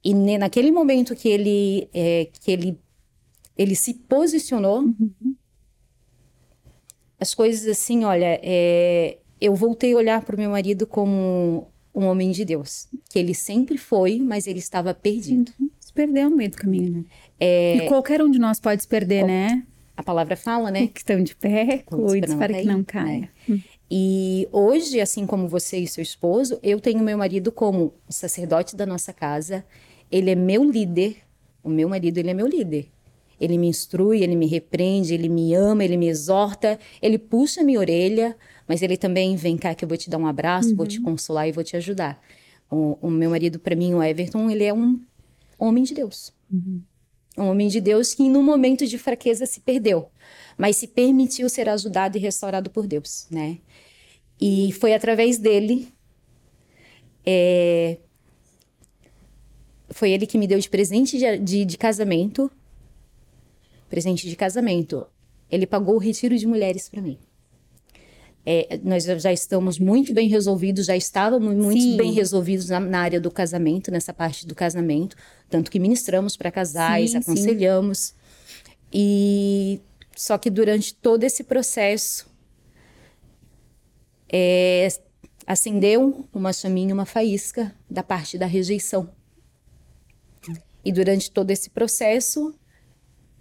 E 0.02 0.12
naquele 0.12 0.72
momento 0.72 1.14
que 1.14 1.28
ele 1.28 1.88
é, 1.94 2.28
que 2.40 2.50
ele 2.50 2.80
ele 3.56 3.76
se 3.76 3.94
posicionou, 3.94 4.80
uhum. 4.80 5.36
as 7.20 7.32
coisas 7.32 7.68
assim, 7.68 8.02
olha, 8.02 8.40
é, 8.42 9.18
eu 9.40 9.54
voltei 9.54 9.92
a 9.92 9.96
olhar 9.96 10.24
para 10.24 10.34
o 10.34 10.38
meu 10.38 10.50
marido 10.50 10.84
como 10.84 11.70
um 11.94 12.06
homem 12.06 12.32
de 12.32 12.44
Deus, 12.44 12.88
que 13.08 13.20
ele 13.20 13.34
sempre 13.34 13.78
foi, 13.78 14.18
mas 14.18 14.48
ele 14.48 14.58
estava 14.58 14.92
perdido. 14.92 15.52
Uhum. 15.60 15.70
Se 15.98 16.06
perdeu 16.06 16.30
no 16.30 16.36
meio 16.36 16.50
do 16.50 16.56
caminho, 16.56 16.92
né? 16.92 17.04
É... 17.40 17.76
E 17.76 17.88
qualquer 17.88 18.22
um 18.22 18.30
de 18.30 18.38
nós 18.38 18.60
pode 18.60 18.82
se 18.82 18.88
perder, 18.88 19.24
né? 19.24 19.62
a 19.98 20.02
palavra 20.02 20.36
fala, 20.36 20.70
né? 20.70 20.86
Que 20.86 21.00
estão 21.00 21.20
de 21.20 21.34
pé, 21.34 21.82
cuide 21.84 22.36
para 22.36 22.54
que 22.54 22.64
não 22.64 22.84
caia. 22.84 23.28
É. 23.50 23.58
E 23.90 24.48
hoje, 24.52 25.00
assim 25.00 25.26
como 25.26 25.48
você 25.48 25.78
e 25.78 25.88
seu 25.88 26.00
esposo, 26.00 26.56
eu 26.62 26.78
tenho 26.78 27.02
meu 27.02 27.18
marido 27.18 27.50
como 27.50 27.92
sacerdote 28.08 28.76
da 28.76 28.86
nossa 28.86 29.12
casa. 29.12 29.64
Ele 30.08 30.30
é 30.30 30.36
meu 30.36 30.62
líder. 30.62 31.16
O 31.64 31.68
meu 31.68 31.88
marido, 31.88 32.16
ele 32.16 32.30
é 32.30 32.34
meu 32.34 32.46
líder. 32.46 32.86
Ele 33.40 33.58
me 33.58 33.66
instrui, 33.66 34.22
ele 34.22 34.36
me 34.36 34.46
repreende, 34.46 35.12
ele 35.12 35.28
me 35.28 35.52
ama, 35.52 35.84
ele 35.84 35.96
me 35.96 36.06
exorta, 36.06 36.78
ele 37.02 37.18
puxa 37.18 37.64
minha 37.64 37.80
orelha, 37.80 38.36
mas 38.68 38.82
ele 38.82 38.96
também 38.96 39.34
vem 39.34 39.56
cá 39.56 39.74
que 39.74 39.84
eu 39.84 39.88
vou 39.88 39.98
te 39.98 40.08
dar 40.08 40.18
um 40.18 40.28
abraço, 40.28 40.70
uhum. 40.70 40.76
vou 40.76 40.86
te 40.86 41.00
consolar 41.00 41.48
e 41.48 41.52
vou 41.52 41.64
te 41.64 41.76
ajudar. 41.76 42.22
O, 42.70 42.96
o 43.00 43.10
meu 43.10 43.30
marido, 43.30 43.58
para 43.58 43.74
mim, 43.74 43.94
o 43.94 44.02
Everton, 44.02 44.48
ele 44.48 44.62
é 44.62 44.72
um 44.72 45.00
homem 45.58 45.84
de 45.84 45.94
Deus. 45.94 46.32
Uhum 46.50 46.82
um 47.38 47.50
homem 47.50 47.68
de 47.68 47.80
Deus 47.80 48.12
que, 48.14 48.28
no 48.28 48.42
momento 48.42 48.86
de 48.86 48.98
fraqueza, 48.98 49.46
se 49.46 49.60
perdeu, 49.60 50.10
mas 50.56 50.76
se 50.76 50.88
permitiu 50.88 51.48
ser 51.48 51.68
ajudado 51.68 52.16
e 52.16 52.20
restaurado 52.20 52.68
por 52.68 52.86
Deus, 52.86 53.26
né? 53.30 53.58
E 54.40 54.72
foi 54.72 54.94
através 54.94 55.38
dele, 55.38 55.88
é, 57.24 57.98
foi 59.90 60.10
ele 60.10 60.26
que 60.26 60.38
me 60.38 60.46
deu 60.46 60.58
de 60.58 60.68
presente 60.68 61.18
de, 61.18 61.38
de, 61.38 61.64
de 61.64 61.78
casamento, 61.78 62.50
presente 63.88 64.28
de 64.28 64.36
casamento. 64.36 65.06
Ele 65.50 65.66
pagou 65.66 65.94
o 65.94 65.98
retiro 65.98 66.36
de 66.36 66.46
mulheres 66.46 66.88
para 66.88 67.00
mim. 67.00 67.18
É, 68.50 68.80
nós 68.82 69.04
já 69.04 69.30
estamos 69.30 69.78
muito 69.78 70.14
bem 70.14 70.26
resolvidos, 70.26 70.86
já 70.86 70.96
estávamos 70.96 71.54
muito 71.54 71.82
Sim. 71.82 71.98
bem 71.98 72.12
resolvidos 72.14 72.70
na, 72.70 72.80
na, 72.80 73.00
área 73.00 73.20
do 73.20 73.30
casamento, 73.30 73.90
nessa 73.90 74.10
parte 74.10 74.46
do 74.46 74.54
casamento, 74.54 75.14
tanto 75.50 75.70
que 75.70 75.78
ministramos 75.78 76.34
para 76.34 76.50
casais, 76.50 77.10
sim, 77.10 77.18
aconselhamos. 77.18 77.98
Sim. 77.98 78.14
E 78.90 79.80
só 80.16 80.38
que 80.38 80.48
durante 80.48 80.94
todo 80.94 81.24
esse 81.24 81.44
processo 81.44 82.26
é, 84.32 84.88
acendeu 85.46 86.26
uma 86.32 86.50
chaminha, 86.50 86.94
uma 86.94 87.04
faísca 87.04 87.74
da 87.90 88.02
parte 88.02 88.38
da 88.38 88.46
rejeição. 88.46 89.10
E 90.82 90.90
durante 90.90 91.30
todo 91.30 91.50
esse 91.50 91.68
processo, 91.68 92.54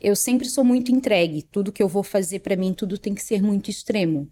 eu 0.01 0.17
sempre 0.17 0.49
sou 0.49 0.65
muito 0.65 0.91
entregue. 0.91 1.43
Tudo 1.43 1.71
que 1.71 1.81
eu 1.81 1.87
vou 1.87 2.03
fazer 2.03 2.39
para 2.39 2.57
mim, 2.57 2.73
tudo 2.73 2.97
tem 2.97 3.15
que 3.15 3.23
ser 3.23 3.41
muito 3.41 3.71
extremo. 3.71 4.29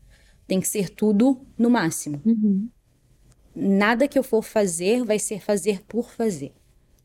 Tem 0.47 0.59
que 0.59 0.67
ser 0.67 0.89
tudo 0.89 1.41
no 1.57 1.69
máximo. 1.69 2.21
Uhum. 2.25 2.69
Nada 3.55 4.07
que 4.07 4.19
eu 4.19 4.23
for 4.23 4.43
fazer 4.43 5.03
vai 5.03 5.17
ser 5.17 5.41
fazer 5.41 5.81
por 5.87 6.11
fazer, 6.11 6.53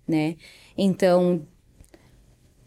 né? 0.07 0.37
Então, 0.77 1.47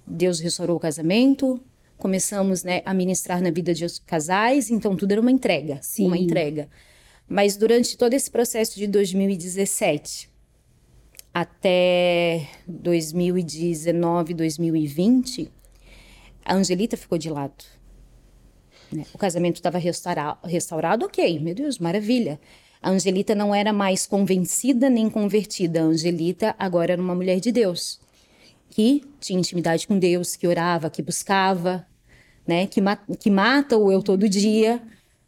Deus 0.07 0.39
restaurou 0.39 0.77
o 0.77 0.79
casamento, 0.79 1.59
começamos 1.97 2.63
né, 2.63 2.81
a 2.85 2.93
ministrar 2.93 3.41
na 3.41 3.51
vida 3.51 3.73
de 3.73 3.85
casais, 4.01 4.69
então 4.69 4.95
tudo 4.95 5.11
era 5.11 5.21
uma 5.21 5.31
entrega, 5.31 5.79
Sim. 5.81 6.07
uma 6.07 6.17
entrega. 6.17 6.69
Mas 7.27 7.55
durante 7.55 7.97
todo 7.97 8.13
esse 8.13 8.29
processo 8.29 8.77
de 8.77 8.87
2017 8.87 10.29
até 11.33 12.47
2019, 12.67 14.33
2020, 14.33 15.51
a 16.45 16.55
Angelita 16.55 16.95
ficou 16.95 17.17
de 17.17 17.29
lado. 17.29 17.63
Né? 18.93 19.05
O 19.13 19.17
casamento 19.17 19.55
estava 19.55 19.77
restaurado, 19.77 20.39
restaurado, 20.43 21.05
ok, 21.05 21.39
meu 21.39 21.55
Deus, 21.55 21.79
maravilha. 21.79 22.39
A 22.81 22.89
Angelita 22.89 23.33
não 23.33 23.55
era 23.55 23.71
mais 23.71 24.05
convencida 24.05 24.89
nem 24.89 25.09
convertida. 25.09 25.81
A 25.81 25.83
Angelita 25.83 26.55
agora 26.59 26.93
era 26.93 27.01
uma 27.01 27.15
mulher 27.15 27.39
de 27.39 27.51
Deus, 27.51 27.99
que 28.69 29.03
tinha 29.19 29.39
intimidade 29.39 29.87
com 29.87 29.97
Deus, 29.97 30.35
que 30.35 30.47
orava, 30.47 30.89
que 30.89 31.01
buscava, 31.01 31.87
né? 32.45 32.67
que, 32.67 32.81
ma 32.81 32.97
que 32.97 33.29
mata 33.29 33.77
o 33.77 33.91
eu 33.91 34.03
todo 34.03 34.27
dia. 34.27 34.81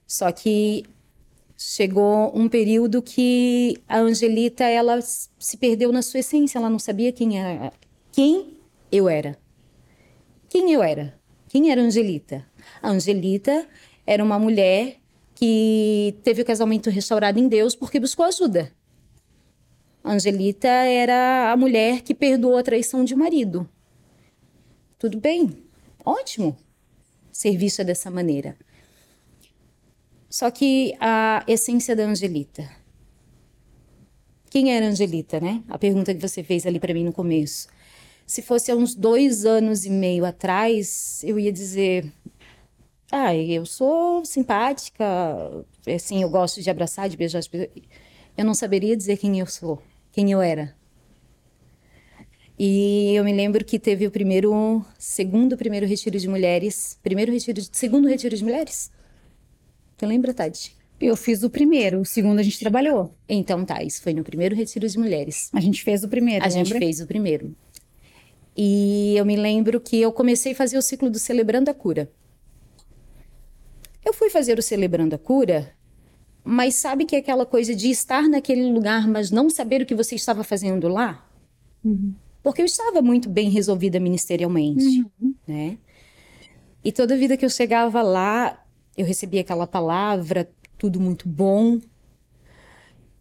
Só 0.06 0.32
que 0.32 0.84
chegou 1.58 2.32
um 2.38 2.50
período 2.50 3.02
que 3.02 3.78
a 3.88 4.00
Angelita 4.00 4.66
ela 4.66 5.00
se 5.02 5.58
perdeu 5.58 5.92
na 5.92 6.02
sua 6.02 6.20
essência, 6.20 6.58
ela 6.58 6.70
não 6.70 6.80
sabia 6.80 7.12
quem 7.12 7.40
era, 7.40 7.72
quem 8.12 8.58
eu 8.92 9.08
era. 9.08 9.38
Quem 10.50 10.72
eu 10.72 10.84
era? 10.84 11.18
Quem 11.48 11.72
era 11.72 11.82
Angelita? 11.82 12.46
A 12.82 12.90
Angelita 12.90 13.68
era 14.06 14.24
uma 14.24 14.40
mulher 14.40 14.98
que 15.34 16.16
teve 16.24 16.42
o 16.42 16.46
casamento 16.46 16.90
restaurado 16.90 17.40
em 17.40 17.48
Deus 17.48 17.76
porque 17.76 18.00
buscou 18.00 18.26
ajuda. 18.26 18.72
A 20.04 20.14
Angelita 20.14 20.68
era 20.68 21.52
a 21.52 21.58
mulher 21.58 22.02
que 22.02 22.14
perdoou 22.14 22.58
a 22.58 22.64
traição 22.64 23.04
de 23.04 23.16
marido. 23.16 23.68
Tudo 24.98 25.20
bem, 25.20 25.52
ótimo 26.06 26.56
ser 27.32 27.58
vista 27.58 27.84
dessa 27.84 28.10
maneira. 28.10 28.56
Só 30.30 30.50
que 30.52 30.96
a 31.00 31.44
essência 31.48 31.96
da 31.96 32.04
Angelita. 32.04 32.70
Quem 34.50 34.74
era 34.74 34.86
Angelita, 34.86 35.40
né? 35.40 35.64
A 35.68 35.78
pergunta 35.78 36.14
que 36.14 36.22
você 36.22 36.44
fez 36.44 36.66
ali 36.66 36.80
para 36.80 36.94
mim 36.94 37.04
no 37.04 37.12
começo. 37.12 37.68
Se 38.26 38.42
fosse 38.42 38.72
há 38.72 38.76
uns 38.76 38.96
dois 38.96 39.46
anos 39.46 39.86
e 39.86 39.90
meio 39.90 40.26
atrás, 40.26 41.24
eu 41.24 41.38
ia 41.38 41.52
dizer: 41.52 42.12
Ah, 43.12 43.36
eu 43.36 43.66
sou 43.66 44.26
simpática, 44.26 45.06
assim, 45.96 46.22
eu 46.22 46.30
gosto 46.30 46.62
de 46.62 46.70
abraçar, 46.70 47.08
de 47.08 47.16
beijar 47.16 47.40
as 47.40 47.48
pessoas. 47.48 47.70
Eu 48.38 48.44
não 48.44 48.54
saberia 48.54 48.98
dizer 48.98 49.18
quem 49.18 49.40
eu 49.40 49.46
sou, 49.46 49.82
quem 50.12 50.32
eu 50.32 50.42
era. 50.42 50.76
E 52.58 53.14
eu 53.14 53.24
me 53.24 53.34
lembro 53.34 53.64
que 53.66 53.78
teve 53.78 54.08
o 54.08 54.12
primeiro, 54.12 54.84
segundo 54.98 55.58
primeiro 55.58 55.86
retiro 55.86 56.18
de 56.18 56.28
mulheres, 56.28 56.98
primeiro 57.04 57.32
retiro, 57.32 57.62
segundo 57.72 58.08
retiro 58.08 58.36
de 58.36 58.44
mulheres. 58.44 58.92
Você 59.98 60.06
lembra, 60.06 60.34
Tati? 60.34 60.76
Eu 61.00 61.16
fiz 61.18 61.44
o 61.44 61.50
primeiro, 61.50 62.00
o 62.00 62.06
segundo 62.06 62.40
a 62.40 62.44
gente 62.44 62.58
trabalhou. 62.60 63.14
Então 63.28 63.66
tá, 63.66 63.84
isso 63.84 64.02
foi 64.02 64.14
no 64.14 64.24
primeiro 64.24 64.56
retiro 64.56 64.88
de 64.88 64.98
mulheres. 64.98 65.50
A 65.54 65.60
gente 65.60 65.84
fez 65.84 66.04
o 66.04 66.08
primeiro, 66.08 66.44
A 66.44 66.48
lembra? 66.48 66.64
gente 66.66 66.78
fez 66.78 67.02
o 67.02 67.08
primeiro. 67.08 67.54
E 68.56 69.14
eu 69.18 69.26
me 69.26 69.36
lembro 69.36 69.82
que 69.82 70.00
eu 70.00 70.12
comecei 70.14 70.54
a 70.54 70.56
fazer 70.56 70.78
o 70.78 70.82
ciclo 70.82 71.10
do 71.10 71.20
Celebrando 71.20 71.70
a 71.70 71.74
Cura. 71.74 72.10
Eu 74.06 74.14
fui 74.14 74.30
fazer 74.30 74.60
o 74.60 74.62
Celebrando 74.62 75.16
a 75.16 75.18
Cura, 75.18 75.76
mas 76.44 76.76
sabe 76.76 77.06
que 77.06 77.16
é 77.16 77.20
aquela 77.20 77.46
coisa 77.46 77.74
de 77.76 77.90
estar 77.90 78.30
naquele 78.30 78.72
lugar, 78.72 79.08
mas 79.08 79.32
não 79.32 79.50
saber 79.50 79.82
o 79.82 79.86
que 79.86 79.96
você 79.96 80.14
estava 80.16 80.44
fazendo 80.44 80.88
lá? 80.88 81.28
Porque 82.44 82.62
eu 82.62 82.66
estava 82.66 83.02
muito 83.02 83.28
bem 83.28 83.50
resolvida 83.50 84.00
ministerialmente, 84.00 85.04
né? 85.48 85.80
E 86.84 86.92
toda 86.92 87.18
vida 87.18 87.36
que 87.36 87.44
eu 87.44 87.50
chegava 87.50 88.04
lá, 88.04 88.64
eu 88.96 89.06
recebia 89.06 89.42
aquela 89.42 89.66
palavra, 89.66 90.48
tudo 90.78 91.00
muito 91.00 91.28
bom. 91.28 91.80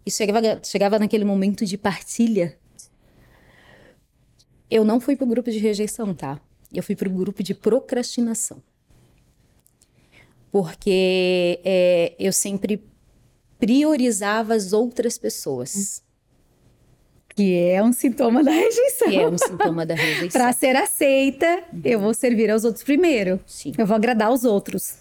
E 0.05 0.11
chegava, 0.11 0.61
chegava 0.63 0.99
naquele 0.99 1.25
momento 1.25 1.65
de 1.65 1.79
partilha. 1.79 2.59
Eu 4.71 4.85
não 4.85 5.01
fui 5.01 5.17
pro 5.17 5.27
grupo 5.27 5.51
de 5.51 5.59
rejeição, 5.59 6.15
tá? 6.15 6.39
Eu 6.71 6.83
fui 6.83 6.95
pro 6.95 7.09
grupo 7.09 7.43
de 7.43 7.55
procrastinação. 7.55 8.63
Porque 10.55 11.59
é, 11.65 12.13
eu 12.17 12.33
sempre 12.33 12.81
priorizava 13.59 14.55
as 14.55 14.73
outras 14.73 15.19
pessoas. 15.19 16.01
Que 17.31 17.59
é 17.59 17.83
um 17.83 17.93
sintoma 17.93 18.45
da 18.45 18.53
rejeição. 18.53 19.09
Que 19.09 19.19
é 19.19 19.29
um 19.29 19.37
sintoma 19.37 19.85
da 19.85 19.97
rejeição. 19.97 20.29
Para 20.41 20.53
ser 20.53 20.77
aceita, 20.77 21.65
eu 21.85 21.99
vou 21.99 22.15
servir 22.15 22.53
aos 22.53 22.63
outros 22.63 22.85
primeiro. 22.85 23.41
Sim. 23.45 23.73
Eu 23.77 23.85
vou 23.85 23.97
agradar 23.97 24.33
os 24.33 24.45
outros. 24.45 24.95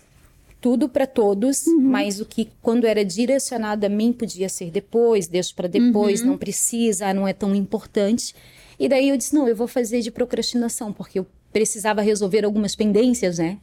tudo 0.59 0.89
para 0.89 1.05
todos, 1.05 1.65
mas 1.79 2.19
o 2.19 2.25
que 2.25 2.49
quando 2.59 2.87
era 2.87 3.05
direcionado 3.05 3.85
a 3.85 3.89
mim 3.89 4.11
podia 4.11 4.49
ser 4.49 4.71
depois, 4.71 5.27
deixo 5.27 5.53
para 5.53 5.67
depois, 5.67 6.23
não 6.23 6.35
precisa, 6.35 7.13
não 7.13 7.27
é 7.27 7.33
tão 7.33 7.53
importante. 7.53 8.33
E 8.79 8.89
daí 8.89 9.09
eu 9.09 9.17
disse: 9.17 9.35
não, 9.35 9.47
eu 9.47 9.55
vou 9.55 9.67
fazer 9.67 10.01
de 10.01 10.09
procrastinação, 10.09 10.91
porque 10.91 11.19
eu 11.19 11.27
precisava 11.51 12.01
resolver 12.01 12.43
algumas 12.43 12.75
pendências, 12.75 13.37
né? 13.37 13.59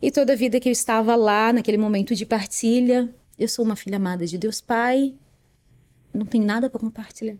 E 0.00 0.10
toda 0.12 0.32
a 0.32 0.36
vida 0.36 0.60
que 0.60 0.68
eu 0.68 0.72
estava 0.72 1.16
lá, 1.16 1.52
naquele 1.52 1.76
momento 1.76 2.14
de 2.14 2.24
partilha, 2.24 3.12
eu 3.38 3.48
sou 3.48 3.64
uma 3.64 3.74
filha 3.74 3.96
amada 3.96 4.26
de 4.26 4.38
Deus 4.38 4.60
Pai, 4.60 5.16
não 6.14 6.24
tem 6.24 6.40
nada 6.40 6.70
para 6.70 6.80
compartilhar. 6.80 7.36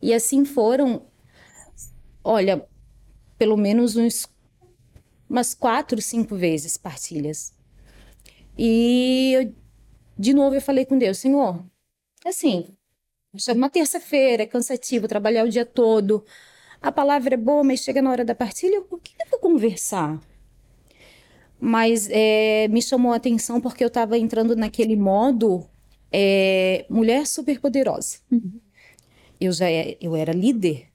E 0.00 0.14
assim 0.14 0.44
foram, 0.44 1.06
olha, 2.24 2.66
pelo 3.38 3.56
menos 3.56 3.96
uns 3.96 4.26
umas 5.28 5.54
quatro, 5.54 6.02
cinco 6.02 6.34
vezes 6.34 6.76
partilhas. 6.76 7.52
E 8.58 9.32
eu, 9.34 9.54
de 10.18 10.34
novo 10.34 10.56
eu 10.56 10.60
falei 10.60 10.84
com 10.84 10.98
Deus, 10.98 11.18
Senhor, 11.18 11.64
assim, 12.24 12.66
chega 13.36 13.56
uma 13.56 13.70
terça-feira, 13.70 14.42
é 14.42 14.46
cansativo, 14.46 15.06
trabalhar 15.06 15.44
o 15.44 15.48
dia 15.48 15.64
todo, 15.64 16.24
a 16.82 16.90
palavra 16.90 17.34
é 17.34 17.36
boa, 17.36 17.62
mas 17.62 17.80
chega 17.80 18.02
na 18.02 18.10
hora 18.10 18.24
da 18.24 18.34
partilha, 18.34 18.82
o 18.90 18.98
que 18.98 19.14
eu 19.20 19.30
vou 19.30 19.38
conversar? 19.38 20.20
Mas 21.60 22.08
é, 22.10 22.68
me 22.68 22.80
chamou 22.82 23.12
a 23.12 23.16
atenção 23.16 23.60
porque 23.60 23.84
eu 23.84 23.88
estava 23.88 24.18
entrando 24.18 24.56
naquele 24.56 24.96
modo 24.96 25.68
é, 26.12 26.86
mulher 26.88 27.26
superpoderosa. 27.26 28.18
Eu 29.40 29.52
já 29.52 29.70
é- 29.70 29.96
eu 30.00 30.14
era 30.16 30.32
líder. 30.32 30.86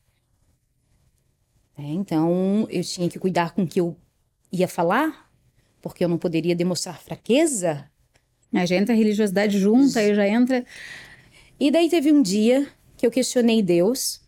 né? 1.77 1.85
então 1.89 2.67
eu 2.69 2.83
tinha 2.83 3.09
que 3.09 3.19
cuidar 3.19 3.53
com 3.53 3.63
o 3.63 3.67
que 3.67 3.79
eu 3.79 3.95
ia 4.51 4.67
falar, 4.67 5.29
porque 5.81 6.03
eu 6.03 6.09
não 6.09 6.17
poderia 6.17 6.55
demonstrar 6.55 6.99
fraqueza. 7.01 7.89
A 8.53 8.65
já 8.65 8.75
entra 8.77 8.93
a 8.93 8.97
religiosidade 8.97 9.59
junta, 9.59 9.99
aí 9.99 10.15
já 10.15 10.27
entra. 10.27 10.65
E 11.59 11.69
daí 11.71 11.89
teve 11.89 12.11
um 12.11 12.21
dia 12.21 12.67
que 12.97 13.05
eu 13.05 13.11
questionei 13.11 13.61
Deus. 13.61 14.21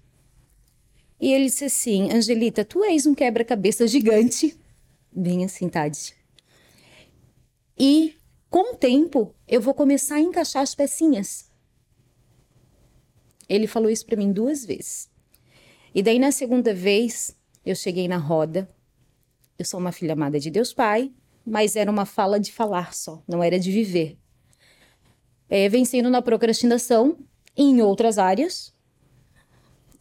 E 1.19 1.31
ele 1.33 1.45
disse 1.45 1.65
assim: 1.65 2.11
Angelita, 2.11 2.65
tu 2.65 2.83
és 2.83 3.05
um 3.05 3.15
quebra-cabeça 3.15 3.87
gigante. 3.87 4.57
Bem 5.11 5.45
assim, 5.45 5.69
Tade. 5.69 6.16
E 7.77 8.15
com 8.49 8.73
o 8.73 8.77
tempo 8.77 9.35
eu 9.47 9.61
vou 9.61 9.73
começar 9.73 10.15
a 10.15 10.21
encaixar 10.21 10.61
as 10.61 10.73
pecinhas. 10.73 11.51
Ele 13.47 13.67
falou 13.67 13.89
isso 13.89 14.05
para 14.05 14.17
mim 14.17 14.31
duas 14.31 14.65
vezes. 14.65 15.09
E 15.93 16.03
daí 16.03 16.19
na 16.19 16.31
segunda 16.31 16.73
vez 16.73 17.35
eu 17.65 17.75
cheguei 17.75 18.07
na 18.07 18.17
roda. 18.17 18.67
Eu 19.57 19.65
sou 19.65 19.79
uma 19.79 19.91
filha 19.91 20.13
amada 20.13 20.39
de 20.39 20.51
Deus 20.51 20.73
Pai, 20.73 21.11
mas 21.45 21.75
era 21.75 21.89
uma 21.89 22.05
fala 22.05 22.39
de 22.39 22.51
falar 22.51 22.93
só, 22.93 23.23
não 23.27 23.43
era 23.43 23.59
de 23.59 23.71
viver 23.71 24.17
é, 25.49 25.69
vencendo 25.69 26.09
na 26.09 26.21
procrastinação 26.21 27.17
e 27.55 27.63
em 27.63 27.81
outras 27.81 28.17
áreas. 28.17 28.73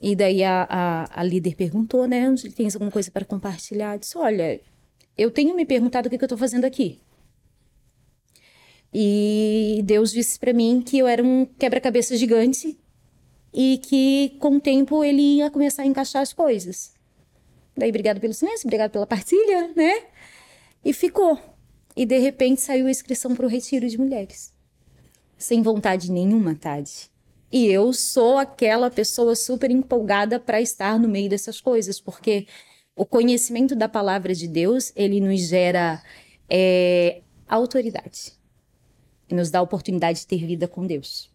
E 0.00 0.14
daí 0.14 0.42
a, 0.44 0.66
a, 0.68 1.20
a 1.20 1.22
líder 1.22 1.54
perguntou, 1.54 2.06
né, 2.06 2.32
tens 2.54 2.74
alguma 2.74 2.90
coisa 2.90 3.10
para 3.10 3.24
compartilhar? 3.24 3.94
Eu 3.94 3.98
disse, 3.98 4.18
olha, 4.18 4.60
eu 5.16 5.30
tenho 5.30 5.54
me 5.56 5.64
perguntado 5.64 6.06
o 6.06 6.10
que, 6.10 6.18
que 6.18 6.24
eu 6.24 6.26
estou 6.26 6.38
fazendo 6.38 6.64
aqui. 6.64 7.00
E 8.92 9.82
Deus 9.84 10.10
disse 10.12 10.38
para 10.38 10.52
mim 10.52 10.80
que 10.80 10.98
eu 10.98 11.06
era 11.06 11.22
um 11.22 11.44
quebra-cabeça 11.44 12.16
gigante 12.16 12.78
e 13.52 13.78
que 13.78 14.36
com 14.40 14.56
o 14.56 14.60
tempo 14.60 15.04
ele 15.04 15.36
ia 15.36 15.50
começar 15.50 15.82
a 15.82 15.86
encaixar 15.86 16.22
as 16.22 16.32
coisas. 16.32 16.94
Daí, 17.76 17.90
obrigado 17.90 18.20
pelo 18.20 18.32
silêncio, 18.32 18.66
obrigado 18.66 18.90
pela 18.90 19.06
partilha, 19.06 19.70
né? 19.76 20.04
E 20.84 20.92
ficou. 20.92 21.38
E 21.94 22.06
de 22.06 22.18
repente 22.18 22.60
saiu 22.60 22.86
a 22.86 22.90
inscrição 22.90 23.34
para 23.34 23.46
o 23.46 23.48
retiro 23.48 23.88
de 23.88 23.98
mulheres 23.98 24.56
sem 25.36 25.62
vontade 25.62 26.10
nenhuma, 26.10 26.54
Tade. 26.54 27.10
E 27.52 27.66
eu 27.66 27.92
sou 27.92 28.38
aquela 28.38 28.90
pessoa 28.90 29.34
super 29.36 29.70
empolgada 29.70 30.40
para 30.40 30.60
estar 30.60 30.98
no 30.98 31.08
meio 31.08 31.28
dessas 31.28 31.60
coisas, 31.60 32.00
porque 32.00 32.46
o 32.96 33.04
conhecimento 33.04 33.76
da 33.76 33.88
palavra 33.88 34.34
de 34.34 34.48
Deus, 34.48 34.92
ele 34.96 35.20
nos 35.20 35.40
gera 35.40 36.02
é, 36.48 37.22
autoridade. 37.48 38.32
E 39.28 39.34
nos 39.34 39.50
dá 39.50 39.58
a 39.58 39.62
oportunidade 39.62 40.20
de 40.20 40.26
ter 40.26 40.44
vida 40.44 40.68
com 40.68 40.86
Deus. 40.86 41.30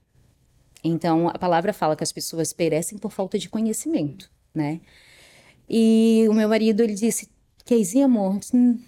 Então, 0.84 1.28
a 1.30 1.38
palavra 1.38 1.74
fala 1.74 1.96
que 1.96 2.04
as 2.04 2.12
pessoas 2.12 2.54
perecem 2.54 2.98
por 2.98 3.12
falta 3.12 3.38
de 3.38 3.50
conhecimento, 3.50 4.32
né? 4.54 4.82
E 5.70 6.26
o 6.30 6.34
meu 6.34 6.50
marido, 6.50 6.82
ele 6.82 6.96
disse, 6.96 7.30
Keizinha, 7.66 8.06
amor, 8.06 8.40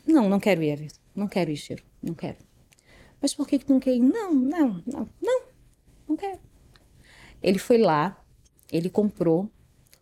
não, 0.05 0.29
não 0.29 0.39
quero 0.39 0.63
ir, 0.63 0.91
não 1.15 1.27
quero 1.27 1.51
ir, 1.51 1.57
Cheiro, 1.57 1.83
não 2.01 2.13
quero. 2.13 2.37
Mas 3.21 3.33
por 3.33 3.47
que 3.47 3.59
que 3.59 3.69
não 3.69 3.79
quer 3.79 3.95
ir? 3.95 4.01
Não, 4.01 4.33
não, 4.33 4.83
não, 4.85 5.09
não, 5.21 5.41
não 6.09 6.17
quero. 6.17 6.39
Ele 7.41 7.59
foi 7.59 7.77
lá, 7.77 8.21
ele 8.71 8.89
comprou 8.89 9.49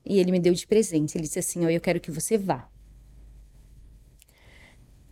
e 0.06 0.18
ele 0.18 0.32
me 0.32 0.40
deu 0.40 0.54
de 0.54 0.66
presente. 0.66 1.16
Ele 1.16 1.26
disse 1.26 1.40
assim, 1.40 1.66
ó, 1.66 1.70
eu 1.70 1.82
quero 1.82 2.00
que 2.00 2.10
você 2.10 2.38
vá. 2.38 2.68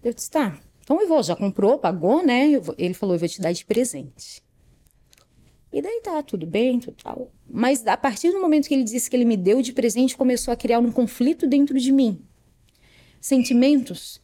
Eu 0.02 0.14
disse, 0.14 0.32
tá, 0.32 0.60
então 0.90 1.08
vou, 1.08 1.22
já 1.22 1.36
comprou, 1.36 1.78
pagou, 1.78 2.26
né? 2.26 2.48
Ele 2.76 2.96
falou, 2.96 3.14
eu 3.14 3.20
vou 3.20 3.30
te 3.30 3.40
dar 3.40 3.52
de 3.52 3.64
presente. 3.64 4.42
E 5.72 5.84
daí 5.84 6.02
tá, 6.04 6.24
tudo 6.24 6.48
bem, 6.48 6.80
tudo 6.80 6.98
tal. 7.04 7.32
Mas 7.48 7.86
a 7.86 7.96
partir 7.96 8.32
do 8.32 8.42
momento 8.42 8.68
que 8.68 8.74
ele 8.74 8.84
disse 8.84 9.08
que 9.08 9.16
ele 9.16 9.24
me 9.24 9.38
deu 9.38 9.62
de 9.62 9.72
presente, 9.72 10.18
começou 10.18 10.52
a 10.52 10.58
criar 10.58 10.80
um 10.80 10.92
conflito 10.92 11.46
dentro 11.46 11.80
de 11.80 11.92
mim. 11.92 12.26
Sentimentos. 13.22 14.20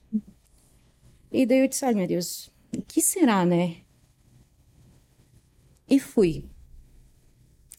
E 1.31 1.45
daí 1.45 1.59
eu 1.59 1.67
disse, 1.67 1.85
ai 1.85 1.93
meu 1.93 2.07
Deus, 2.07 2.51
o 2.75 2.81
que 2.81 2.99
será, 2.99 3.45
né? 3.45 3.81
E 5.87 5.99
fui. 5.99 6.49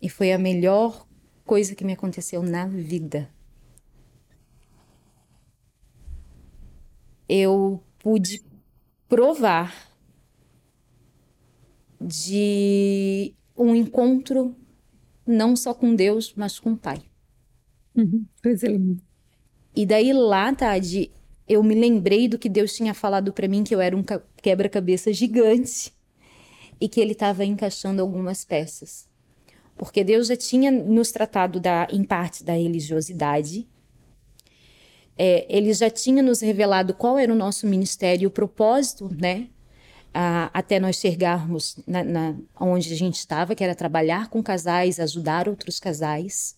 E 0.01 0.09
foi 0.09 0.31
a 0.33 0.39
melhor 0.39 1.09
coisa 1.45 1.75
que 1.75 1.85
me 1.85 1.95
aconteceu 1.95 2.41
na 2.41 2.69
vida. 2.69 3.29
Eu 7.29 7.83
pude 7.99 8.46
provar 9.09 9.75
de 12.01 13.35
um 13.57 13.75
encontro 13.75 14.55
não 15.27 15.57
só 15.57 15.75
com 15.75 15.95
Deus, 15.95 16.33
mas 16.37 16.59
com 16.59 16.73
o 16.73 16.77
Pai. 16.77 17.03
Uhum. 17.95 18.25
Coisa 18.43 18.69
linda. 18.69 19.03
E 19.75 19.85
daí 19.85 20.13
lá, 20.13 20.55
Tade, 20.55 21.11
eu 21.49 21.63
me 21.63 21.75
lembrei 21.75 22.29
do 22.29 22.39
que 22.39 22.49
Deus 22.49 22.75
tinha 22.75 22.95
falado 22.95 23.33
para 23.33 23.49
mim, 23.49 23.65
que 23.65 23.75
eu 23.75 23.81
era 23.81 23.97
um 23.97 24.05
quebra-cabeça 24.43 25.13
gigante 25.13 25.93
e 26.81 26.89
que 26.89 27.01
ele 27.01 27.13
estava 27.13 27.45
encaixando 27.45 28.03
algumas 28.03 28.45
peças. 28.45 29.09
Porque 29.77 30.03
Deus 30.03 30.29
já 30.29 30.37
tinha 30.37 30.71
nos 30.71 31.11
tratado 31.13 31.61
da, 31.61 31.87
em 31.91 32.03
parte 32.05 32.43
da 32.43 32.55
religiosidade, 32.55 33.67
é, 35.19 35.47
ele 35.49 35.73
já 35.73 35.89
tinha 35.89 36.23
nos 36.23 36.41
revelado 36.41 36.95
qual 36.95 37.19
era 37.19 37.33
o 37.33 37.37
nosso 37.37 37.67
ministério, 37.67 38.29
o 38.29 38.33
propósito, 38.33 39.11
né? 39.19 39.49
até 40.53 40.81
nós 40.81 40.97
chegarmos 40.97 41.79
na, 41.87 42.03
na, 42.03 42.35
onde 42.59 42.91
a 42.91 42.97
gente 42.97 43.17
estava, 43.17 43.55
que 43.55 43.63
era 43.63 43.75
trabalhar 43.75 44.31
com 44.31 44.43
casais, 44.43 44.99
ajudar 44.99 45.47
outros 45.47 45.79
casais. 45.79 46.57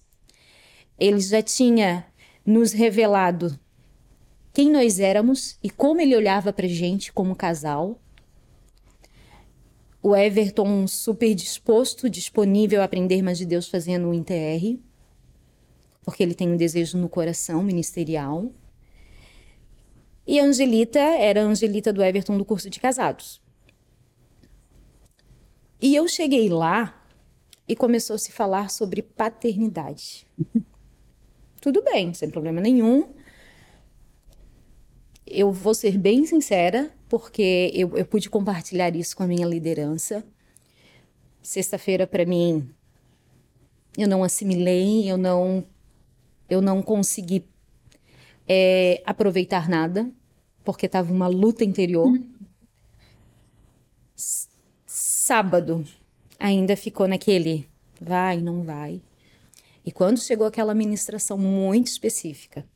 Ele 0.97 1.19
já 1.19 1.43
tinha 1.43 2.07
nos 2.47 2.73
revelado 2.73 3.59
quem 4.53 4.71
nós 4.71 5.01
éramos 5.01 5.59
e 5.63 5.71
como 5.71 6.01
ele 6.01 6.17
olhava 6.17 6.53
para 6.53 6.69
gente 6.69 7.13
como 7.13 7.35
casal. 7.35 8.01
O 10.01 10.15
Everton 10.15 10.87
super 10.87 11.35
disposto, 11.35 12.09
disponível 12.09 12.81
a 12.81 12.85
aprender 12.85 13.23
mais 13.23 13.39
de 13.39 13.45
Deus 13.45 13.69
fazendo 13.69 14.09
o 14.09 14.15
INTR, 14.15 14.79
porque 16.09 16.23
ele 16.23 16.35
tem 16.35 16.49
um 16.49 16.57
desejo 16.57 16.97
no 16.97 17.07
coração 17.07 17.63
ministerial. 17.63 18.51
E 20.27 20.41
a 20.41 20.43
Angelita 20.43 20.99
era 20.99 21.43
a 21.43 21.45
Angelita 21.45 21.93
do 21.93 22.03
Everton 22.03 22.39
do 22.39 22.47
curso 22.47 22.71
de 22.71 22.81
casados. 22.81 23.43
E 25.79 25.95
eu 25.95 26.09
cheguei 26.09 26.49
lá 26.49 26.99
e 27.69 27.77
começou 27.77 28.15
a 28.15 28.19
se 28.19 28.33
falar 28.33 28.71
sobre 28.71 29.03
paternidade. 29.03 30.27
Tudo 31.61 31.85
bem, 31.85 32.15
sem 32.15 32.31
problema 32.31 32.63
nenhum. 32.63 33.13
Eu 35.27 35.53
vou 35.53 35.75
ser 35.75 35.99
bem 35.99 36.25
sincera, 36.25 36.91
porque 37.07 37.71
eu, 37.75 37.99
eu 37.99 38.07
pude 38.07 38.31
compartilhar 38.31 38.97
isso 38.97 39.15
com 39.15 39.25
a 39.25 39.27
minha 39.27 39.47
liderança. 39.47 40.25
Sexta-feira, 41.43 42.07
para 42.07 42.25
mim, 42.25 42.67
eu 43.95 44.09
não 44.09 44.25
assimilei, 44.25 45.07
eu 45.07 45.19
não, 45.19 45.67
eu 46.49 46.61
não 46.61 46.83
consegui 46.83 47.45
é, 48.47 49.03
aproveitar 49.05 49.69
nada, 49.69 50.11
porque 50.65 50.87
estava 50.87 51.13
uma 51.13 51.29
luta 51.29 51.65
interior. 51.65 52.19
Sábado 54.87 55.85
ainda 56.39 56.77
ficou 56.77 57.07
naquele 57.07 57.69
vai, 58.01 58.41
não 58.41 58.63
vai. 58.63 59.03
E 59.85 59.93
quando 59.93 60.21
chegou 60.21 60.47
aquela 60.47 60.75
ministração 60.75 61.39
muito 61.39 61.87
específica, 61.89 62.67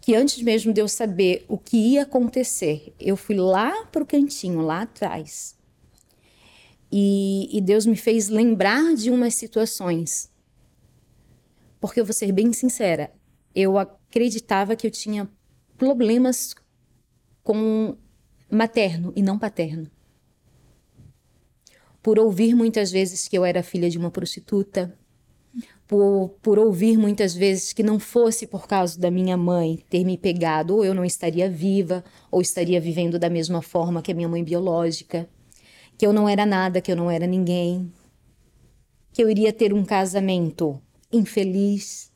que 0.00 0.14
antes 0.14 0.40
mesmo 0.42 0.72
de 0.72 0.80
eu 0.80 0.88
saber 0.88 1.44
o 1.48 1.58
que 1.58 1.76
ia 1.76 2.02
acontecer, 2.02 2.94
eu 2.98 3.16
fui 3.16 3.36
lá 3.36 3.86
para 3.86 4.02
o 4.02 4.06
cantinho, 4.06 4.60
lá 4.60 4.82
atrás. 4.82 5.56
E, 6.90 7.48
e 7.56 7.60
Deus 7.60 7.84
me 7.84 7.96
fez 7.96 8.28
lembrar 8.28 8.94
de 8.94 9.10
umas 9.10 9.34
situações. 9.34 10.30
Porque 11.80 12.00
eu 12.00 12.04
vou 12.04 12.14
ser 12.14 12.32
bem 12.32 12.52
sincera, 12.52 13.12
eu 13.54 13.78
acreditava 13.78 14.76
que 14.76 14.86
eu 14.86 14.90
tinha 14.90 15.28
problemas 15.76 16.54
com 17.42 17.96
materno 18.50 19.12
e 19.14 19.22
não 19.22 19.38
paterno. 19.38 19.90
Por 22.02 22.18
ouvir 22.18 22.54
muitas 22.54 22.90
vezes 22.90 23.28
que 23.28 23.36
eu 23.36 23.44
era 23.44 23.62
filha 23.62 23.90
de 23.90 23.98
uma 23.98 24.10
prostituta, 24.10 24.96
por, 25.86 26.30
por 26.42 26.58
ouvir 26.58 26.98
muitas 26.98 27.34
vezes 27.34 27.72
que 27.72 27.82
não 27.82 27.98
fosse 27.98 28.46
por 28.46 28.66
causa 28.66 28.98
da 28.98 29.10
minha 29.10 29.36
mãe 29.36 29.78
ter 29.88 30.04
me 30.04 30.18
pegado, 30.18 30.76
ou 30.76 30.84
eu 30.84 30.94
não 30.94 31.04
estaria 31.04 31.48
viva, 31.48 32.04
ou 32.30 32.40
estaria 32.40 32.80
vivendo 32.80 33.18
da 33.18 33.30
mesma 33.30 33.62
forma 33.62 34.02
que 34.02 34.12
a 34.12 34.14
minha 34.14 34.28
mãe 34.28 34.42
biológica, 34.42 35.28
que 35.96 36.06
eu 36.06 36.12
não 36.12 36.28
era 36.28 36.44
nada, 36.44 36.80
que 36.80 36.90
eu 36.90 36.96
não 36.96 37.10
era 37.10 37.26
ninguém, 37.26 37.92
que 39.12 39.22
eu 39.22 39.30
iria 39.30 39.52
ter 39.52 39.72
um 39.72 39.84
casamento 39.84 40.80
infeliz, 41.12 42.12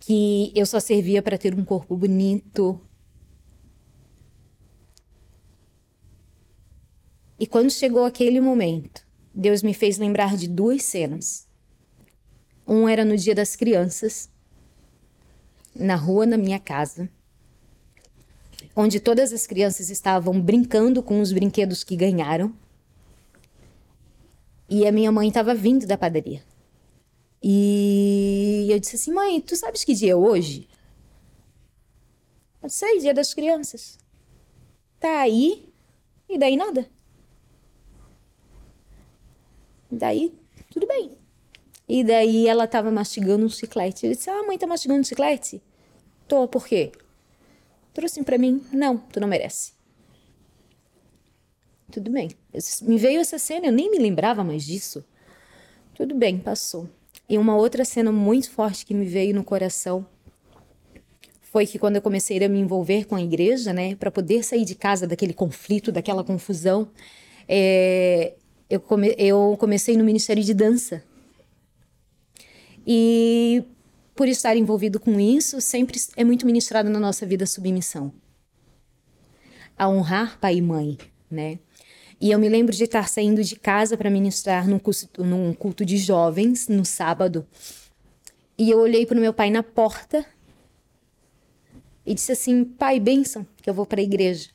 que 0.00 0.52
eu 0.54 0.66
só 0.66 0.80
servia 0.80 1.22
para 1.22 1.38
ter 1.38 1.54
um 1.54 1.64
corpo 1.64 1.96
bonito, 1.96 2.80
E 7.38 7.46
quando 7.46 7.70
chegou 7.70 8.04
aquele 8.04 8.40
momento, 8.40 9.06
Deus 9.32 9.62
me 9.62 9.72
fez 9.72 9.96
lembrar 9.96 10.36
de 10.36 10.48
duas 10.48 10.82
cenas. 10.82 11.46
Um 12.66 12.88
era 12.88 13.04
no 13.04 13.16
dia 13.16 13.34
das 13.34 13.54
crianças, 13.54 14.28
na 15.74 15.94
rua 15.94 16.26
na 16.26 16.36
minha 16.36 16.58
casa, 16.58 17.08
onde 18.74 18.98
todas 18.98 19.32
as 19.32 19.46
crianças 19.46 19.88
estavam 19.88 20.40
brincando 20.40 21.00
com 21.00 21.20
os 21.20 21.30
brinquedos 21.30 21.84
que 21.84 21.94
ganharam. 21.94 22.52
E 24.68 24.86
a 24.86 24.90
minha 24.90 25.12
mãe 25.12 25.28
estava 25.28 25.54
vindo 25.54 25.86
da 25.86 25.96
padaria. 25.96 26.42
E 27.42 28.66
eu 28.70 28.78
disse 28.78 28.96
assim: 28.96 29.12
Mãe, 29.12 29.40
tu 29.40 29.56
sabes 29.56 29.84
que 29.84 29.94
dia 29.94 30.12
é 30.12 30.16
hoje? 30.16 30.68
Eu 32.62 32.68
sei, 32.68 32.98
dia 32.98 33.14
das 33.14 33.32
crianças. 33.32 33.98
Tá 34.98 35.20
aí, 35.20 35.72
e 36.28 36.36
daí 36.36 36.56
nada. 36.56 36.88
Daí, 39.90 40.34
tudo 40.70 40.86
bem. 40.86 41.16
E 41.88 42.04
daí 42.04 42.46
ela 42.46 42.66
tava 42.66 42.90
mastigando 42.90 43.46
um 43.46 43.48
chiclete. 43.48 44.06
Eu 44.06 44.12
disse: 44.12 44.28
Ah, 44.28 44.42
mãe 44.42 44.58
tá 44.58 44.66
mastigando 44.66 45.00
um 45.00 45.04
chiclete? 45.04 45.62
Tô, 46.26 46.46
por 46.46 46.66
quê? 46.66 46.92
Trouxe 47.94 48.22
para 48.22 48.36
mim. 48.36 48.62
Não, 48.72 48.98
tu 48.98 49.18
não 49.18 49.28
merece. 49.28 49.72
Tudo 51.90 52.10
bem. 52.10 52.30
Me 52.82 52.98
veio 52.98 53.20
essa 53.20 53.38
cena, 53.38 53.66
eu 53.68 53.72
nem 53.72 53.90
me 53.90 53.98
lembrava 53.98 54.44
mais 54.44 54.64
disso. 54.64 55.02
Tudo 55.94 56.14
bem, 56.14 56.38
passou. 56.38 56.88
E 57.28 57.36
uma 57.36 57.56
outra 57.56 57.84
cena 57.84 58.10
muito 58.10 58.50
forte 58.50 58.86
que 58.86 58.94
me 58.94 59.04
veio 59.04 59.34
no 59.34 59.44
coração 59.44 60.06
foi 61.42 61.66
que 61.66 61.78
quando 61.78 61.96
eu 61.96 62.02
comecei 62.02 62.42
a 62.42 62.48
me 62.48 62.58
envolver 62.58 63.06
com 63.06 63.16
a 63.16 63.22
igreja, 63.22 63.72
né, 63.72 63.94
para 63.96 64.10
poder 64.10 64.42
sair 64.42 64.64
de 64.64 64.74
casa 64.74 65.06
daquele 65.06 65.32
conflito, 65.32 65.90
daquela 65.90 66.22
confusão, 66.22 66.88
é, 67.48 68.34
eu, 68.68 68.80
come, 68.80 69.14
eu 69.18 69.56
comecei 69.58 69.96
no 69.96 70.04
Ministério 70.04 70.42
de 70.42 70.52
Dança. 70.52 71.02
E 72.86 73.64
por 74.14 74.28
estar 74.28 74.56
envolvido 74.56 74.98
com 74.98 75.18
isso, 75.18 75.60
sempre 75.60 75.98
é 76.16 76.24
muito 76.24 76.44
ministrado 76.44 76.90
na 76.90 76.98
nossa 76.98 77.24
vida 77.26 77.44
a 77.44 77.46
submissão. 77.46 78.12
A 79.76 79.88
honrar 79.88 80.38
pai 80.40 80.56
e 80.56 80.62
mãe, 80.62 80.98
né? 81.30 81.58
E 82.20 82.30
eu 82.32 82.38
me 82.38 82.48
lembro 82.48 82.74
de 82.74 82.84
estar 82.84 83.08
saindo 83.08 83.44
de 83.44 83.56
casa 83.56 83.96
para 83.96 84.10
ministrar 84.10 84.66
num, 84.66 84.78
curso, 84.78 85.08
num 85.18 85.54
culto 85.54 85.84
de 85.84 85.96
jovens 85.96 86.66
no 86.66 86.84
sábado. 86.84 87.46
E 88.56 88.70
eu 88.70 88.80
olhei 88.80 89.06
para 89.06 89.16
o 89.16 89.20
meu 89.20 89.32
pai 89.32 89.50
na 89.50 89.62
porta 89.62 90.26
e 92.04 92.12
disse 92.14 92.32
assim: 92.32 92.64
Pai, 92.64 92.98
bênção, 92.98 93.46
que 93.62 93.70
eu 93.70 93.74
vou 93.74 93.86
para 93.86 94.00
a 94.00 94.04
igreja. 94.04 94.50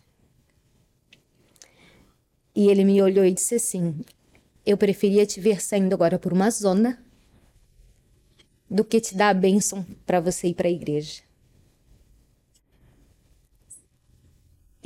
E 2.53 2.67
ele 2.67 2.83
me 2.83 3.01
olhou 3.01 3.23
e 3.23 3.31
disse 3.31 3.55
assim: 3.55 3.95
Eu 4.65 4.77
preferia 4.77 5.25
te 5.25 5.39
ver 5.39 5.61
saindo 5.61 5.93
agora 5.93 6.19
por 6.19 6.33
uma 6.33 6.51
zona 6.51 7.01
do 8.69 8.83
que 8.83 8.99
te 8.99 9.15
dar 9.15 9.29
a 9.29 9.33
bênção 9.33 9.85
para 10.05 10.19
você 10.19 10.47
ir 10.47 10.53
para 10.53 10.67
a 10.67 10.71
igreja. 10.71 11.21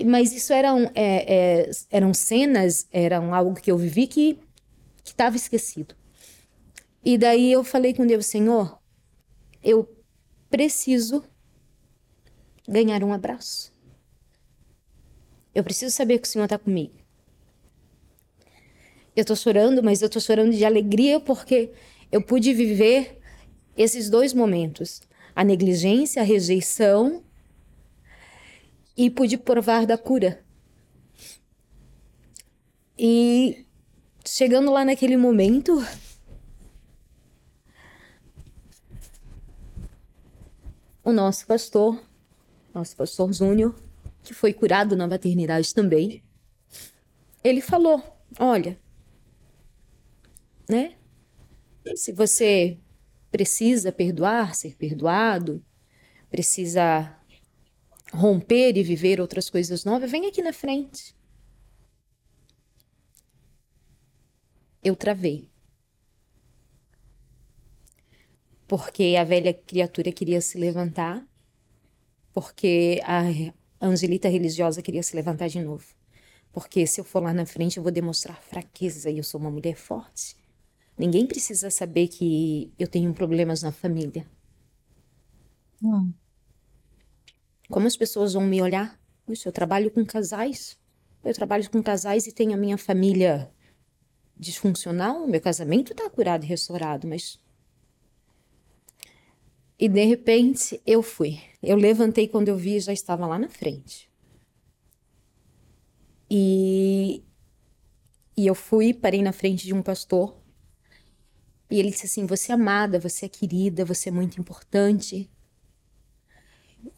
Mas 0.06 0.32
isso 0.32 0.54
eram, 0.54 0.92
é, 0.94 1.66
é, 1.66 1.72
eram 1.90 2.14
cenas, 2.14 2.88
eram 2.92 3.34
algo 3.34 3.60
que 3.60 3.72
eu 3.72 3.78
vivi 3.78 4.06
que 4.06 4.40
estava 5.04 5.36
esquecido. 5.36 5.96
E 7.04 7.18
daí 7.18 7.52
eu 7.52 7.64
falei 7.64 7.94
com 7.94 8.06
Deus, 8.06 8.26
Senhor, 8.26 8.78
eu 9.64 9.90
preciso 10.50 11.24
ganhar 12.68 13.04
um 13.04 13.14
abraço. 13.14 13.72
Eu 15.56 15.64
preciso 15.64 15.96
saber 15.96 16.20
que 16.20 16.28
o 16.28 16.32
Senhor 16.32 16.46
está 16.46 16.60
comigo. 16.60 16.94
Eu 19.16 19.26
tô 19.26 19.36
chorando, 19.36 19.82
mas 19.82 20.02
eu 20.02 20.10
tô 20.10 20.20
chorando 20.20 20.52
de 20.54 20.64
alegria 20.64 21.20
porque 21.20 21.72
eu 22.12 22.22
pude 22.22 22.54
viver 22.54 23.20
esses 23.76 24.10
dois 24.10 24.34
momentos: 24.34 25.02
a 25.36 25.44
negligência, 25.44 26.22
a 26.22 26.26
rejeição 26.26 27.24
e 28.98 29.12
pude 29.12 29.38
provar 29.38 29.86
da 29.86 29.98
cura. 29.98 30.44
E 32.98 33.68
chegando 34.26 34.72
lá 34.72 34.84
naquele 34.84 35.16
momento, 35.16 35.78
o 41.04 41.14
nosso 41.14 41.46
pastor, 41.46 42.04
nosso 42.74 42.96
pastor 42.96 43.32
Júnior, 43.32 43.76
que 44.24 44.34
foi 44.34 44.52
curado 44.52 44.96
na 44.96 45.08
maternidade 45.08 45.74
também, 45.76 46.24
ele 47.44 47.62
falou: 47.62 48.02
Olha, 48.40 48.80
né? 50.68 50.96
Se 51.96 52.12
você 52.12 52.78
precisa 53.32 53.92
perdoar, 53.92 54.56
ser 54.56 54.76
perdoado, 54.76 55.64
precisa 56.30 57.17
romper 58.14 58.78
e 58.78 58.84
viver 58.84 59.20
outras 59.20 59.50
coisas 59.50 59.84
novas, 59.84 60.12
vem 60.12 60.26
aqui 60.28 60.42
na 60.42 60.54
frente. 60.54 61.16
Eu 64.84 64.96
travei. 64.96 65.50
Porque 68.68 69.16
a 69.20 69.24
velha 69.24 69.54
criatura 69.54 70.12
queria 70.12 70.42
se 70.42 70.58
levantar, 70.58 71.26
porque 72.34 73.02
a 73.04 73.22
Angelita 73.86 74.28
religiosa 74.28 74.82
queria 74.82 75.04
se 75.04 75.16
levantar 75.16 75.48
de 75.48 75.62
novo. 75.62 75.86
Porque 76.52 76.86
se 76.88 77.00
eu 77.00 77.06
for 77.06 77.22
lá 77.22 77.34
na 77.34 77.46
frente, 77.46 77.78
eu 77.78 77.84
vou 77.84 77.92
demonstrar 77.92 78.42
fraqueza 78.42 79.10
e 79.10 79.18
eu 79.18 79.24
sou 79.24 79.40
uma 79.40 79.52
mulher 79.52 79.76
forte. 79.76 80.36
Ninguém 80.98 81.26
precisa 81.28 81.70
saber 81.70 82.08
que 82.08 82.74
eu 82.80 82.88
tenho 82.88 83.14
problemas 83.14 83.62
na 83.62 83.72
família. 83.72 84.26
Hum. 85.82 86.12
Como 87.70 87.88
as 87.88 87.98
pessoas 87.98 88.34
vão 88.34 88.44
me 88.44 88.62
olhar? 88.62 89.00
Puxa, 89.26 89.50
eu 89.50 89.54
trabalho 89.54 89.92
com 89.92 90.06
casais. 90.06 90.78
Eu 91.24 91.34
trabalho 91.34 91.70
com 91.70 91.84
casais 91.84 92.26
e 92.28 92.32
tenho 92.32 92.54
a 92.54 92.58
minha 92.58 92.78
família 92.78 93.52
disfuncional. 94.38 95.28
Meu 95.28 95.42
casamento 95.42 95.92
está 95.92 96.10
curado 96.10 96.44
e 96.46 96.48
restaurado, 96.48 97.08
mas. 97.08 97.40
E 99.78 99.90
de 99.90 100.06
repente 100.06 100.82
eu 100.86 101.04
fui. 101.04 101.40
Eu 101.62 101.76
levantei 101.76 102.28
quando 102.28 102.48
eu 102.48 102.58
vi 102.58 102.80
já 102.80 102.94
estava 102.94 103.28
lá 103.28 103.38
na 103.38 103.50
frente. 103.50 104.10
E, 106.30 107.24
e 108.36 108.48
eu 108.48 108.56
fui, 108.56 108.94
parei 108.94 109.22
na 109.22 109.32
frente 109.32 109.66
de 109.66 109.74
um 109.74 109.82
pastor. 109.82 110.38
E 111.70 111.80
ele 111.80 111.92
disse 111.92 112.06
assim: 112.06 112.26
Você 112.26 112.52
é 112.52 112.56
amada, 112.56 113.00
você 113.00 113.26
é 113.26 113.30
querida, 113.30 113.84
você 113.84 114.10
é 114.10 114.12
muito 114.12 114.40
importante. 114.40 115.30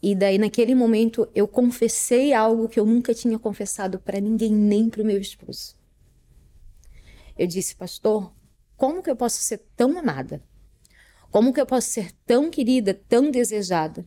E 0.01 0.15
daí, 0.15 0.37
naquele 0.37 0.75
momento, 0.75 1.29
eu 1.33 1.47
confessei 1.47 2.33
algo 2.33 2.69
que 2.69 2.79
eu 2.79 2.85
nunca 2.85 3.13
tinha 3.13 3.37
confessado 3.37 3.99
para 3.99 4.19
ninguém, 4.19 4.51
nem 4.51 4.89
para 4.89 5.01
o 5.01 5.05
meu 5.05 5.19
esposo. 5.19 5.75
Eu 7.37 7.47
disse, 7.47 7.75
pastor, 7.75 8.33
como 8.75 9.01
que 9.01 9.09
eu 9.09 9.15
posso 9.15 9.41
ser 9.41 9.59
tão 9.75 9.97
amada? 9.97 10.43
Como 11.31 11.53
que 11.53 11.61
eu 11.61 11.65
posso 11.65 11.89
ser 11.89 12.11
tão 12.25 12.49
querida, 12.49 12.93
tão 12.93 13.29
desejada? 13.29 14.05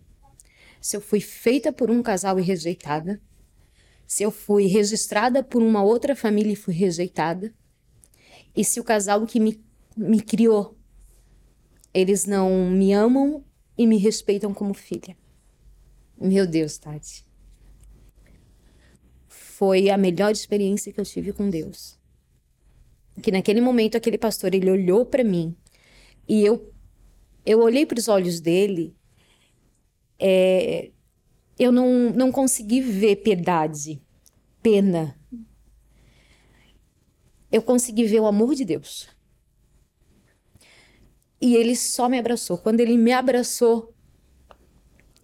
Se 0.80 0.96
eu 0.96 1.00
fui 1.00 1.20
feita 1.20 1.72
por 1.72 1.90
um 1.90 2.02
casal 2.02 2.38
e 2.38 2.42
rejeitada, 2.42 3.20
se 4.06 4.22
eu 4.22 4.30
fui 4.30 4.66
registrada 4.66 5.42
por 5.42 5.62
uma 5.62 5.82
outra 5.82 6.14
família 6.14 6.52
e 6.52 6.56
fui 6.56 6.74
rejeitada, 6.74 7.54
e 8.54 8.64
se 8.64 8.80
o 8.80 8.84
casal 8.84 9.24
que 9.26 9.40
me, 9.40 9.64
me 9.96 10.20
criou, 10.20 10.76
eles 11.94 12.26
não 12.26 12.70
me 12.70 12.92
amam 12.92 13.44
e 13.78 13.86
me 13.86 13.96
respeitam 13.96 14.52
como 14.52 14.74
filha. 14.74 15.16
Meu 16.22 16.46
Deus, 16.46 16.78
Tati. 16.78 17.26
Foi 19.26 19.90
a 19.90 19.98
melhor 19.98 20.30
experiência 20.30 20.92
que 20.92 21.00
eu 21.00 21.04
tive 21.04 21.32
com 21.32 21.50
Deus. 21.50 21.98
Que 23.20 23.32
naquele 23.32 23.60
momento 23.60 23.96
aquele 23.96 24.16
pastor, 24.16 24.54
ele 24.54 24.70
olhou 24.70 25.04
para 25.04 25.24
mim 25.24 25.56
e 26.28 26.44
eu 26.44 26.72
eu 27.44 27.60
olhei 27.60 27.84
para 27.84 27.98
os 27.98 28.06
olhos 28.06 28.40
dele 28.40 28.96
é, 30.16 30.92
eu 31.58 31.72
não, 31.72 32.10
não 32.10 32.30
consegui 32.30 32.80
ver 32.80 33.16
piedade, 33.16 34.00
pena. 34.62 35.18
Eu 37.50 37.60
consegui 37.62 38.04
ver 38.04 38.20
o 38.20 38.26
amor 38.26 38.54
de 38.54 38.64
Deus. 38.64 39.08
E 41.40 41.56
ele 41.56 41.74
só 41.74 42.08
me 42.08 42.20
abraçou. 42.20 42.56
Quando 42.56 42.78
ele 42.78 42.96
me 42.96 43.10
abraçou, 43.10 43.92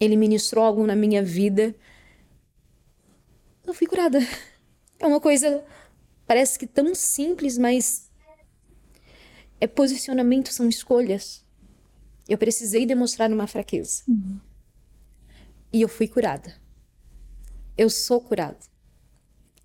ele 0.00 0.16
ministrou 0.16 0.64
algo 0.64 0.86
na 0.86 0.96
minha 0.96 1.22
vida. 1.22 1.74
Eu 3.66 3.74
fui 3.74 3.86
curada. 3.86 4.18
É 5.00 5.06
uma 5.06 5.20
coisa, 5.20 5.64
parece 6.26 6.58
que 6.58 6.66
tão 6.66 6.92
simples, 6.94 7.56
mas 7.56 8.10
é 9.60 9.66
posicionamento, 9.66 10.52
são 10.52 10.68
escolhas. 10.68 11.44
Eu 12.28 12.36
precisei 12.36 12.84
demonstrar 12.84 13.30
uma 13.30 13.46
fraqueza. 13.46 14.02
Uhum 14.08 14.40
e 15.72 15.82
eu 15.82 15.88
fui 15.88 16.08
curada. 16.08 16.54
Eu 17.76 17.90
sou 17.90 18.20
curada. 18.20 18.58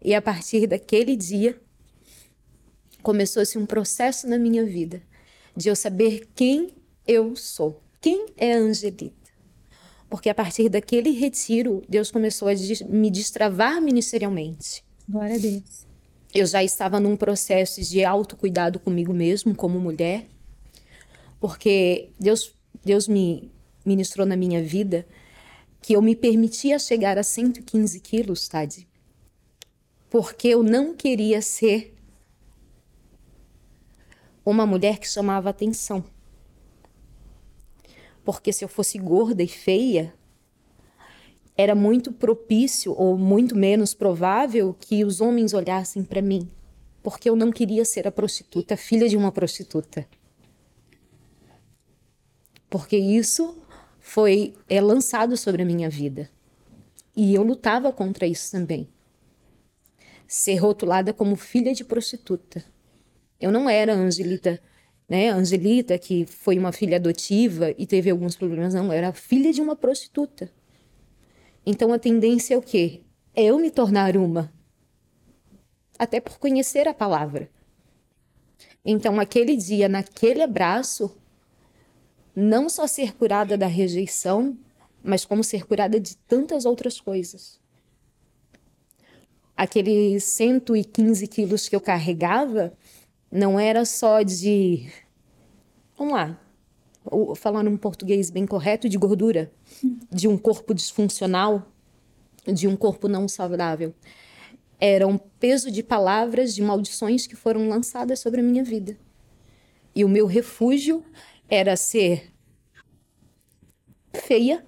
E 0.01 0.13
a 0.13 0.21
partir 0.21 0.67
daquele 0.67 1.15
dia, 1.15 1.59
começou-se 3.01 3.57
um 3.57 3.65
processo 3.65 4.27
na 4.27 4.37
minha 4.37 4.65
vida 4.65 5.01
de 5.55 5.69
eu 5.69 5.75
saber 5.75 6.29
quem 6.35 6.75
eu 7.07 7.35
sou. 7.35 7.81
Quem 8.01 8.27
é 8.37 8.53
Angelita? 8.53 9.22
Porque 10.13 10.29
a 10.29 10.35
partir 10.35 10.69
daquele 10.69 11.09
retiro, 11.09 11.81
Deus 11.89 12.11
começou 12.11 12.47
a 12.47 12.51
me 12.87 13.09
destravar 13.09 13.81
ministerialmente. 13.81 14.85
Glória 15.09 15.37
a 15.37 15.39
Deus. 15.39 15.87
Eu 16.31 16.45
já 16.45 16.63
estava 16.63 16.99
num 16.99 17.17
processo 17.17 17.81
de 17.81 18.05
autocuidado 18.05 18.77
comigo 18.77 19.11
mesmo, 19.11 19.55
como 19.55 19.79
mulher, 19.79 20.27
porque 21.39 22.11
Deus, 22.19 22.53
Deus 22.85 23.07
me 23.07 23.51
ministrou 23.83 24.23
na 24.23 24.37
minha 24.37 24.61
vida 24.61 25.03
que 25.81 25.93
eu 25.93 26.01
me 26.01 26.15
permitia 26.15 26.77
chegar 26.77 27.17
a 27.17 27.23
115 27.23 27.99
quilos, 27.99 28.47
Tade, 28.47 28.87
porque 30.11 30.49
eu 30.49 30.61
não 30.61 30.93
queria 30.93 31.41
ser 31.41 31.91
uma 34.45 34.67
mulher 34.67 34.99
que 34.99 35.09
chamava 35.09 35.49
atenção. 35.49 36.05
Porque 38.23 38.53
se 38.53 38.63
eu 38.63 38.69
fosse 38.69 38.97
gorda 38.97 39.43
e 39.43 39.47
feia, 39.47 40.13
era 41.55 41.75
muito 41.75 42.11
propício 42.11 42.93
ou 42.97 43.17
muito 43.17 43.55
menos 43.55 43.93
provável 43.93 44.75
que 44.79 45.03
os 45.05 45.21
homens 45.21 45.53
olhassem 45.53 46.03
para 46.03 46.21
mim, 46.21 46.49
porque 47.01 47.29
eu 47.29 47.35
não 47.35 47.51
queria 47.51 47.85
ser 47.85 48.07
a 48.07 48.11
prostituta, 48.11 48.75
filha 48.75 49.07
de 49.07 49.17
uma 49.17 49.31
prostituta. 49.31 50.07
Porque 52.69 52.97
isso 52.97 53.55
foi 53.99 54.55
é, 54.67 54.81
lançado 54.81 55.37
sobre 55.37 55.61
a 55.61 55.65
minha 55.65 55.89
vida. 55.89 56.29
E 57.15 57.35
eu 57.35 57.43
lutava 57.43 57.91
contra 57.91 58.25
isso 58.25 58.51
também. 58.51 58.89
Ser 60.27 60.55
rotulada 60.55 61.13
como 61.13 61.35
filha 61.35 61.73
de 61.73 61.83
prostituta. 61.83 62.65
Eu 63.39 63.51
não 63.51 63.69
era 63.69 63.93
Angelita, 63.93 64.59
né? 65.13 65.29
Angelita, 65.29 65.95
que 65.99 66.25
foi 66.25 66.57
uma 66.57 66.71
filha 66.71 66.97
adotiva 66.97 67.69
e 67.77 67.85
teve 67.85 68.09
alguns 68.09 68.35
problemas, 68.35 68.73
não. 68.73 68.91
Era 68.91 69.13
filha 69.13 69.53
de 69.53 69.61
uma 69.61 69.75
prostituta. 69.75 70.51
Então 71.63 71.93
a 71.93 71.99
tendência 71.99 72.55
é 72.55 72.57
o 72.57 72.63
quê? 72.63 73.01
É 73.35 73.43
eu 73.43 73.59
me 73.59 73.69
tornar 73.69 74.17
uma. 74.17 74.51
Até 75.99 76.19
por 76.19 76.39
conhecer 76.39 76.87
a 76.87 76.95
palavra. 76.95 77.47
Então, 78.83 79.19
aquele 79.19 79.55
dia, 79.55 79.87
naquele 79.87 80.41
abraço, 80.41 81.15
não 82.35 82.67
só 82.67 82.87
ser 82.87 83.13
curada 83.13 83.55
da 83.55 83.67
rejeição, 83.67 84.57
mas 85.03 85.23
como 85.23 85.43
ser 85.43 85.67
curada 85.67 85.99
de 85.99 86.17
tantas 86.17 86.65
outras 86.65 86.99
coisas. 86.99 87.61
Aqueles 89.55 90.23
115 90.23 91.27
quilos 91.27 91.69
que 91.69 91.75
eu 91.75 91.81
carregava 91.81 92.75
não 93.33 93.59
era 93.59 93.83
só 93.83 94.21
de. 94.21 94.87
Vamos 95.97 96.13
lá, 96.13 96.39
falando 97.35 97.69
um 97.69 97.77
português 97.77 98.31
bem 98.31 98.47
correto, 98.47 98.89
de 98.89 98.97
gordura, 98.97 99.51
de 100.11 100.27
um 100.27 100.37
corpo 100.37 100.73
disfuncional, 100.73 101.71
de 102.45 102.67
um 102.67 102.75
corpo 102.75 103.07
não 103.07 103.27
saudável. 103.27 103.93
Era 104.79 105.07
um 105.07 105.17
peso 105.17 105.71
de 105.71 105.83
palavras, 105.83 106.53
de 106.53 106.61
maldições 106.61 107.27
que 107.27 107.35
foram 107.35 107.69
lançadas 107.69 108.19
sobre 108.19 108.41
a 108.41 108.43
minha 108.43 108.63
vida. 108.63 108.97
E 109.95 110.03
o 110.03 110.09
meu 110.09 110.25
refúgio 110.25 111.05
era 111.47 111.75
ser 111.75 112.33
feia, 114.13 114.65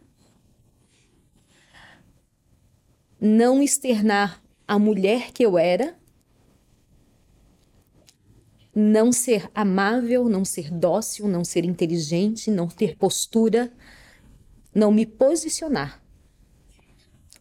não 3.20 3.64
externar 3.64 4.44
a 4.68 4.78
mulher 4.78 5.32
que 5.32 5.44
eu 5.44 5.58
era, 5.58 5.98
não 8.76 9.12
ser 9.12 9.50
amável, 9.56 10.28
não 10.28 10.44
ser 10.44 10.70
dócil, 10.70 11.30
não 11.30 11.46
ser 11.46 11.64
inteligente, 11.64 12.52
não 12.52 12.68
ter 12.68 12.98
postura, 12.98 13.72
não 14.74 14.92
me 14.92 15.06
posicionar. 15.06 16.04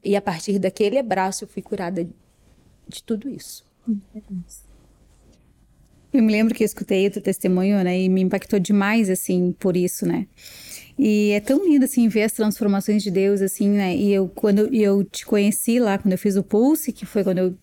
E 0.02 0.14
a 0.14 0.22
partir 0.22 0.60
daquele 0.60 0.96
abraço 0.96 1.44
eu 1.44 1.48
fui 1.48 1.60
curada 1.60 2.08
de 2.86 3.02
tudo 3.02 3.28
isso. 3.28 3.66
Eu 6.12 6.22
me 6.22 6.30
lembro 6.30 6.54
que 6.54 6.62
eu 6.62 6.66
escutei 6.66 7.08
o 7.08 7.10
teu 7.10 7.20
testemunho, 7.20 7.82
né? 7.82 7.98
E 7.98 8.08
me 8.08 8.20
impactou 8.20 8.60
demais, 8.60 9.10
assim, 9.10 9.50
por 9.50 9.76
isso, 9.76 10.06
né? 10.06 10.28
E 10.98 11.30
é 11.30 11.40
tão 11.40 11.66
lindo, 11.66 11.84
assim, 11.84 12.06
ver 12.06 12.22
as 12.22 12.32
transformações 12.32 13.02
de 13.02 13.10
Deus, 13.10 13.42
assim, 13.42 13.68
né? 13.68 13.96
E 13.96 14.12
eu, 14.12 14.28
quando 14.28 14.72
eu 14.72 15.02
te 15.02 15.26
conheci 15.26 15.80
lá, 15.80 15.98
quando 15.98 16.12
eu 16.12 16.18
fiz 16.18 16.36
o 16.36 16.42
Pulse, 16.42 16.92
que 16.92 17.04
foi 17.04 17.24
quando 17.24 17.38
eu 17.38 17.54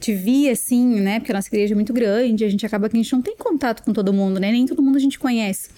te 0.00 0.12
vi, 0.12 0.50
assim, 0.50 1.00
né? 1.00 1.20
Porque 1.20 1.30
a 1.30 1.34
nossa 1.36 1.48
igreja 1.48 1.74
é 1.74 1.76
muito 1.76 1.92
grande, 1.92 2.44
a 2.44 2.48
gente 2.48 2.66
acaba 2.66 2.88
que 2.88 2.96
a 2.96 3.00
gente 3.00 3.12
não 3.12 3.22
tem 3.22 3.36
contato 3.36 3.84
com 3.84 3.92
todo 3.92 4.12
mundo, 4.12 4.40
né? 4.40 4.50
Nem 4.50 4.66
todo 4.66 4.82
mundo 4.82 4.96
a 4.96 5.00
gente 5.00 5.18
conhece. 5.18 5.70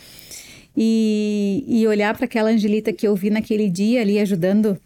E, 0.76 1.64
e 1.68 1.86
olhar 1.86 2.16
para 2.16 2.24
aquela 2.24 2.50
Angelita 2.50 2.92
que 2.92 3.06
eu 3.06 3.14
vi 3.14 3.30
naquele 3.30 3.68
dia 3.68 4.00
ali 4.00 4.18
ajudando 4.18 4.78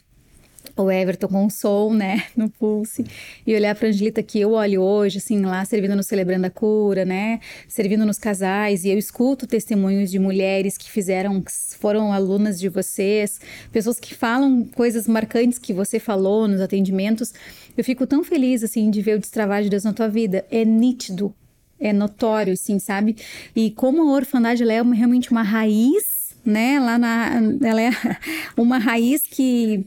o 0.84 0.90
Everton 0.90 1.28
com 1.28 1.46
o 1.46 1.50
som, 1.50 1.92
né, 1.94 2.24
no 2.36 2.48
pulse, 2.48 3.04
e 3.46 3.54
olhar 3.54 3.74
para 3.74 3.88
Angelita 3.88 4.22
que 4.22 4.40
eu 4.40 4.52
olho 4.52 4.82
hoje, 4.82 5.18
assim, 5.18 5.40
lá 5.42 5.64
servindo 5.64 5.96
no 5.96 6.02
Celebrando 6.02 6.46
a 6.46 6.50
Cura, 6.50 7.04
né, 7.04 7.40
servindo 7.68 8.04
nos 8.04 8.18
casais, 8.18 8.84
e 8.84 8.90
eu 8.90 8.98
escuto 8.98 9.46
testemunhos 9.46 10.10
de 10.10 10.18
mulheres 10.18 10.76
que 10.76 10.90
fizeram, 10.90 11.42
foram 11.78 12.12
alunas 12.12 12.58
de 12.58 12.68
vocês, 12.68 13.40
pessoas 13.72 13.98
que 13.98 14.14
falam 14.14 14.64
coisas 14.64 15.06
marcantes 15.06 15.58
que 15.58 15.72
você 15.72 15.98
falou 15.98 16.48
nos 16.48 16.60
atendimentos, 16.60 17.32
eu 17.76 17.84
fico 17.84 18.06
tão 18.06 18.24
feliz, 18.24 18.62
assim, 18.62 18.90
de 18.90 19.00
ver 19.00 19.16
o 19.16 19.20
destravar 19.20 19.62
de 19.62 19.68
Deus 19.70 19.84
na 19.84 19.92
tua 19.92 20.08
vida, 20.08 20.44
é 20.50 20.64
nítido, 20.64 21.34
é 21.80 21.92
notório, 21.92 22.52
assim, 22.52 22.78
sabe, 22.78 23.16
e 23.54 23.70
como 23.70 24.02
a 24.02 24.12
orfandade, 24.12 24.62
ela 24.62 24.72
é 24.72 24.82
realmente 24.82 25.30
uma 25.30 25.42
raiz, 25.42 26.18
né, 26.44 26.80
lá 26.80 26.98
na, 26.98 27.40
ela 27.62 27.82
é 27.82 27.90
uma 28.56 28.78
raiz 28.78 29.22
que 29.22 29.84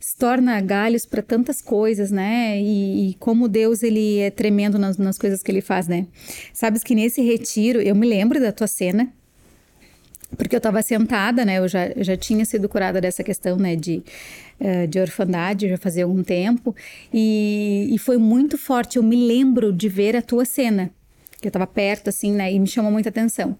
se 0.00 0.16
torna 0.16 0.58
galhos 0.62 1.04
para 1.04 1.20
tantas 1.20 1.60
coisas, 1.60 2.10
né? 2.10 2.58
E, 2.58 3.10
e, 3.10 3.14
como 3.14 3.46
Deus 3.46 3.82
ele 3.82 4.18
é 4.18 4.30
tremendo 4.30 4.78
nas, 4.78 4.96
nas 4.96 5.18
coisas 5.18 5.42
que 5.42 5.52
ele 5.52 5.60
faz, 5.60 5.86
né? 5.86 6.06
Sabes 6.54 6.82
que 6.82 6.94
nesse 6.94 7.20
retiro, 7.20 7.82
eu 7.82 7.94
me 7.94 8.08
lembro 8.08 8.40
da 8.40 8.50
tua 8.50 8.66
cena, 8.66 9.12
porque 10.38 10.56
eu 10.56 10.58
estava 10.58 10.80
sentada, 10.80 11.44
né? 11.44 11.58
Eu 11.58 11.68
já, 11.68 11.92
já 11.98 12.16
tinha 12.16 12.46
sido 12.46 12.66
curada 12.66 12.98
dessa 12.98 13.22
questão, 13.22 13.58
né? 13.58 13.76
De, 13.76 14.02
uh, 14.58 14.88
de 14.88 14.98
orfandade 14.98 15.68
já 15.68 15.76
fazia 15.76 16.04
algum 16.04 16.22
tempo 16.22 16.74
e, 17.12 17.90
e 17.92 17.98
foi 17.98 18.16
muito 18.16 18.56
forte. 18.56 18.96
Eu 18.96 19.02
me 19.02 19.16
lembro 19.16 19.70
de 19.70 19.88
ver 19.88 20.16
a 20.16 20.22
tua 20.22 20.46
cena 20.46 20.90
que 21.40 21.46
eu 21.46 21.50
estava 21.50 21.66
perto, 21.66 22.08
assim, 22.08 22.32
né? 22.32 22.52
E 22.52 22.58
me 22.58 22.66
chamou 22.66 22.92
muita 22.92 23.08
atenção. 23.08 23.56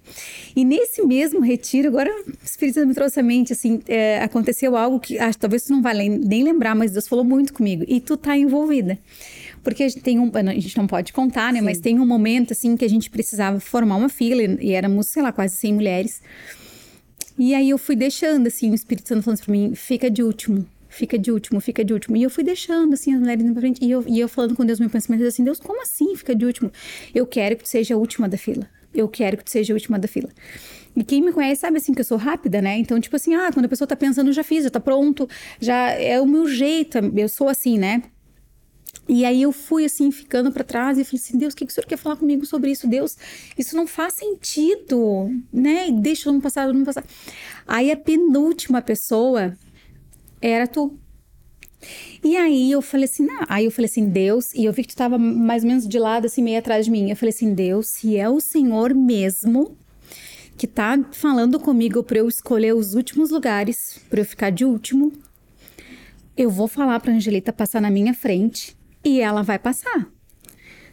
E 0.54 0.64
nesse 0.64 1.02
mesmo 1.02 1.40
retiro, 1.40 1.88
agora 1.88 2.10
o 2.10 2.32
Espírito 2.44 2.74
Santo 2.74 2.88
me 2.88 2.94
trouxe 2.94 3.18
à 3.20 3.22
mente, 3.22 3.52
assim, 3.52 3.80
é, 3.88 4.22
aconteceu 4.22 4.76
algo 4.76 5.00
que 5.00 5.18
acho, 5.18 5.38
talvez 5.38 5.64
tu 5.64 5.72
não 5.72 5.82
vá 5.82 5.94
nem 5.94 6.42
lembrar, 6.44 6.74
mas 6.74 6.92
Deus 6.92 7.08
falou 7.08 7.24
muito 7.24 7.52
comigo. 7.52 7.84
E 7.88 8.00
tu 8.00 8.16
tá 8.16 8.36
envolvida. 8.36 8.98
Porque 9.62 9.82
a 9.82 9.88
gente 9.88 10.02
tem 10.02 10.18
um. 10.18 10.30
A 10.34 10.54
gente 10.54 10.76
não 10.76 10.86
pode 10.86 11.12
contar, 11.12 11.52
né? 11.52 11.58
Sim. 11.58 11.64
Mas 11.64 11.80
tem 11.80 11.98
um 11.98 12.06
momento, 12.06 12.52
assim, 12.52 12.76
que 12.76 12.84
a 12.84 12.88
gente 12.88 13.10
precisava 13.10 13.60
formar 13.60 13.96
uma 13.96 14.08
fila 14.08 14.42
e 14.60 14.72
éramos, 14.72 15.08
sei 15.08 15.22
lá, 15.22 15.32
quase 15.32 15.56
100 15.56 15.74
mulheres. 15.74 16.22
E 17.38 17.54
aí 17.54 17.70
eu 17.70 17.78
fui 17.78 17.96
deixando, 17.96 18.46
assim, 18.46 18.70
o 18.70 18.74
Espírito 18.74 19.08
Santo 19.08 19.22
falando 19.22 19.40
para 19.40 19.52
mim: 19.52 19.74
fica 19.74 20.10
de 20.10 20.22
último 20.22 20.66
fica 20.90 21.18
de 21.18 21.30
último, 21.30 21.60
fica 21.60 21.84
de 21.84 21.94
último. 21.94 22.16
E 22.16 22.22
eu 22.22 22.28
fui 22.28 22.44
deixando, 22.44 22.92
assim, 22.92 23.14
as 23.14 23.20
mulheres 23.20 23.42
indo 23.42 23.52
pra 23.52 23.62
frente. 23.62 23.82
E 23.82 23.90
eu, 23.90 24.04
e 24.06 24.20
eu 24.20 24.28
falando 24.28 24.54
com 24.54 24.66
Deus, 24.66 24.78
meu 24.78 24.90
pensamento 24.90 25.24
assim, 25.24 25.44
Deus, 25.44 25.58
como 25.58 25.80
assim 25.82 26.14
fica 26.16 26.34
de 26.34 26.44
último? 26.44 26.70
Eu 27.14 27.26
quero 27.26 27.56
que 27.56 27.62
tu 27.62 27.68
seja 27.68 27.94
a 27.94 27.96
última 27.96 28.28
da 28.28 28.36
fila. 28.36 28.68
Eu 28.92 29.08
quero 29.08 29.36
que 29.36 29.44
tu 29.44 29.50
seja 29.50 29.72
a 29.72 29.74
última 29.74 29.98
da 29.98 30.08
fila. 30.08 30.28
E 30.96 31.04
quem 31.04 31.22
me 31.22 31.32
conhece 31.32 31.60
sabe 31.60 31.78
assim 31.78 31.94
que 31.94 32.00
eu 32.00 32.04
sou 32.04 32.18
rápida, 32.18 32.60
né? 32.60 32.76
Então, 32.76 33.00
tipo 33.00 33.14
assim, 33.14 33.34
ah, 33.34 33.50
quando 33.52 33.66
a 33.66 33.68
pessoa 33.68 33.86
tá 33.86 33.94
pensando, 33.94 34.32
já 34.32 34.42
fiz, 34.42 34.64
já 34.64 34.70
tá 34.70 34.80
pronto, 34.80 35.28
já 35.60 35.92
é 35.92 36.20
o 36.20 36.26
meu 36.26 36.48
jeito, 36.48 36.98
eu 37.16 37.28
sou 37.28 37.48
assim, 37.48 37.78
né? 37.78 38.02
E 39.08 39.24
aí 39.24 39.42
eu 39.42 39.52
fui 39.52 39.84
assim, 39.84 40.10
ficando 40.10 40.52
para 40.52 40.64
trás 40.64 40.98
e 40.98 41.04
falei 41.04 41.20
assim: 41.20 41.38
Deus, 41.38 41.52
o 41.52 41.56
que, 41.56 41.66
que 41.66 41.72
o 41.72 41.74
senhor 41.74 41.86
quer 41.86 41.96
falar 41.96 42.16
comigo 42.16 42.44
sobre 42.44 42.70
isso? 42.70 42.88
Deus, 42.88 43.16
isso 43.56 43.76
não 43.76 43.86
faz 43.86 44.14
sentido, 44.14 45.30
né? 45.52 45.90
Deixa 45.90 46.28
eu 46.28 46.32
não 46.32 46.40
passar, 46.40 46.66
eu 46.68 46.74
não 46.74 46.84
passar. 46.84 47.04
Aí 47.66 47.90
a 47.90 47.96
penúltima 47.96 48.82
pessoa 48.82 49.56
era 50.40 50.66
tu. 50.66 50.98
E 52.22 52.36
aí 52.36 52.70
eu 52.70 52.82
falei 52.82 53.04
assim, 53.04 53.24
não. 53.24 53.44
Aí 53.48 53.64
eu 53.64 53.70
falei 53.70 53.86
assim, 53.90 54.08
Deus, 54.08 54.52
e 54.54 54.64
eu 54.64 54.72
vi 54.72 54.82
que 54.82 54.88
tu 54.88 54.96
tava 54.96 55.18
mais 55.18 55.62
ou 55.62 55.68
menos 55.68 55.88
de 55.88 55.98
lado, 55.98 56.26
assim, 56.26 56.42
meio 56.42 56.58
atrás 56.58 56.84
de 56.84 56.90
mim. 56.90 57.10
Eu 57.10 57.16
falei 57.16 57.30
assim, 57.30 57.54
Deus, 57.54 57.88
se 57.88 58.16
é 58.16 58.28
o 58.28 58.40
Senhor 58.40 58.94
mesmo 58.94 59.76
que 60.56 60.66
tá 60.66 60.98
falando 61.12 61.58
comigo 61.58 62.02
para 62.02 62.18
eu 62.18 62.28
escolher 62.28 62.74
os 62.74 62.94
últimos 62.94 63.30
lugares, 63.30 63.98
para 64.10 64.20
eu 64.20 64.24
ficar 64.26 64.50
de 64.50 64.64
último, 64.64 65.10
eu 66.36 66.50
vou 66.50 66.68
falar 66.68 67.00
pra 67.00 67.12
Angelita 67.12 67.52
passar 67.52 67.80
na 67.80 67.90
minha 67.90 68.12
frente 68.12 68.76
e 69.02 69.20
ela 69.20 69.42
vai 69.42 69.58
passar. 69.58 70.06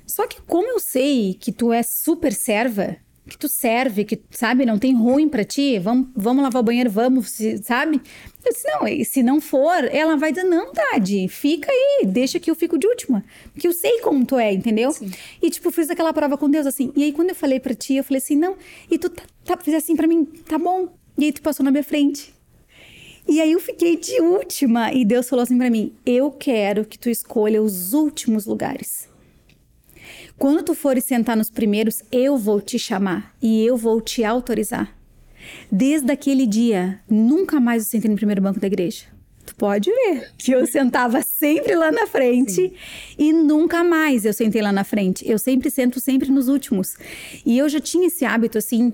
Só 0.06 0.26
que 0.26 0.42
como 0.42 0.70
eu 0.70 0.80
sei 0.80 1.34
que 1.34 1.52
tu 1.52 1.74
é 1.74 1.84
super 1.84 2.32
serva, 2.32 2.96
que 3.28 3.38
tu 3.38 3.48
serve, 3.48 4.06
que, 4.06 4.20
sabe, 4.32 4.66
não 4.66 4.80
tem 4.80 4.96
ruim 4.96 5.28
para 5.28 5.44
ti, 5.44 5.78
vamos, 5.78 6.08
vamos 6.16 6.44
lavar 6.44 6.62
o 6.62 6.66
banheiro, 6.66 6.90
vamos, 6.90 7.38
sabe? 7.64 8.02
Eu 8.44 8.54
disse, 8.54 8.68
não, 8.68 9.06
se 9.06 9.24
não 9.24 9.42
for, 9.42 9.84
ela 9.92 10.16
vai 10.16 10.32
dizer, 10.32 10.46
não, 10.46 10.72
Tade, 10.72 11.28
fica 11.28 11.70
aí, 11.72 12.06
deixa 12.06 12.40
que 12.40 12.50
eu 12.50 12.56
fico 12.56 12.78
de 12.78 12.88
última. 12.88 13.24
Porque 13.54 13.68
eu 13.68 13.74
sei 13.74 14.00
como 14.00 14.26
tu 14.26 14.38
é, 14.38 14.54
entendeu? 14.54 14.92
Sim. 14.92 15.12
E, 15.42 15.50
tipo, 15.50 15.70
fiz 15.70 15.90
aquela 15.90 16.14
prova 16.14 16.38
com 16.38 16.50
Deus, 16.50 16.66
assim. 16.66 16.92
E 16.96 17.04
aí, 17.04 17.12
quando 17.12 17.30
eu 17.30 17.36
falei 17.36 17.60
para 17.60 17.76
ti, 17.76 17.96
eu 17.96 18.04
falei 18.04 18.20
assim, 18.20 18.36
não, 18.36 18.56
e 18.90 18.98
tu 18.98 19.10
tá, 19.10 19.24
tá, 19.44 19.58
fiz 19.58 19.74
assim 19.74 19.96
para 19.96 20.08
mim, 20.08 20.26
tá 20.26 20.58
bom. 20.58 20.88
E 21.18 21.26
aí, 21.26 21.32
tu 21.32 21.42
passou 21.42 21.64
na 21.64 21.72
minha 21.72 21.84
frente. 21.84 22.34
E 23.28 23.42
aí, 23.42 23.52
eu 23.52 23.60
fiquei 23.60 23.98
de 23.98 24.22
última. 24.22 24.94
E 24.94 25.04
Deus 25.04 25.28
falou 25.28 25.44
assim 25.44 25.58
para 25.58 25.70
mim, 25.70 25.94
eu 26.06 26.32
quero 26.32 26.86
que 26.86 26.98
tu 26.98 27.10
escolha 27.10 27.62
os 27.62 27.94
últimos 27.94 28.46
lugares. 28.46 29.07
Quando 30.38 30.64
tu 30.64 30.76
fores 30.76 31.04
sentar 31.04 31.36
nos 31.36 31.50
primeiros, 31.50 32.04
eu 32.12 32.38
vou 32.38 32.62
te 32.62 32.78
chamar 32.78 33.36
e 33.42 33.66
eu 33.66 33.76
vou 33.76 34.00
te 34.00 34.24
autorizar. 34.24 34.96
Desde 35.72 36.12
aquele 36.12 36.46
dia, 36.46 37.00
nunca 37.10 37.60
mais 37.60 37.84
eu 37.84 37.90
sentei 37.90 38.10
no 38.10 38.18
primeiro 38.18 38.42
banco 38.42 38.60
da 38.60 38.68
igreja. 38.68 39.06
Tu 39.46 39.56
pode 39.56 39.90
ver 39.90 40.32
que 40.38 40.52
eu 40.52 40.68
sentava 40.68 41.22
sempre 41.22 41.74
lá 41.74 41.92
na 41.92 42.06
frente 42.06 42.52
Sim. 42.52 42.72
e 43.18 43.32
nunca 43.32 43.84
mais 43.84 44.26
eu 44.26 44.34
sentei 44.34 44.62
lá 44.62 44.72
na 44.72 44.84
frente. 44.84 45.28
Eu 45.28 45.40
sempre 45.40 45.72
sento 45.72 46.00
sempre 46.00 46.30
nos 46.30 46.50
últimos. 46.50 46.98
E 47.46 47.58
eu 47.58 47.68
já 47.68 47.80
tinha 47.80 48.08
esse 48.08 48.26
hábito 48.26 48.58
assim 48.58 48.94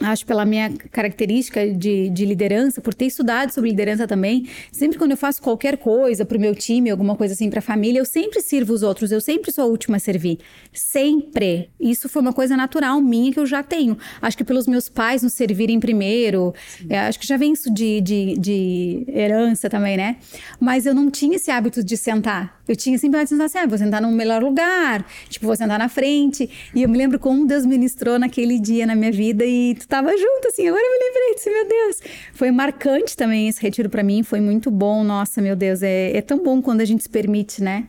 acho 0.00 0.24
pela 0.24 0.44
minha 0.44 0.70
característica 0.90 1.68
de, 1.68 2.08
de, 2.10 2.24
liderança, 2.24 2.80
por 2.80 2.94
ter 2.94 3.06
estudado 3.06 3.50
sobre 3.50 3.70
liderança 3.70 4.06
também, 4.06 4.48
sempre 4.70 4.98
quando 4.98 5.12
eu 5.12 5.16
faço 5.16 5.42
qualquer 5.42 5.76
coisa 5.76 6.24
para 6.24 6.36
o 6.36 6.40
meu 6.40 6.54
time, 6.54 6.90
alguma 6.90 7.16
coisa 7.16 7.34
assim 7.34 7.50
para 7.50 7.58
a 7.58 7.62
família, 7.62 7.98
eu 7.98 8.04
sempre 8.04 8.40
sirvo 8.40 8.72
os 8.72 8.82
outros, 8.82 9.10
eu 9.10 9.20
sempre 9.20 9.50
sou 9.50 9.64
a 9.64 9.66
última 9.66 9.96
a 9.96 10.00
servir. 10.00 10.38
Sempre. 10.72 11.70
Isso 11.80 12.08
foi 12.08 12.22
uma 12.22 12.32
coisa 12.32 12.56
natural 12.56 13.00
minha 13.00 13.32
que 13.32 13.40
eu 13.40 13.46
já 13.46 13.62
tenho. 13.62 13.96
Acho 14.20 14.36
que 14.36 14.44
pelos 14.44 14.66
meus 14.66 14.88
pais 14.88 15.22
nos 15.22 15.32
servirem 15.32 15.80
primeiro, 15.80 16.54
é, 16.88 17.00
acho 17.00 17.18
que 17.18 17.26
já 17.26 17.36
vem 17.36 17.52
isso 17.52 17.72
de, 17.72 18.00
de, 18.00 18.34
de, 18.38 19.04
herança 19.08 19.68
também, 19.68 19.96
né? 19.96 20.16
Mas 20.60 20.86
eu 20.86 20.94
não 20.94 21.10
tinha 21.10 21.36
esse 21.36 21.50
hábito 21.50 21.82
de 21.82 21.96
sentar. 21.96 22.58
Eu 22.68 22.76
tinha 22.76 22.98
sempre 22.98 23.22
de 23.22 23.30
sentar 23.30 23.46
assim, 23.46 23.58
ah, 23.58 23.66
vou 23.66 23.78
sentar 23.78 24.00
no 24.00 24.12
melhor 24.12 24.42
lugar, 24.42 25.04
tipo, 25.28 25.46
vou 25.46 25.56
sentar 25.56 25.78
na 25.78 25.88
frente. 25.88 26.48
E 26.74 26.82
eu 26.82 26.88
me 26.88 26.98
lembro 26.98 27.18
como 27.18 27.46
Deus 27.46 27.64
ministrou 27.64 28.18
naquele 28.18 28.58
dia 28.60 28.86
na 28.86 28.94
minha 28.94 29.10
vida 29.10 29.44
e 29.44 29.74
tu 29.88 29.90
tava 29.90 30.10
junto, 30.10 30.48
assim, 30.48 30.68
agora 30.68 30.82
eu 30.82 30.92
me 30.92 31.04
lembrei 31.06 31.34
disso, 31.34 31.50
meu 31.50 31.68
Deus. 31.68 32.00
Foi 32.34 32.50
marcante 32.50 33.16
também 33.16 33.48
esse 33.48 33.60
retiro 33.60 33.88
para 33.88 34.02
mim, 34.02 34.22
foi 34.22 34.40
muito 34.40 34.70
bom, 34.70 35.02
nossa, 35.02 35.40
meu 35.40 35.56
Deus, 35.56 35.82
é, 35.82 36.16
é 36.16 36.20
tão 36.20 36.42
bom 36.42 36.60
quando 36.60 36.82
a 36.82 36.84
gente 36.84 37.02
se 37.02 37.08
permite, 37.08 37.62
né? 37.62 37.88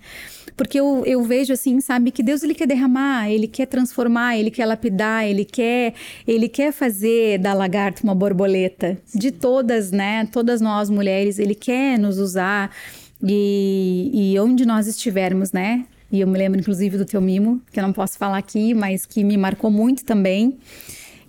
Porque 0.55 0.79
eu, 0.79 1.03
eu 1.05 1.23
vejo 1.23 1.53
assim, 1.53 1.79
sabe, 1.79 2.11
que 2.11 2.21
Deus 2.21 2.43
ele 2.43 2.53
quer 2.53 2.67
derramar, 2.67 3.29
ele 3.29 3.47
quer 3.47 3.65
transformar, 3.65 4.37
ele 4.37 4.51
quer 4.51 4.65
lapidar, 4.65 5.25
ele 5.25 5.45
quer, 5.45 5.93
ele 6.27 6.49
quer 6.49 6.73
fazer 6.73 7.37
da 7.37 7.53
lagarta 7.53 8.03
uma 8.03 8.13
borboleta. 8.13 8.97
De 9.15 9.31
todas, 9.31 9.89
né? 9.91 10.27
Todas 10.29 10.59
nós 10.59 10.89
mulheres, 10.89 11.39
ele 11.39 11.55
quer 11.55 11.97
nos 11.97 12.17
usar. 12.17 12.75
E, 13.23 14.11
e 14.13 14.39
onde 14.39 14.65
nós 14.65 14.85
estivermos, 14.85 15.53
né? 15.53 15.85
E 16.11 16.19
eu 16.19 16.27
me 16.27 16.37
lembro, 16.37 16.59
inclusive, 16.59 16.97
do 16.97 17.05
teu 17.05 17.21
mimo, 17.21 17.61
que 17.71 17.79
eu 17.79 17.83
não 17.83 17.93
posso 17.93 18.17
falar 18.17 18.37
aqui, 18.37 18.73
mas 18.73 19.05
que 19.05 19.23
me 19.23 19.37
marcou 19.37 19.71
muito 19.71 20.03
também. 20.03 20.57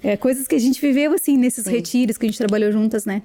É, 0.03 0.17
coisas 0.17 0.47
que 0.47 0.55
a 0.55 0.59
gente 0.59 0.81
viveu, 0.81 1.13
assim, 1.13 1.37
nesses 1.37 1.65
Sim. 1.65 1.73
retiros 1.73 2.17
que 2.17 2.27
a 2.27 2.29
gente 2.29 2.39
trabalhou 2.39 2.73
juntas, 2.73 3.05
né? 3.05 3.23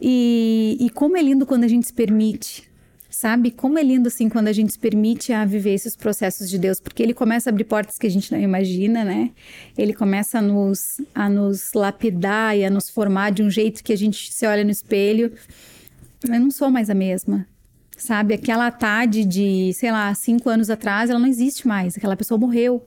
E, 0.00 0.76
e 0.80 0.90
como 0.90 1.16
é 1.16 1.22
lindo 1.22 1.46
quando 1.46 1.64
a 1.64 1.68
gente 1.68 1.86
se 1.86 1.92
permite, 1.92 2.68
sabe? 3.10 3.50
Como 3.50 3.78
é 3.78 3.82
lindo, 3.82 4.08
assim, 4.08 4.28
quando 4.28 4.48
a 4.48 4.52
gente 4.52 4.72
se 4.72 4.78
permite 4.78 5.32
a 5.32 5.44
viver 5.44 5.74
esses 5.74 5.94
processos 5.94 6.48
de 6.48 6.58
Deus, 6.58 6.80
porque 6.80 7.02
Ele 7.02 7.14
começa 7.14 7.48
a 7.48 7.50
abrir 7.50 7.64
portas 7.64 7.98
que 7.98 8.06
a 8.06 8.10
gente 8.10 8.32
não 8.32 8.40
imagina, 8.40 9.04
né? 9.04 9.30
Ele 9.76 9.92
começa 9.92 10.38
a 10.38 10.42
nos, 10.42 11.00
a 11.14 11.28
nos 11.28 11.72
lapidar 11.74 12.56
e 12.56 12.64
a 12.64 12.70
nos 12.70 12.88
formar 12.88 13.30
de 13.30 13.42
um 13.42 13.50
jeito 13.50 13.84
que 13.84 13.92
a 13.92 13.96
gente 13.96 14.32
se 14.32 14.46
olha 14.46 14.64
no 14.64 14.70
espelho. 14.70 15.32
Eu 16.26 16.40
não 16.40 16.50
sou 16.50 16.70
mais 16.70 16.88
a 16.88 16.94
mesma. 16.94 17.46
Sabe? 17.96 18.34
Aquela 18.34 18.70
Tade 18.70 19.24
de, 19.24 19.72
sei 19.74 19.90
lá, 19.90 20.12
cinco 20.14 20.48
anos 20.48 20.70
atrás, 20.70 21.10
ela 21.10 21.18
não 21.18 21.26
existe 21.26 21.66
mais. 21.66 21.96
Aquela 21.96 22.16
pessoa 22.16 22.38
morreu. 22.38 22.84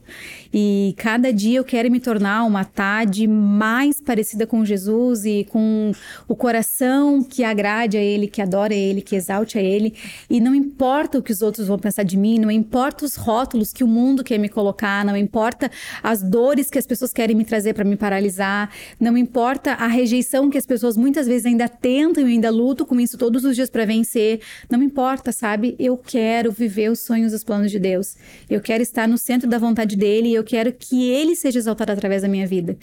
E 0.53 0.93
cada 0.97 1.31
dia 1.31 1.59
eu 1.59 1.63
quero 1.63 1.89
me 1.89 1.99
tornar 1.99 2.43
uma 2.43 2.63
Tade 2.63 3.27
mais 3.27 4.01
parecida 4.01 4.45
com 4.45 4.63
Jesus 4.65 5.25
e 5.25 5.45
com 5.49 5.91
o 6.27 6.35
coração 6.35 7.23
que 7.23 7.43
agrade 7.43 7.97
a 7.97 8.01
Ele, 8.01 8.27
que 8.27 8.41
adora 8.41 8.73
Ele, 8.73 9.01
que 9.01 9.15
exalte 9.15 9.57
a 9.57 9.61
Ele. 9.61 9.93
E 10.29 10.39
não 10.39 10.53
importa 10.53 11.17
o 11.17 11.23
que 11.23 11.31
os 11.31 11.41
outros 11.41 11.67
vão 11.67 11.79
pensar 11.79 12.03
de 12.03 12.17
mim, 12.17 12.39
não 12.39 12.51
importa 12.51 13.05
os 13.05 13.15
rótulos 13.15 13.71
que 13.73 13.83
o 13.83 13.87
mundo 13.87 14.23
quer 14.23 14.37
me 14.37 14.49
colocar, 14.49 15.03
não 15.05 15.15
importa 15.15 15.71
as 16.03 16.21
dores 16.21 16.69
que 16.69 16.77
as 16.77 16.85
pessoas 16.85 17.13
querem 17.13 17.35
me 17.35 17.45
trazer 17.45 17.73
para 17.73 17.83
me 17.83 17.95
paralisar, 17.95 18.69
não 18.99 19.17
importa 19.17 19.73
a 19.73 19.87
rejeição 19.87 20.49
que 20.49 20.57
as 20.57 20.65
pessoas 20.65 20.95
muitas 20.97 21.27
vezes 21.27 21.45
ainda 21.45 21.67
tentam 21.67 22.27
e 22.27 22.33
ainda 22.33 22.49
lutam 22.49 22.85
com 22.85 22.99
isso 22.99 23.17
todos 23.17 23.43
os 23.43 23.55
dias 23.55 23.69
para 23.69 23.85
vencer, 23.85 24.41
não 24.69 24.81
importa 24.83 24.96
importa, 24.97 25.31
sabe? 25.31 25.75
Eu 25.77 25.95
quero 25.95 26.51
viver 26.51 26.89
os 26.89 27.01
sonhos 27.01 27.31
os 27.31 27.43
planos 27.43 27.69
de 27.69 27.77
Deus. 27.77 28.15
Eu 28.49 28.59
quero 28.59 28.81
estar 28.81 29.07
no 29.07 29.15
centro 29.15 29.47
da 29.47 29.59
vontade 29.59 29.95
dele 29.95 30.29
e 30.29 30.33
eu 30.33 30.43
quero 30.43 30.73
que 30.73 31.11
ele 31.11 31.35
seja 31.35 31.59
exaltado 31.59 31.91
através 31.91 32.23
da 32.23 32.27
minha 32.27 32.47
vida. 32.47 32.75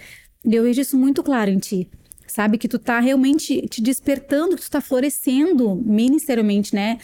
E 0.45 0.55
eu 0.55 0.63
vejo 0.63 0.81
isso 0.81 0.97
muito 0.97 1.25
claro 1.25 1.51
em 1.51 1.59
ti. 1.59 1.91
Sabe 2.29 2.57
que 2.57 2.69
tu 2.69 2.79
tá 2.79 3.01
realmente 3.01 3.67
te 3.67 3.83
despertando, 3.83 4.55
que 4.55 4.63
tu 4.63 4.71
tá 4.71 4.81
florescendo 4.81 5.75
ministerialmente, 5.75 6.73
né? 6.73 6.99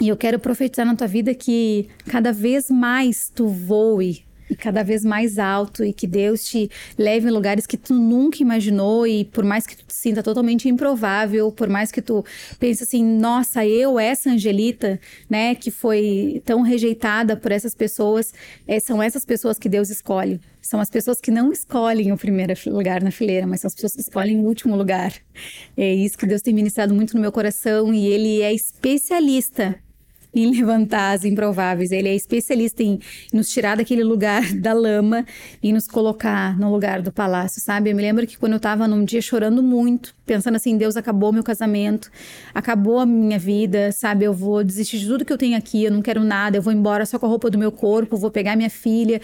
E 0.00 0.08
eu 0.08 0.16
quero 0.16 0.38
profetizar 0.38 0.86
na 0.86 0.96
tua 0.96 1.06
vida 1.06 1.34
que 1.34 1.88
cada 2.06 2.32
vez 2.32 2.70
mais 2.70 3.30
tu 3.34 3.46
voe 3.46 4.24
e 4.50 4.56
cada 4.56 4.82
vez 4.82 5.04
mais 5.04 5.38
alto 5.38 5.84
e 5.84 5.92
que 5.92 6.06
Deus 6.06 6.44
te 6.44 6.70
leve 6.96 7.28
em 7.28 7.30
lugares 7.30 7.66
que 7.66 7.76
tu 7.76 7.94
nunca 7.94 8.42
imaginou 8.42 9.06
e 9.06 9.24
por 9.24 9.44
mais 9.44 9.66
que 9.66 9.76
tu 9.76 9.84
te 9.84 9.94
sinta 9.94 10.22
totalmente 10.22 10.68
improvável, 10.68 11.50
por 11.52 11.68
mais 11.68 11.92
que 11.92 12.02
tu 12.02 12.24
pense 12.58 12.82
assim, 12.82 13.04
nossa, 13.04 13.66
eu 13.66 13.98
essa 13.98 14.30
Angelita, 14.30 15.00
né, 15.28 15.54
que 15.54 15.70
foi 15.70 16.42
tão 16.44 16.62
rejeitada 16.62 17.36
por 17.36 17.52
essas 17.52 17.74
pessoas, 17.74 18.32
é, 18.66 18.80
são 18.80 19.02
essas 19.02 19.24
pessoas 19.24 19.58
que 19.58 19.68
Deus 19.68 19.90
escolhe. 19.90 20.40
São 20.60 20.80
as 20.80 20.90
pessoas 20.90 21.20
que 21.20 21.30
não 21.30 21.50
escolhem 21.50 22.12
o 22.12 22.16
primeiro 22.18 22.52
lugar 22.66 23.02
na 23.02 23.10
fileira, 23.10 23.46
mas 23.46 23.60
são 23.60 23.68
as 23.68 23.74
pessoas 23.74 23.94
que 23.94 24.00
escolhem 24.00 24.38
o 24.38 24.42
último 24.42 24.76
lugar. 24.76 25.14
É 25.76 25.94
isso 25.94 26.18
que 26.18 26.26
Deus 26.26 26.42
tem 26.42 26.52
ministrado 26.52 26.94
muito 26.94 27.14
no 27.14 27.20
meu 27.20 27.32
coração 27.32 27.94
e 27.94 28.06
Ele 28.06 28.42
é 28.42 28.52
especialista 28.52 29.78
em 30.34 30.50
levantar 30.50 31.12
as 31.12 31.24
improváveis. 31.24 31.90
Ele 31.90 32.08
é 32.08 32.14
especialista 32.14 32.82
em 32.82 32.98
nos 33.32 33.48
tirar 33.48 33.76
daquele 33.76 34.04
lugar 34.04 34.52
da 34.54 34.72
lama 34.72 35.24
e 35.62 35.72
nos 35.72 35.86
colocar 35.86 36.58
no 36.58 36.70
lugar 36.70 37.02
do 37.02 37.12
palácio, 37.12 37.60
sabe? 37.60 37.90
Eu 37.90 37.96
me 37.96 38.02
lembro 38.02 38.26
que 38.26 38.36
quando 38.36 38.52
eu 38.54 38.60
tava 38.60 38.86
num 38.86 39.04
dia 39.04 39.20
chorando 39.20 39.62
muito, 39.62 40.14
pensando 40.26 40.56
assim, 40.56 40.76
Deus 40.76 40.96
acabou 40.96 41.32
meu 41.32 41.42
casamento, 41.42 42.10
acabou 42.54 42.98
a 42.98 43.06
minha 43.06 43.38
vida, 43.38 43.90
sabe? 43.92 44.24
Eu 44.24 44.34
vou 44.34 44.62
desistir 44.62 44.98
de 44.98 45.06
tudo 45.06 45.24
que 45.24 45.32
eu 45.32 45.38
tenho 45.38 45.56
aqui, 45.56 45.84
eu 45.84 45.90
não 45.90 46.02
quero 46.02 46.22
nada, 46.22 46.56
eu 46.56 46.62
vou 46.62 46.72
embora 46.72 47.06
só 47.06 47.18
com 47.18 47.26
a 47.26 47.28
roupa 47.28 47.50
do 47.50 47.58
meu 47.58 47.72
corpo, 47.72 48.16
vou 48.16 48.30
pegar 48.30 48.56
minha 48.56 48.70
filha, 48.70 49.20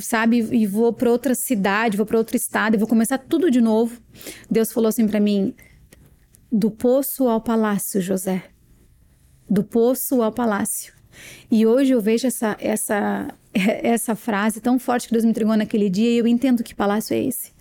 sabe? 0.00 0.46
E 0.52 0.66
vou 0.66 0.92
para 0.92 1.10
outra 1.10 1.34
cidade, 1.34 1.96
vou 1.96 2.06
para 2.06 2.18
outro 2.18 2.36
estado, 2.36 2.74
e 2.74 2.78
vou 2.78 2.88
começar 2.88 3.18
tudo 3.18 3.50
de 3.50 3.60
novo. 3.60 4.00
Deus 4.50 4.72
falou 4.72 4.88
assim 4.88 5.06
para 5.06 5.18
mim: 5.18 5.54
do 6.50 6.70
poço 6.70 7.28
ao 7.28 7.40
palácio, 7.40 8.00
José 8.00 8.51
do 9.52 9.62
poço 9.62 10.22
ao 10.22 10.32
palácio. 10.32 10.94
E 11.50 11.66
hoje 11.66 11.92
eu 11.92 12.00
vejo 12.00 12.26
essa, 12.26 12.56
essa, 12.58 13.28
essa 13.52 14.14
frase 14.16 14.62
tão 14.62 14.78
forte 14.78 15.06
que 15.06 15.12
Deus 15.12 15.24
me 15.24 15.30
entregou 15.30 15.54
naquele 15.54 15.90
dia 15.90 16.08
e 16.08 16.16
eu 16.16 16.26
entendo 16.26 16.62
que 16.64 16.74
palácio 16.74 17.12
é 17.12 17.22
esse. 17.22 17.52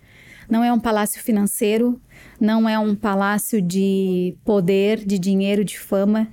Não 0.50 0.64
é 0.64 0.72
um 0.72 0.80
palácio 0.80 1.22
financeiro, 1.22 2.02
não 2.40 2.68
é 2.68 2.80
um 2.80 2.96
palácio 2.96 3.62
de 3.62 4.36
poder, 4.46 5.06
de 5.06 5.20
dinheiro, 5.20 5.66
de 5.66 5.78
fama, 5.78 6.30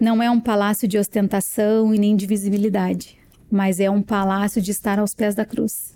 não 0.00 0.22
é 0.22 0.30
um 0.30 0.40
palácio 0.40 0.88
de 0.88 0.98
ostentação 0.98 1.94
e 1.94 1.98
nem 1.98 2.16
de 2.16 2.26
visibilidade, 2.26 3.18
mas 3.50 3.78
é 3.78 3.90
um 3.90 4.02
palácio 4.02 4.60
de 4.60 4.70
estar 4.70 4.98
aos 4.98 5.14
pés 5.14 5.34
da 5.34 5.44
cruz. 5.44 5.94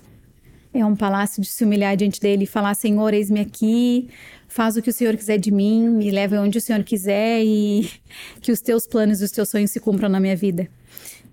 É 0.72 0.84
um 0.84 0.94
palácio 0.94 1.40
de 1.42 1.48
se 1.48 1.64
humilhar 1.64 1.96
diante 1.96 2.20
dele 2.20 2.44
e 2.44 2.46
falar: 2.46 2.74
Senhor, 2.74 3.12
eis-me 3.14 3.40
aqui, 3.40 4.08
faz 4.56 4.74
o 4.74 4.80
que 4.80 4.88
o 4.88 4.92
Senhor 4.92 5.14
quiser 5.14 5.36
de 5.36 5.50
mim, 5.50 5.86
me 5.86 6.10
leva 6.10 6.40
onde 6.40 6.56
o 6.56 6.60
Senhor 6.62 6.82
quiser 6.82 7.44
e 7.44 7.90
que 8.40 8.50
os 8.50 8.58
teus 8.62 8.86
planos 8.86 9.20
e 9.20 9.24
os 9.24 9.30
teus 9.30 9.50
sonhos 9.50 9.70
se 9.70 9.78
cumpram 9.78 10.08
na 10.08 10.18
minha 10.18 10.34
vida. 10.34 10.66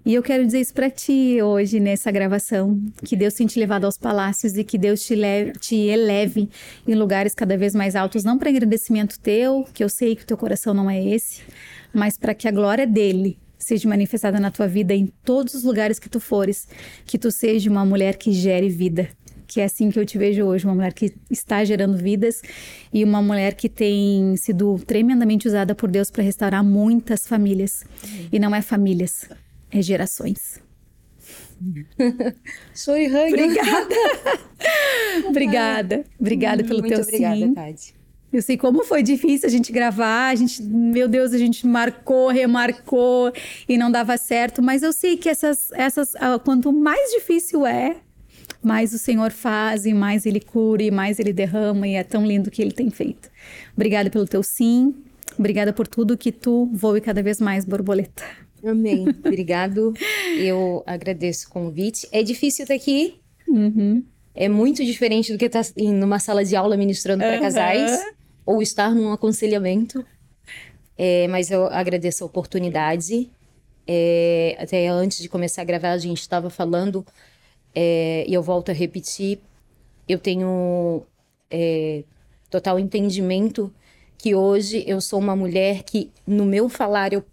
E 0.06 0.14
eu 0.14 0.22
quero 0.22 0.46
dizer 0.46 0.60
isso 0.60 0.74
para 0.74 0.90
ti 0.90 1.42
hoje 1.42 1.80
nessa 1.80 2.12
gravação, 2.12 2.78
que 3.06 3.16
Deus 3.16 3.34
tem 3.34 3.48
te 3.48 3.58
levado 3.58 3.86
aos 3.86 3.98
palácios 3.98 4.58
e 4.58 4.64
que 4.66 4.78
Deus 4.78 5.02
te, 5.02 5.16
leve, 5.16 5.54
te 5.54 5.76
eleve 5.78 6.50
em 6.86 6.96
lugares 6.96 7.34
cada 7.34 7.56
vez 7.56 7.74
mais 7.74 7.96
altos, 7.96 8.26
não 8.26 8.38
para 8.38 8.50
engrandecimento 8.50 9.18
teu, 9.18 9.66
que 9.74 9.82
eu 9.82 9.88
sei 9.88 10.18
que 10.18 10.24
o 10.24 10.26
teu 10.26 10.36
coração 10.36 10.74
não 10.74 10.90
é 10.90 11.02
esse, 11.02 11.44
mas 11.94 12.18
para 12.18 12.34
que 12.34 12.50
a 12.50 12.52
glória 12.52 12.86
dele 12.86 13.40
seja 13.58 13.88
manifestada 13.88 14.38
na 14.42 14.52
tua 14.52 14.68
vida 14.68 14.94
em 14.94 15.06
todos 15.24 15.54
os 15.54 15.64
lugares 15.64 15.98
que 15.98 16.10
tu 16.10 16.20
fores, 16.20 16.68
que 17.06 17.18
tu 17.18 17.32
seja 17.32 17.72
uma 17.72 17.86
mulher 17.86 18.18
que 18.18 18.34
gere 18.34 18.68
vida, 18.68 19.08
que 19.54 19.62
é 19.62 19.66
assim 19.66 19.92
que 19.92 20.00
eu 20.00 20.06
te 20.06 20.18
vejo 20.18 20.44
hoje, 20.46 20.66
uma 20.66 20.74
mulher 20.74 20.94
que 20.94 21.14
está 21.30 21.64
gerando 21.64 21.96
vidas 21.96 22.42
e 22.92 23.04
uma 23.04 23.22
mulher 23.22 23.54
que 23.54 23.70
tem 23.70 24.36
sido 24.36 24.80
tremendamente 24.80 25.48
usada 25.48 25.76
por 25.76 25.92
Deus 25.92 26.10
para 26.10 26.24
restaurar 26.24 26.64
muitas 26.64 27.28
famílias. 27.28 27.86
E 28.32 28.40
não 28.40 28.56
é 28.56 28.64
famílias, 28.64 29.30
é 29.70 29.80
gerações. 29.80 30.60
Sou 32.74 32.96
Obrigada. 32.96 33.96
obrigada. 35.30 36.04
Obrigada 36.20 36.64
pelo 36.64 36.80
Muito 36.80 36.96
teu 36.96 37.04
obrigada, 37.04 37.36
sim. 37.38 37.54
Tade. 37.54 37.94
Eu 38.34 38.42
sei 38.42 38.58
como 38.58 38.84
foi 38.84 39.04
difícil 39.04 39.48
a 39.48 39.52
gente 39.52 39.72
gravar, 39.72 40.30
a 40.30 40.36
gente, 40.36 40.64
meu 40.64 41.08
Deus, 41.08 41.32
a 41.32 41.38
gente 41.38 41.68
marcou, 41.68 42.30
remarcou 42.30 43.32
e 43.70 43.78
não 43.78 43.92
dava 43.92 44.18
certo, 44.18 44.64
mas 44.64 44.82
eu 44.82 44.92
sei 44.92 45.16
que 45.16 45.30
essas, 45.30 45.72
essas, 45.74 46.16
ah, 46.16 46.40
quanto 46.40 46.74
mais 46.74 47.12
difícil 47.12 47.68
é, 47.68 47.98
mais 48.64 48.94
o 48.94 48.98
Senhor 48.98 49.32
faz 49.32 49.86
e 49.86 49.94
mais 49.94 50.26
Ele 50.26 50.40
cura 50.40 50.84
e 50.84 50.92
mais 50.92 51.20
Ele 51.20 51.34
derrama 51.34 51.88
e 51.88 51.96
é 51.96 52.04
tão 52.04 52.26
lindo 52.26 52.48
o 52.48 52.52
que 52.52 52.62
Ele 52.62 52.72
tem 52.72 52.90
feito. 52.90 53.30
Obrigada 53.76 54.10
pelo 54.10 54.26
teu 54.26 54.42
sim, 54.44 54.96
obrigada 55.38 55.74
por 55.74 55.88
tudo 55.88 56.18
que 56.18 56.32
tu 56.32 56.70
voe 56.74 57.02
cada 57.02 57.22
vez 57.22 57.40
mais, 57.40 57.66
borboleta. 57.66 58.24
Amém. 58.66 59.06
Obrigado. 59.20 59.94
Eu 60.38 60.84
agradeço 60.86 61.48
o 61.48 61.52
convite. 61.52 62.08
É 62.12 62.24
difícil 62.24 62.64
estar 62.64 62.74
aqui. 62.74 63.20
Uhum. 63.48 64.04
É 64.34 64.48
muito 64.50 64.84
diferente 64.84 65.32
do 65.32 65.38
que 65.38 65.46
estar 65.46 65.64
numa 65.78 66.18
sala 66.18 66.44
de 66.44 66.56
aula 66.56 66.78
ministrando 66.78 67.24
para 67.24 67.40
casais 67.40 68.02
ou 68.46 68.62
estar 68.62 68.96
num 68.96 69.12
aconselhamento. 69.12 70.04
É, 70.98 71.28
mas 71.28 71.52
eu 71.52 71.66
agradeço 71.66 72.24
a 72.24 72.28
oportunidade. 72.28 73.30
É, 73.86 74.56
até 74.60 74.88
antes 74.88 75.20
de 75.20 75.28
começar 75.28 75.62
a 75.62 75.66
gravar, 75.66 75.92
a 75.92 75.98
gente 75.98 76.22
estava 76.22 76.50
falando 76.50 77.06
é, 77.76 78.26
e 78.28 78.34
eu 78.34 78.42
volto 78.42 78.70
a 78.70 78.74
repetir, 78.74 79.40
eu 80.08 80.20
tenho 80.20 81.04
é, 81.50 82.04
total 82.50 82.80
entendimento 82.80 83.74
que 84.18 84.36
hoje 84.36 84.84
eu 84.88 85.02
sou 85.02 85.20
uma 85.20 85.36
mulher 85.36 85.84
que, 85.84 86.12
no 86.26 86.46
meu 86.46 86.70
falar, 86.70 87.14
eu 87.14 87.24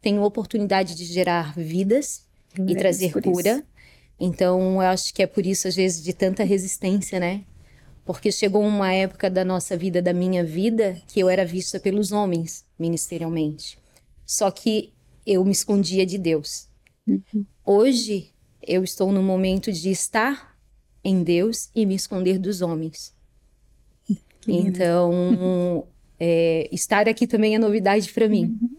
tenho 0.00 0.22
oportunidade 0.22 0.94
de 0.94 1.04
gerar 1.04 1.54
vidas 1.54 2.26
e 2.66 2.74
trazer 2.74 3.12
cura. 3.12 3.56
Isso. 3.56 3.64
Então, 4.18 4.74
eu 4.74 4.80
acho 4.80 5.12
que 5.12 5.22
é 5.22 5.26
por 5.26 5.44
isso, 5.44 5.68
às 5.68 5.76
vezes, 5.76 6.02
de 6.02 6.12
tanta 6.12 6.42
resistência, 6.42 7.20
né? 7.20 7.44
Porque 8.04 8.32
chegou 8.32 8.62
uma 8.62 8.92
época 8.92 9.28
da 9.28 9.44
nossa 9.44 9.76
vida, 9.76 10.00
da 10.00 10.12
minha 10.12 10.42
vida, 10.42 11.00
que 11.08 11.20
eu 11.20 11.28
era 11.28 11.44
vista 11.44 11.78
pelos 11.78 12.10
homens 12.10 12.64
ministerialmente. 12.78 13.78
Só 14.24 14.50
que 14.50 14.92
eu 15.26 15.44
me 15.44 15.52
escondia 15.52 16.06
de 16.06 16.16
Deus. 16.16 16.68
Uhum. 17.06 17.44
Hoje, 17.64 18.32
eu 18.62 18.82
estou 18.84 19.12
no 19.12 19.22
momento 19.22 19.72
de 19.72 19.90
estar 19.90 20.56
em 21.02 21.22
Deus 21.22 21.70
e 21.74 21.86
me 21.86 21.94
esconder 21.94 22.38
dos 22.38 22.60
homens. 22.60 23.14
Então, 24.46 25.86
é, 26.18 26.68
estar 26.72 27.08
aqui 27.08 27.26
também 27.26 27.54
é 27.54 27.58
novidade 27.58 28.12
para 28.12 28.28
mim. 28.28 28.58
Uhum. 28.60 28.76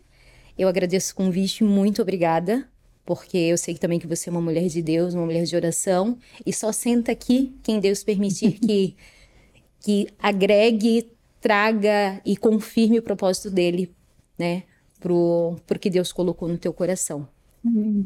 Eu 0.57 0.67
agradeço 0.67 1.13
o 1.13 1.15
convite, 1.15 1.63
muito 1.63 2.01
obrigada, 2.01 2.67
porque 3.05 3.37
eu 3.37 3.57
sei 3.57 3.75
também 3.75 3.97
que 3.97 4.05
você 4.05 4.29
é 4.29 4.31
uma 4.31 4.41
mulher 4.41 4.67
de 4.67 4.81
Deus, 4.81 5.13
uma 5.13 5.25
mulher 5.25 5.43
de 5.43 5.55
oração, 5.55 6.17
e 6.45 6.51
só 6.51 6.71
senta 6.71 7.11
aqui 7.11 7.55
quem 7.63 7.79
Deus 7.79 8.03
permitir 8.03 8.59
que, 8.59 8.95
que 9.79 10.07
agregue, 10.19 11.09
traga 11.39 12.21
e 12.25 12.35
confirme 12.35 12.99
o 12.99 13.01
propósito 13.01 13.49
dele, 13.49 13.95
né, 14.37 14.63
pro, 14.99 15.55
pro 15.65 15.79
que 15.79 15.89
Deus 15.89 16.11
colocou 16.11 16.47
no 16.47 16.57
teu 16.57 16.73
coração. 16.73 17.27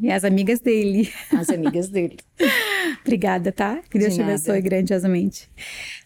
E 0.01 0.11
as 0.11 0.23
amigas 0.23 0.59
dele. 0.59 1.11
As 1.31 1.49
amigas 1.49 1.89
dele. 1.89 2.17
Obrigada, 3.01 3.51
tá? 3.51 3.79
Que 3.89 3.97
Deus 3.97 4.11
De 4.11 4.19
te 4.19 4.23
abençoe 4.23 4.61
grandiosamente. 4.61 5.49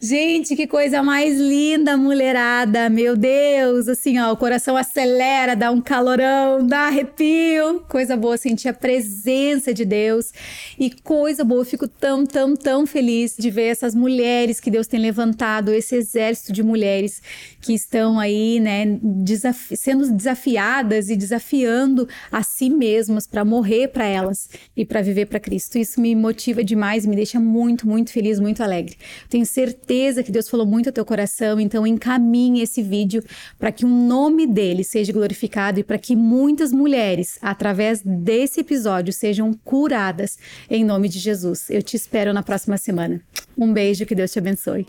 Gente, 0.02 0.56
que 0.56 0.68
coisa 0.68 1.02
mais 1.02 1.38
linda, 1.40 1.98
mulherada. 1.98 2.90
Meu 2.90 3.16
Deus, 3.16 3.88
assim, 3.88 4.20
ó, 4.20 4.32
o 4.32 4.38
coração 4.38 4.78
acelera, 4.78 5.56
dá 5.56 5.72
um 5.72 5.82
calorão, 5.82 6.66
dá 6.66 6.88
arrepio. 6.88 7.82
Coisa 7.88 8.16
boa 8.16 8.38
sentir 8.38 8.70
a 8.70 8.74
presença 8.74 9.74
de 9.74 9.86
Deus. 9.86 10.32
E 10.78 10.92
coisa 10.92 11.44
boa, 11.44 11.62
eu 11.62 11.66
fico 11.66 11.88
tão, 11.88 12.26
tão, 12.26 12.56
tão 12.56 12.86
feliz 12.86 13.36
de 13.38 13.50
ver 13.50 13.68
essas 13.68 13.96
mulheres 13.96 14.60
que 14.60 14.70
Deus 14.70 14.88
tem 14.88 15.00
levantado, 15.00 15.74
esse 15.74 15.96
exército 15.96 16.54
de 16.54 16.64
mulheres 16.64 17.22
que 17.62 17.74
estão 17.74 18.20
aí, 18.20 18.60
né, 18.60 18.98
desafi 19.02 19.76
sendo 19.76 20.12
desafiadas 20.12 21.10
e 21.10 21.16
desafiando 21.16 22.08
a 22.32 22.44
si 22.44 22.70
mesmas 22.70 23.28
para 23.28 23.44
morrer 23.44 23.90
para 23.90 24.06
elas 24.06 24.50
e 24.76 24.86
para 24.86 25.02
viver 25.02 25.26
para 25.26 25.40
Cristo. 25.40 25.78
Isso 25.78 26.00
me 26.00 26.16
motiva 26.16 26.64
demais, 26.78 27.08
me 27.08 27.16
deixa 27.16 27.40
muito, 27.40 27.88
muito 27.88 28.12
feliz, 28.12 28.40
muito 28.40 28.62
alegre. 28.62 28.96
Tenho 29.28 29.46
certeza 29.48 30.22
que 30.22 30.32
Deus 30.32 30.48
falou 30.48 30.66
muito 30.66 30.88
ao 30.88 30.94
teu 30.94 31.04
coração, 31.04 31.60
então 31.60 31.88
encaminhe 31.88 32.62
esse 32.62 32.84
vídeo 32.84 33.24
para 33.58 33.72
que 33.72 33.84
o 33.84 33.90
nome 33.90 34.46
dele 34.46 34.84
seja 34.84 35.12
glorificado 35.12 35.80
e 35.80 35.84
para 35.84 35.98
que 35.98 36.16
muitas 36.16 36.72
mulheres, 36.72 37.40
através 37.42 38.04
desse 38.06 38.60
episódio, 38.60 39.12
sejam 39.12 39.54
curadas 39.66 40.38
em 40.70 40.86
nome 40.86 41.10
de 41.10 41.18
Jesus. 41.18 41.68
Eu 41.72 41.82
te 41.82 41.98
espero 41.98 42.32
na 42.32 42.44
próxima 42.44 42.78
semana. 42.78 43.20
Um 43.58 43.74
beijo, 43.74 44.06
que 44.06 44.14
Deus 44.14 44.32
te 44.32 44.38
abençoe. 44.38 44.86